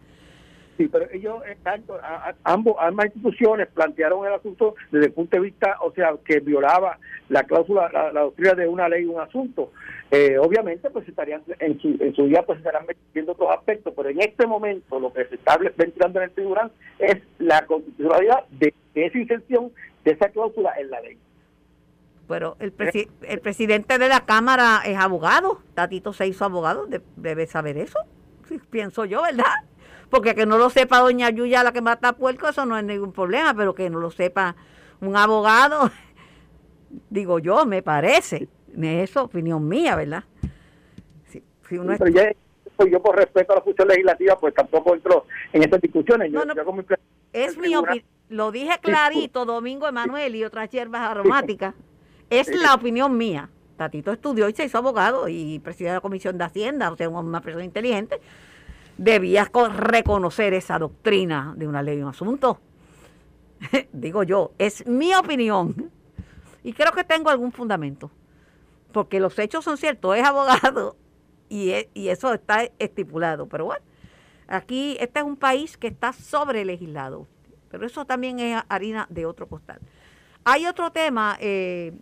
Sí, 0.80 0.88
pero 0.88 1.12
ellos, 1.12 1.44
eh, 1.46 1.58
tanto, 1.62 2.00
ambos, 2.46 2.78
ambas 2.80 3.08
instituciones 3.08 3.68
plantearon 3.68 4.26
el 4.26 4.32
asunto 4.32 4.76
desde 4.92 5.08
el 5.08 5.12
punto 5.12 5.36
de 5.36 5.44
vista, 5.44 5.76
o 5.82 5.92
sea, 5.92 6.14
que 6.24 6.40
violaba 6.40 6.98
la 7.28 7.44
cláusula, 7.44 7.90
la, 7.92 8.22
doctrina 8.22 8.54
de 8.54 8.66
una 8.66 8.88
ley, 8.88 9.04
un 9.04 9.20
asunto. 9.20 9.74
Eh, 10.10 10.38
obviamente, 10.40 10.90
pues 10.90 11.06
estarían 11.06 11.42
en 11.60 11.82
su, 11.82 11.98
en 12.00 12.16
su 12.16 12.28
día, 12.28 12.44
pues 12.44 12.60
estarán 12.60 12.86
metiendo 12.86 13.34
otros 13.34 13.50
aspectos, 13.52 13.94
pero 13.94 14.08
en 14.08 14.22
este 14.22 14.48
momento 14.48 15.02
lo 15.02 15.12
que 15.12 15.26
se 15.26 15.36
está 15.36 15.58
ventilando 15.58 16.20
en 16.20 16.30
el 16.30 16.32
tribunal 16.32 16.72
es 16.98 17.18
la 17.40 17.66
constitucionalidad 17.66 18.46
de 18.52 18.74
esa 18.96 19.18
intención 19.18 19.74
de 20.06 20.12
esa 20.12 20.30
cláusula 20.30 20.72
en 20.80 20.92
la 20.92 21.02
ley. 21.02 21.18
Pero 22.26 22.56
el, 22.62 22.72
el 23.24 23.40
presidente 23.42 23.98
de 23.98 24.08
la 24.08 24.22
Cámara 24.22 24.80
es 24.86 24.98
abogado, 24.98 25.60
Tatito 25.74 26.14
se 26.14 26.26
hizo 26.26 26.46
abogado, 26.46 26.88
debe 27.18 27.48
saber 27.48 27.78
eso, 27.78 28.00
pienso 28.70 29.04
yo, 29.04 29.22
¿verdad? 29.22 29.44
Porque 30.10 30.36
que 30.36 30.46
no 30.46 30.58
lo 30.58 30.70
sepa 30.70 31.00
doña 31.00 31.30
Yuya 31.30 31.64
la 31.64 31.72
que 31.72 31.82
mata 31.82 32.14
puerco, 32.14 32.48
eso 32.48 32.66
no 32.66 32.78
es 32.78 32.84
ningún 32.84 33.12
problema, 33.12 33.54
pero 33.54 33.76
que 33.76 33.90
no 33.90 34.00
lo 34.00 34.12
sepa 34.12 34.56
un 35.02 35.16
abogado, 35.16 35.92
digo 37.10 37.40
yo, 37.40 37.66
me 37.66 37.82
parece, 37.82 38.48
es 38.82 39.18
opinión 39.18 39.68
mía, 39.68 39.96
¿verdad? 39.96 40.24
pero 42.78 42.90
yo 42.90 43.02
por 43.02 43.16
respeto 43.16 43.54
a 43.54 43.58
la 43.58 43.62
función 43.62 43.88
legislativa, 43.88 44.38
pues 44.38 44.54
tampoco 44.54 44.96
entro 44.96 45.26
en 45.54 45.64
estas 45.64 45.82
discusiones. 45.82 46.32
es 47.34 47.58
mi 47.58 47.76
opinión, 47.76 48.06
lo 48.30 48.52
dije 48.52 48.80
clarito, 48.82 49.46
Domingo 49.46 49.88
Emanuel 49.88 50.36
y 50.36 50.44
otras 50.44 50.70
hierbas 50.70 51.02
aromáticas, 51.02 51.76
es 52.30 52.48
la 52.56 52.74
opinión 52.74 53.18
mía. 53.18 53.50
Tatito 53.76 54.12
estudió 54.12 54.50
y 54.50 54.54
se 54.54 54.66
hizo 54.66 54.78
abogado 54.78 55.30
y 55.30 55.60
presidente 55.60 55.92
de 55.92 55.96
la 55.96 56.02
Comisión 56.02 56.38
de 56.38 56.44
Hacienda, 56.44 56.92
o 56.92 56.98
sea, 56.98 57.08
una 57.08 57.42
persona 57.42 57.64
inteligente 57.64 58.20
debías 59.00 59.50
reconocer 59.78 60.54
esa 60.54 60.78
doctrina 60.78 61.54
de 61.56 61.68
una 61.68 61.82
ley 61.82 62.00
y 62.00 62.02
un 62.02 62.10
asunto. 62.10 62.60
Digo 63.94 64.24
yo, 64.24 64.52
es 64.58 64.86
mi 64.86 65.16
opinión. 65.16 65.90
Y 66.64 66.74
creo 66.74 66.92
que 66.92 67.06
tengo 67.06 67.30
algún 67.30 67.54
fundamento. 67.54 68.12
Porque 68.92 69.20
los 69.20 69.40
hechos 69.40 69.64
son 69.64 69.78
ciertos, 69.78 70.18
es 70.18 70.26
abogado 70.26 70.98
y, 71.48 71.74
y 71.94 72.10
eso 72.10 72.34
está 72.34 72.64
estipulado. 72.78 73.48
Pero 73.48 73.66
bueno, 73.66 73.86
aquí 74.48 74.98
este 75.00 75.20
es 75.20 75.26
un 75.26 75.38
país 75.38 75.78
que 75.78 75.88
está 75.88 76.12
sobre 76.12 76.66
legislado. 76.66 77.26
Pero 77.70 77.86
eso 77.86 78.04
también 78.06 78.40
es 78.40 78.62
harina 78.68 79.08
de 79.10 79.26
otro 79.26 79.48
costal. 79.48 79.80
Hay 80.44 80.66
otro 80.66 80.92
tema, 80.92 81.38
eh, 81.40 81.94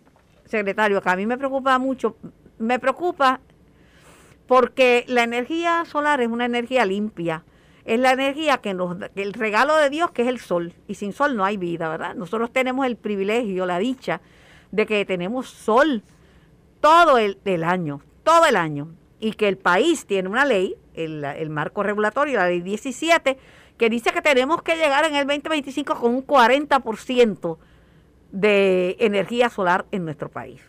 secretario, 0.46 1.00
que 1.00 1.10
a 1.10 1.16
mí 1.16 1.26
me 1.26 1.38
preocupa 1.38 1.78
mucho. 1.78 2.16
Me 2.58 2.78
preocupa 2.80 3.40
porque 4.48 5.04
la 5.06 5.22
energía 5.22 5.84
solar 5.84 6.20
es 6.22 6.28
una 6.28 6.46
energía 6.46 6.84
limpia. 6.86 7.44
Es 7.84 8.00
la 8.00 8.12
energía 8.12 8.58
que 8.58 8.74
nos 8.74 8.96
el 9.14 9.34
regalo 9.34 9.76
de 9.76 9.90
Dios 9.90 10.10
que 10.10 10.22
es 10.22 10.28
el 10.28 10.40
sol 10.40 10.72
y 10.88 10.94
sin 10.94 11.12
sol 11.12 11.36
no 11.36 11.44
hay 11.44 11.56
vida, 11.56 11.88
¿verdad? 11.88 12.14
Nosotros 12.14 12.50
tenemos 12.50 12.86
el 12.86 12.96
privilegio, 12.96 13.66
la 13.66 13.78
dicha 13.78 14.20
de 14.72 14.86
que 14.86 15.04
tenemos 15.04 15.48
sol 15.48 16.02
todo 16.80 17.18
el, 17.18 17.64
año, 17.64 18.00
todo 18.22 18.46
el 18.46 18.56
año, 18.56 18.88
y 19.20 19.32
que 19.32 19.48
el 19.48 19.58
país 19.58 20.06
tiene 20.06 20.28
una 20.28 20.44
ley, 20.44 20.76
el, 20.94 21.24
el 21.24 21.50
marco 21.50 21.82
regulatorio, 21.82 22.38
la 22.38 22.48
ley 22.48 22.60
17, 22.60 23.36
que 23.76 23.90
dice 23.90 24.12
que 24.12 24.22
tenemos 24.22 24.62
que 24.62 24.76
llegar 24.76 25.04
en 25.04 25.14
el 25.14 25.26
2025 25.26 25.94
con 25.96 26.14
un 26.14 26.26
40% 26.26 27.58
de 28.30 28.96
energía 29.00 29.50
solar 29.50 29.86
en 29.90 30.04
nuestro 30.04 30.30
país. 30.30 30.62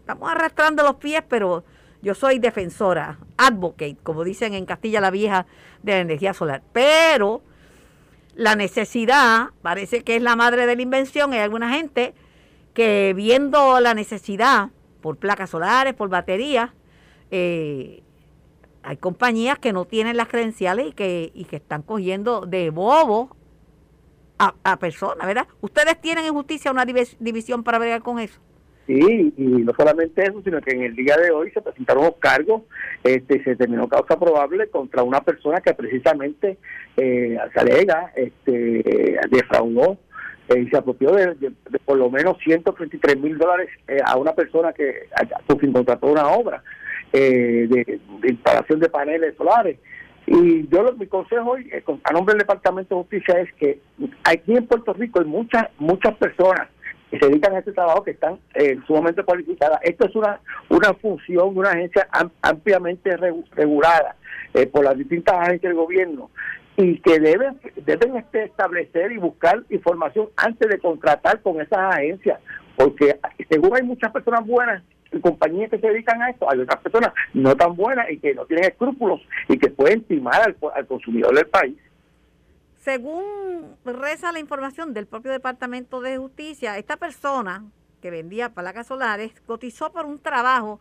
Estamos 0.00 0.30
arrastrando 0.30 0.82
los 0.82 0.96
pies, 0.96 1.22
pero 1.28 1.64
yo 2.02 2.14
soy 2.14 2.38
defensora, 2.38 3.18
advocate, 3.36 3.96
como 4.02 4.24
dicen 4.24 4.54
en 4.54 4.66
Castilla 4.66 5.00
la 5.00 5.10
Vieja, 5.10 5.46
de 5.82 5.92
la 5.92 6.00
energía 6.00 6.34
solar. 6.34 6.62
Pero 6.72 7.42
la 8.34 8.56
necesidad 8.56 9.50
parece 9.62 10.02
que 10.02 10.16
es 10.16 10.22
la 10.22 10.36
madre 10.36 10.66
de 10.66 10.74
la 10.76 10.82
invención. 10.82 11.32
Hay 11.32 11.38
alguna 11.38 11.72
gente 11.72 12.14
que 12.74 13.12
viendo 13.14 13.80
la 13.80 13.94
necesidad 13.94 14.70
por 15.00 15.16
placas 15.16 15.50
solares, 15.50 15.94
por 15.94 16.08
baterías, 16.08 16.70
eh, 17.30 18.02
hay 18.82 18.96
compañías 18.96 19.58
que 19.58 19.72
no 19.72 19.84
tienen 19.84 20.16
las 20.16 20.28
credenciales 20.28 20.88
y 20.88 20.92
que, 20.92 21.30
y 21.34 21.44
que 21.44 21.56
están 21.56 21.82
cogiendo 21.82 22.46
de 22.46 22.70
bobo 22.70 23.36
a, 24.38 24.54
a 24.64 24.76
personas, 24.78 25.24
¿verdad? 25.24 25.46
¿Ustedes 25.60 26.00
tienen 26.00 26.24
en 26.24 26.34
justicia 26.34 26.72
una 26.72 26.84
división 26.84 27.62
para 27.62 27.78
bregar 27.78 28.02
con 28.02 28.18
eso? 28.18 28.40
Sí, 28.86 29.32
y 29.36 29.42
no 29.42 29.72
solamente 29.76 30.22
eso, 30.22 30.42
sino 30.42 30.60
que 30.60 30.72
en 30.72 30.82
el 30.82 30.96
día 30.96 31.16
de 31.16 31.30
hoy 31.30 31.50
se 31.52 31.62
presentaron 31.62 32.04
los 32.04 32.16
cargos, 32.16 32.62
este, 33.04 33.42
se 33.44 33.54
terminó 33.54 33.88
causa 33.88 34.18
probable 34.18 34.68
contra 34.70 35.04
una 35.04 35.20
persona 35.20 35.60
que 35.60 35.72
precisamente 35.72 36.58
eh, 36.96 37.38
se 37.54 37.60
alega, 37.60 38.12
este, 38.16 39.20
defraudó 39.30 39.98
eh, 40.48 40.60
y 40.60 40.68
se 40.68 40.76
apropió 40.76 41.12
de, 41.12 41.52
por 41.84 41.96
lo 41.96 42.10
menos 42.10 42.36
133 42.42 43.18
mil 43.18 43.38
dólares 43.38 43.68
eh, 43.86 43.98
a 44.04 44.16
una 44.16 44.32
persona 44.32 44.72
que 44.72 45.08
quien 45.58 45.72
contrató 45.72 46.08
una 46.08 46.26
obra 46.28 46.62
eh, 47.12 47.68
de, 47.68 48.00
instalación 48.28 48.80
de 48.80 48.88
paneles 48.88 49.36
solares. 49.36 49.78
Y 50.26 50.66
yo 50.68 50.92
mi 50.98 51.06
consejo 51.06 51.52
hoy, 51.52 51.70
a 52.04 52.12
nombre 52.12 52.34
del 52.34 52.40
Departamento 52.40 52.94
de 52.94 53.02
Justicia, 53.02 53.40
es 53.40 53.52
que 53.54 53.80
aquí 54.24 54.56
en 54.56 54.66
Puerto 54.66 54.92
Rico 54.92 55.20
hay 55.20 55.26
muchas, 55.26 55.68
muchas 55.78 56.16
personas 56.16 56.68
que 57.12 57.18
se 57.18 57.26
dedican 57.26 57.54
a 57.54 57.58
este 57.58 57.72
trabajo 57.72 58.02
que 58.02 58.12
están 58.12 58.38
sumamente 58.86 59.22
cualificadas. 59.22 59.78
Esto 59.82 60.06
es 60.06 60.16
una, 60.16 60.40
una 60.70 60.94
función 60.94 61.52
de 61.52 61.60
una 61.60 61.70
agencia 61.70 62.08
ampliamente 62.40 63.14
regulada 63.18 64.16
por 64.72 64.84
las 64.84 64.96
distintas 64.96 65.34
agencias 65.34 65.70
del 65.70 65.74
gobierno 65.74 66.30
y 66.76 66.98
que 67.00 67.18
deben 67.20 67.60
deben 67.84 68.16
este, 68.16 68.44
establecer 68.44 69.12
y 69.12 69.18
buscar 69.18 69.62
información 69.68 70.28
antes 70.36 70.68
de 70.70 70.78
contratar 70.78 71.42
con 71.42 71.60
esas 71.60 71.94
agencias 71.94 72.40
porque 72.76 73.18
según 73.50 73.76
hay 73.76 73.82
muchas 73.82 74.10
personas 74.10 74.46
buenas 74.46 74.82
y 75.12 75.20
compañías 75.20 75.70
que 75.70 75.78
se 75.78 75.88
dedican 75.88 76.22
a 76.22 76.30
esto 76.30 76.50
hay 76.50 76.60
otras 76.60 76.80
personas 76.80 77.12
no 77.34 77.54
tan 77.56 77.76
buenas 77.76 78.10
y 78.10 78.18
que 78.18 78.32
no 78.32 78.46
tienen 78.46 78.70
escrúpulos 78.70 79.20
y 79.48 79.58
que 79.58 79.68
pueden 79.68 80.02
timar 80.04 80.40
al 80.74 80.86
consumidor 80.86 81.34
del 81.34 81.46
país 81.48 81.76
según 82.82 83.76
reza 83.84 84.32
la 84.32 84.40
información 84.40 84.92
del 84.92 85.06
propio 85.06 85.30
Departamento 85.30 86.00
de 86.00 86.18
Justicia 86.18 86.78
esta 86.78 86.96
persona 86.96 87.64
que 88.00 88.10
vendía 88.10 88.50
placas 88.50 88.88
solares 88.88 89.32
cotizó 89.46 89.92
por 89.92 90.04
un 90.04 90.18
trabajo 90.18 90.80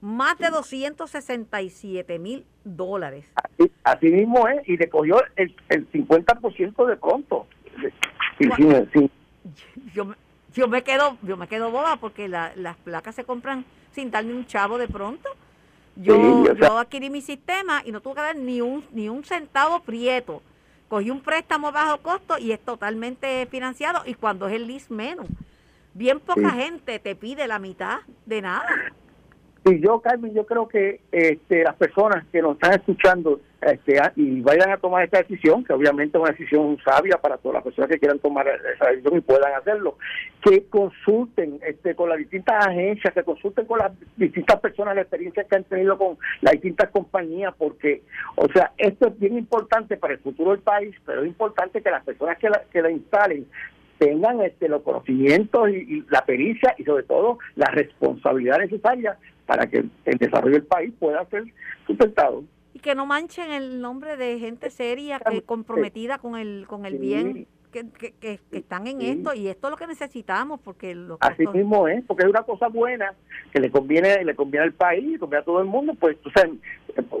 más 0.00 0.36
de 0.38 0.50
267 0.50 2.18
mil 2.18 2.44
dólares. 2.64 3.26
Así, 3.84 4.10
mismo 4.10 4.46
es, 4.48 4.68
y 4.68 4.76
le 4.76 4.88
cogió 4.88 5.22
el, 5.36 5.54
el 5.68 5.90
50% 5.90 6.86
de 6.86 6.96
pronto. 6.96 7.46
Yo, 9.94 10.14
yo 10.52 10.68
me 10.68 10.82
quedo 10.82 11.16
yo 11.22 11.36
me 11.36 11.46
quedo 11.46 11.70
boba 11.70 11.96
porque 11.96 12.28
las 12.28 12.76
placas 12.78 13.14
se 13.14 13.24
compran 13.24 13.64
sin 13.92 14.10
darme 14.10 14.34
un 14.34 14.46
chavo 14.46 14.78
de 14.78 14.88
pronto. 14.88 15.30
Yo, 15.94 16.52
yo 16.54 16.78
adquirí 16.78 17.08
mi 17.08 17.22
sistema 17.22 17.82
y 17.84 17.92
no 17.92 18.00
tuve 18.00 18.16
que 18.16 18.20
dar 18.20 18.36
ni 18.36 18.60
un, 18.60 18.84
ni 18.92 19.08
un 19.08 19.24
centavo 19.24 19.80
prieto. 19.80 20.42
Cogí 20.88 21.10
un 21.10 21.20
préstamo 21.20 21.72
bajo 21.72 21.98
costo 21.98 22.38
y 22.38 22.52
es 22.52 22.60
totalmente 22.60 23.46
financiado 23.46 24.02
y 24.06 24.14
cuando 24.14 24.46
es 24.46 24.54
el 24.54 24.66
lease 24.66 24.92
menos. 24.92 25.26
Bien 25.94 26.20
poca 26.20 26.50
gente 26.50 26.98
te 26.98 27.16
pide 27.16 27.48
la 27.48 27.58
mitad 27.58 28.00
de 28.26 28.42
nada. 28.42 28.66
Y 29.68 29.80
yo, 29.80 29.98
Carmen, 29.98 30.32
yo 30.32 30.46
creo 30.46 30.68
que 30.68 31.00
este, 31.10 31.64
las 31.64 31.74
personas 31.74 32.24
que 32.30 32.40
nos 32.40 32.54
están 32.54 32.74
escuchando 32.74 33.40
este, 33.60 34.00
y 34.14 34.40
vayan 34.40 34.70
a 34.70 34.76
tomar 34.76 35.02
esta 35.02 35.18
decisión, 35.18 35.64
que 35.64 35.72
obviamente 35.72 36.16
es 36.16 36.22
una 36.22 36.30
decisión 36.30 36.78
sabia 36.84 37.16
para 37.16 37.36
todas 37.38 37.54
las 37.54 37.64
personas 37.64 37.90
que 37.90 37.98
quieran 37.98 38.20
tomar 38.20 38.46
esa 38.46 38.90
decisión 38.90 39.16
y 39.16 39.20
puedan 39.22 39.52
hacerlo, 39.54 39.98
que 40.40 40.66
consulten 40.66 41.58
este, 41.66 41.96
con 41.96 42.08
las 42.10 42.18
distintas 42.18 42.64
agencias, 42.64 43.12
que 43.12 43.24
consulten 43.24 43.66
con 43.66 43.80
las 43.80 43.90
distintas 44.16 44.60
personas 44.60 44.94
la 44.94 45.00
experiencia 45.00 45.42
que 45.42 45.56
han 45.56 45.64
tenido 45.64 45.98
con 45.98 46.16
las 46.42 46.52
distintas 46.52 46.90
compañías, 46.90 47.52
porque, 47.58 48.02
o 48.36 48.46
sea, 48.52 48.70
esto 48.78 49.08
es 49.08 49.18
bien 49.18 49.36
importante 49.36 49.96
para 49.96 50.14
el 50.14 50.20
futuro 50.20 50.52
del 50.52 50.60
país, 50.60 50.94
pero 51.04 51.22
es 51.22 51.26
importante 51.26 51.82
que 51.82 51.90
las 51.90 52.04
personas 52.04 52.38
que 52.38 52.50
la, 52.50 52.62
que 52.72 52.82
la 52.82 52.92
instalen 52.92 53.46
tengan 53.98 54.40
este, 54.42 54.68
los 54.68 54.82
conocimientos 54.82 55.70
y, 55.70 56.04
la 56.08 56.24
pericia 56.24 56.74
y 56.78 56.84
sobre 56.84 57.04
todo 57.04 57.38
la 57.56 57.66
responsabilidad 57.70 58.58
necesaria 58.58 59.16
para 59.46 59.66
que 59.66 59.84
el 60.04 60.18
desarrollo 60.18 60.54
del 60.54 60.66
país 60.66 60.92
pueda 60.98 61.24
ser 61.26 61.44
sustentado. 61.86 62.44
Y 62.74 62.80
que 62.80 62.94
no 62.94 63.06
manchen 63.06 63.52
el 63.52 63.80
nombre 63.80 64.16
de 64.16 64.38
gente 64.38 64.70
seria, 64.70 65.18
que 65.20 65.42
comprometida 65.42 66.18
con 66.18 66.36
el, 66.36 66.66
con 66.68 66.84
el 66.84 66.98
bien 66.98 67.46
que, 67.84 68.12
que, 68.12 68.40
están 68.52 68.86
en 68.86 69.02
esto 69.02 69.34
y 69.34 69.48
esto 69.48 69.66
es 69.66 69.70
lo 69.70 69.76
que 69.76 69.86
necesitamos 69.86 70.60
porque 70.60 70.94
lo 70.94 71.18
así 71.20 71.46
mismo 71.48 71.88
es 71.88 72.04
porque 72.04 72.24
es 72.24 72.30
una 72.30 72.42
cosa 72.42 72.68
buena 72.68 73.14
que 73.52 73.60
le 73.60 73.70
conviene 73.70 74.24
le 74.24 74.34
conviene 74.34 74.64
al 74.64 74.72
país 74.72 75.12
le 75.12 75.18
conviene 75.18 75.42
a 75.42 75.44
todo 75.44 75.60
el 75.60 75.66
mundo 75.66 75.94
pues 75.98 76.16
o 76.24 76.30
sea, 76.30 76.48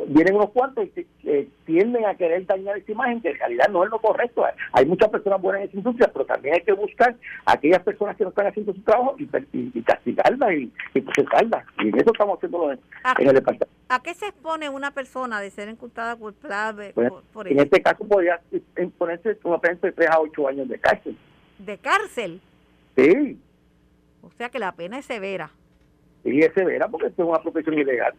vienen 0.08 0.34
unos 0.34 0.50
cuantos 0.50 0.86
y 0.96 1.06
eh, 1.24 1.48
tienden 1.64 2.04
a 2.06 2.14
querer 2.14 2.46
dañar 2.46 2.76
esa 2.76 2.92
imagen 2.92 3.20
que 3.20 3.30
en 3.30 3.38
realidad 3.38 3.68
no 3.70 3.84
es 3.84 3.90
lo 3.90 3.98
correcto. 3.98 4.44
Hay 4.72 4.86
muchas 4.86 5.08
personas 5.08 5.40
buenas 5.40 5.62
en 5.62 5.68
esa 5.68 5.76
industria 5.76 6.10
pero 6.12 6.24
también 6.24 6.54
hay 6.54 6.62
que 6.62 6.72
buscar 6.72 7.14
a 7.44 7.52
aquellas 7.52 7.82
personas 7.82 8.16
que 8.16 8.24
no 8.24 8.30
están 8.30 8.46
haciendo 8.46 8.72
su 8.72 8.82
trabajo 8.82 9.16
y, 9.18 9.28
y, 9.52 9.82
castigarlas 9.82 10.52
y, 10.52 10.72
y 10.94 10.98
y 10.98 11.88
en 11.88 11.94
eso 11.96 12.10
estamos 12.12 12.36
haciendo 12.36 12.72
en, 12.72 12.78
el 13.18 13.34
departamento. 13.34 13.68
¿A 13.88 14.02
qué 14.02 14.14
se 14.14 14.26
expone 14.26 14.68
una 14.68 14.90
persona 14.90 15.40
de 15.40 15.50
ser 15.50 15.68
enculpada 15.68 16.16
culpable 16.16 16.92
por, 16.92 17.22
por 17.32 17.48
En 17.48 17.60
este 17.60 17.80
caso 17.82 18.06
podría 18.06 18.40
imponerse 18.78 19.38
una 19.44 19.58
pena 19.58 19.78
de 19.80 19.92
3 19.92 20.10
a 20.10 20.20
8 20.20 20.45
años 20.48 20.68
de 20.68 20.78
cárcel. 20.78 21.16
¿De 21.58 21.78
cárcel? 21.78 22.40
Sí. 22.96 23.38
O 24.22 24.30
sea 24.36 24.48
que 24.48 24.58
la 24.58 24.72
pena 24.72 24.98
es 24.98 25.06
severa. 25.06 25.50
Sí, 26.24 26.40
es 26.40 26.52
severa 26.54 26.88
porque 26.88 27.06
es 27.06 27.12
una 27.16 27.40
profesión 27.40 27.78
ilegal. 27.78 28.14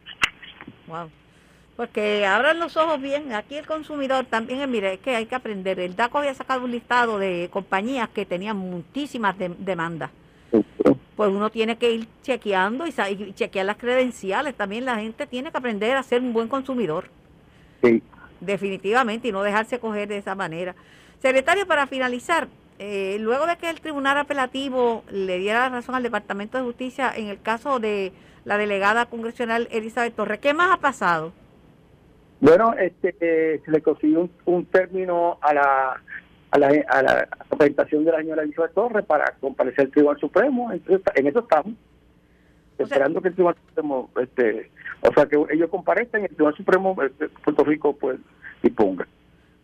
Wow. 0.87 1.09
Porque 1.75 2.25
abran 2.25 2.59
los 2.59 2.75
ojos 2.77 3.01
bien. 3.01 3.33
Aquí 3.33 3.55
el 3.55 3.67
consumidor 3.67 4.25
también, 4.25 4.69
mire, 4.71 4.93
es 4.93 4.99
que 4.99 5.15
hay 5.15 5.25
que 5.25 5.35
aprender. 5.35 5.79
El 5.79 5.95
DACO 5.95 6.19
había 6.19 6.33
sacado 6.33 6.63
un 6.63 6.71
listado 6.71 7.19
de 7.19 7.49
compañías 7.51 8.09
que 8.09 8.25
tenían 8.25 8.57
muchísimas 8.57 9.35
demandas 9.37 10.09
pues 11.17 11.31
uno 11.31 11.49
tiene 11.49 11.77
que 11.77 11.91
ir 11.91 12.07
chequeando 12.21 12.85
y, 12.85 12.93
chequear 13.33 13.65
las 13.65 13.77
credenciales. 13.77 14.53
También 14.55 14.85
la 14.85 14.97
gente 14.97 15.25
tiene 15.25 15.51
que 15.51 15.57
aprender 15.57 15.97
a 15.97 16.03
ser 16.03 16.21
un 16.21 16.31
buen 16.31 16.47
consumidor. 16.47 17.09
Sí. 17.83 18.03
Definitivamente, 18.39 19.27
y 19.27 19.31
no 19.31 19.41
dejarse 19.41 19.79
coger 19.79 20.07
de 20.07 20.19
esa 20.19 20.35
manera. 20.35 20.75
Secretario, 21.19 21.67
para 21.67 21.87
finalizar, 21.87 22.47
eh, 22.79 23.17
luego 23.19 23.47
de 23.47 23.57
que 23.57 23.69
el 23.69 23.81
Tribunal 23.81 24.17
Apelativo 24.17 25.03
le 25.11 25.39
diera 25.39 25.61
la 25.61 25.69
razón 25.69 25.95
al 25.95 26.03
Departamento 26.03 26.57
de 26.57 26.63
Justicia 26.63 27.11
en 27.15 27.27
el 27.27 27.41
caso 27.41 27.79
de 27.79 28.11
la 28.45 28.57
delegada 28.57 29.07
congresional 29.07 29.67
Elizabeth 29.71 30.15
Torres, 30.15 30.39
¿qué 30.39 30.53
más 30.53 30.71
ha 30.71 30.79
pasado? 30.79 31.33
Bueno, 32.39 32.73
este, 32.73 33.15
eh, 33.19 33.61
se 33.65 33.71
le 33.71 33.81
consiguió 33.81 34.29
un 34.45 34.65
término 34.65 35.39
a 35.41 35.53
la 35.53 36.01
a 36.51 36.59
la, 36.59 36.67
a 36.87 37.01
la 37.01 37.27
presentación 37.57 38.05
de 38.05 38.11
la 38.11 38.19
señora 38.19 38.43
Elizabeth 38.43 38.73
Torres 38.73 39.05
para 39.05 39.33
comparecer 39.39 39.85
al 39.85 39.91
Tribunal 39.91 40.19
Supremo. 40.19 40.71
Entonces, 40.71 41.05
en 41.15 41.27
eso 41.27 41.39
estamos. 41.39 41.73
esperando 42.77 43.21
que 43.21 43.29
el 43.29 43.33
Tribunal 43.33 43.57
Supremo, 43.67 44.09
este, 44.21 44.71
o 45.01 45.13
sea, 45.13 45.25
que 45.25 45.35
ellos 45.49 45.69
comparezcan 45.69 46.21
y 46.21 46.25
el 46.25 46.29
Tribunal 46.29 46.55
Supremo 46.55 46.95
de 46.97 47.07
este, 47.07 47.29
Puerto 47.29 47.63
Rico, 47.63 47.93
pues, 47.97 48.19
disponga. 48.61 49.07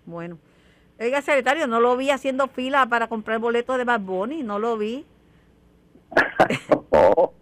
Bueno. 0.05 0.37
Oiga, 1.03 1.21
secretario, 1.21 1.67
no 1.67 1.81
lo 1.81 1.97
vi 1.97 2.11
haciendo 2.11 2.47
fila 2.47 2.85
para 2.85 3.09
comprar 3.09 3.37
boletos 3.39 3.77
de 3.77 3.83
Bad 3.83 3.99
Bunny, 3.99 4.41
no 4.41 4.57
lo 4.57 4.77
vi. 4.77 5.05
no, 6.93 7.33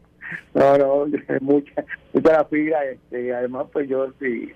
no, 0.55 0.77
no, 0.79 1.05
mucha, 1.41 1.85
mucha 2.11 2.31
la 2.31 2.45
fila, 2.45 2.83
este, 2.85 3.35
además, 3.35 3.67
pues 3.71 3.87
yo 3.87 4.11
sí. 4.19 4.51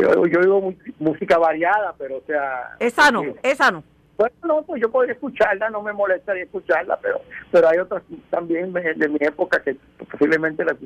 Yo, 0.00 0.24
yo 0.26 0.40
oigo 0.40 0.72
música 1.00 1.36
variada, 1.36 1.94
pero 1.98 2.18
o 2.18 2.22
sea... 2.24 2.76
Es 2.78 2.94
sano, 2.94 3.24
es 3.42 3.58
sano. 3.58 3.82
Bueno, 4.16 4.36
no, 4.44 4.62
pues 4.62 4.80
yo 4.80 4.90
podría 4.90 5.14
escucharla, 5.14 5.68
no 5.70 5.82
me 5.82 5.92
molestaría 5.92 6.44
escucharla, 6.44 6.98
pero 7.02 7.20
pero 7.50 7.68
hay 7.68 7.78
otras 7.78 8.04
también 8.30 8.72
de, 8.72 9.08
mi 9.08 9.18
época 9.20 9.60
que 9.60 9.76
posiblemente 10.10 10.64
la... 10.64 10.76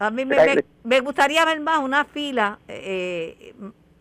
A 0.00 0.10
mí 0.10 0.24
me, 0.24 0.64
me, 0.82 1.00
gustaría 1.00 1.44
ver 1.44 1.60
más 1.60 1.78
una 1.78 2.04
fila 2.04 2.58
eh, 2.66 3.54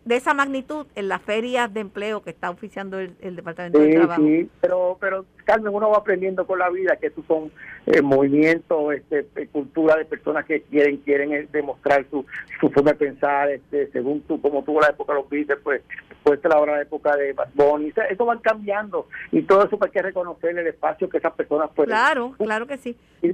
de 0.09 0.15
esa 0.15 0.33
magnitud 0.33 0.87
en 0.95 1.07
las 1.07 1.21
ferias 1.21 1.71
de 1.71 1.81
empleo 1.81 2.23
que 2.23 2.31
está 2.31 2.49
oficiando 2.49 2.97
el, 2.97 3.35
Departamento 3.35 3.77
de 3.77 3.91
Trabajo. 3.91 4.23
Sí, 4.23 4.49
pero, 4.59 4.97
pero 4.99 5.23
Carmen, 5.49 5.73
uno 5.73 5.89
va 5.89 5.97
aprendiendo 5.97 6.45
con 6.45 6.59
la 6.59 6.69
vida 6.69 6.95
que 6.97 7.07
estos 7.07 7.25
son 7.25 7.51
eh, 7.87 8.03
movimientos, 8.03 8.93
este, 8.93 9.25
eh, 9.35 9.47
cultura 9.51 9.95
de 9.95 10.05
personas 10.05 10.45
que 10.45 10.61
quieren 10.61 10.97
quieren 10.97 11.33
eh, 11.33 11.47
demostrar 11.51 12.05
su, 12.11 12.23
su 12.59 12.69
forma 12.69 12.91
de 12.91 12.97
pensar, 12.97 13.49
este, 13.49 13.89
según 13.91 14.21
tú, 14.21 14.39
como 14.39 14.63
tuvo 14.63 14.79
la 14.79 14.89
época 14.89 15.13
de 15.13 15.21
los 15.21 15.27
Beatles, 15.27 15.57
pues 15.63 15.81
después 16.07 16.39
de 16.39 16.49
la 16.49 16.81
época 16.81 17.15
de 17.15 17.33
Bad 17.33 17.49
Bunny, 17.55 17.91
eso 18.11 18.25
van 18.25 18.37
cambiando 18.39 19.07
y 19.31 19.41
todo 19.41 19.65
eso 19.65 19.79
hay 19.81 19.89
que 19.89 20.03
reconocer 20.03 20.55
el 20.55 20.67
espacio 20.67 21.09
que 21.09 21.17
esas 21.17 21.33
personas 21.33 21.71
pueden. 21.73 21.89
Claro, 21.89 22.35
claro 22.37 22.67
que 22.67 22.77
sí. 22.77 22.95
Y, 23.23 23.33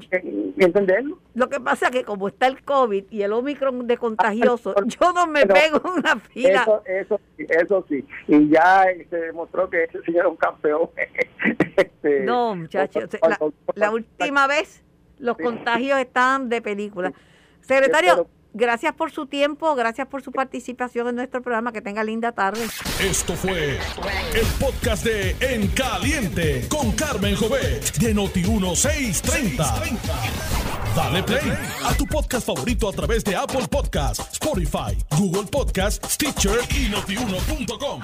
entenderlo. 0.57 1.19
Lo 1.33 1.49
que 1.49 1.59
pasa 1.59 1.87
es 1.87 1.91
que 1.91 2.03
como 2.05 2.29
está 2.29 2.47
el 2.47 2.63
COVID 2.63 3.05
y 3.11 3.23
el 3.23 3.33
Omicron 3.33 3.87
de 3.87 3.97
contagioso, 3.97 4.73
ah, 4.77 4.83
yo 4.87 5.11
no 5.11 5.27
me 5.27 5.45
pego 5.45 5.81
en 5.83 5.99
una 5.99 6.19
fila. 6.19 6.61
Eso, 6.61 6.83
eso, 6.85 7.19
eso 7.37 7.85
sí. 7.89 8.05
Y 8.27 8.49
ya 8.49 8.85
se 9.09 9.17
demostró 9.17 9.69
que 9.69 9.83
ese 9.83 10.01
señor 10.03 10.25
es 10.27 10.31
un 10.31 10.37
campeón. 10.37 10.89
Este, 12.05 12.19
no, 12.21 12.55
muchachos. 12.55 13.09
La, 13.75 13.91
última 13.91 14.47
vez 14.47 14.83
los 15.17 15.37
contagios 15.37 15.99
estaban 15.99 16.49
de 16.49 16.61
película. 16.61 17.13
Secretario, 17.61 18.27
gracias 18.53 18.93
por 18.93 19.11
su 19.11 19.25
tiempo, 19.25 19.73
gracias 19.73 20.07
por 20.07 20.21
su 20.21 20.31
participación 20.31 21.07
en 21.07 21.15
nuestro 21.15 21.41
programa. 21.41 21.71
Que 21.71 21.81
tenga 21.81 22.03
linda 22.03 22.31
tarde. 22.31 22.63
Esto 23.01 23.33
fue 23.33 23.79
el 24.35 24.45
podcast 24.59 25.03
de 25.03 25.35
En 25.39 25.67
Caliente 25.69 26.67
con 26.69 26.91
Carmen 26.91 27.35
Jovet 27.35 27.97
de 27.97 28.15
Noti1630. 28.15 29.99
Dale 30.95 31.23
play 31.23 31.57
a 31.83 31.93
tu 31.95 32.05
podcast 32.05 32.45
favorito 32.45 32.87
a 32.87 32.93
través 32.93 33.23
de 33.23 33.35
Apple 33.35 33.67
Podcasts, 33.69 34.33
Spotify, 34.33 34.95
Google 35.17 35.49
Podcasts, 35.51 36.13
Stitcher 36.13 36.59
y 36.69 36.87
notiuno.com. 36.89 38.01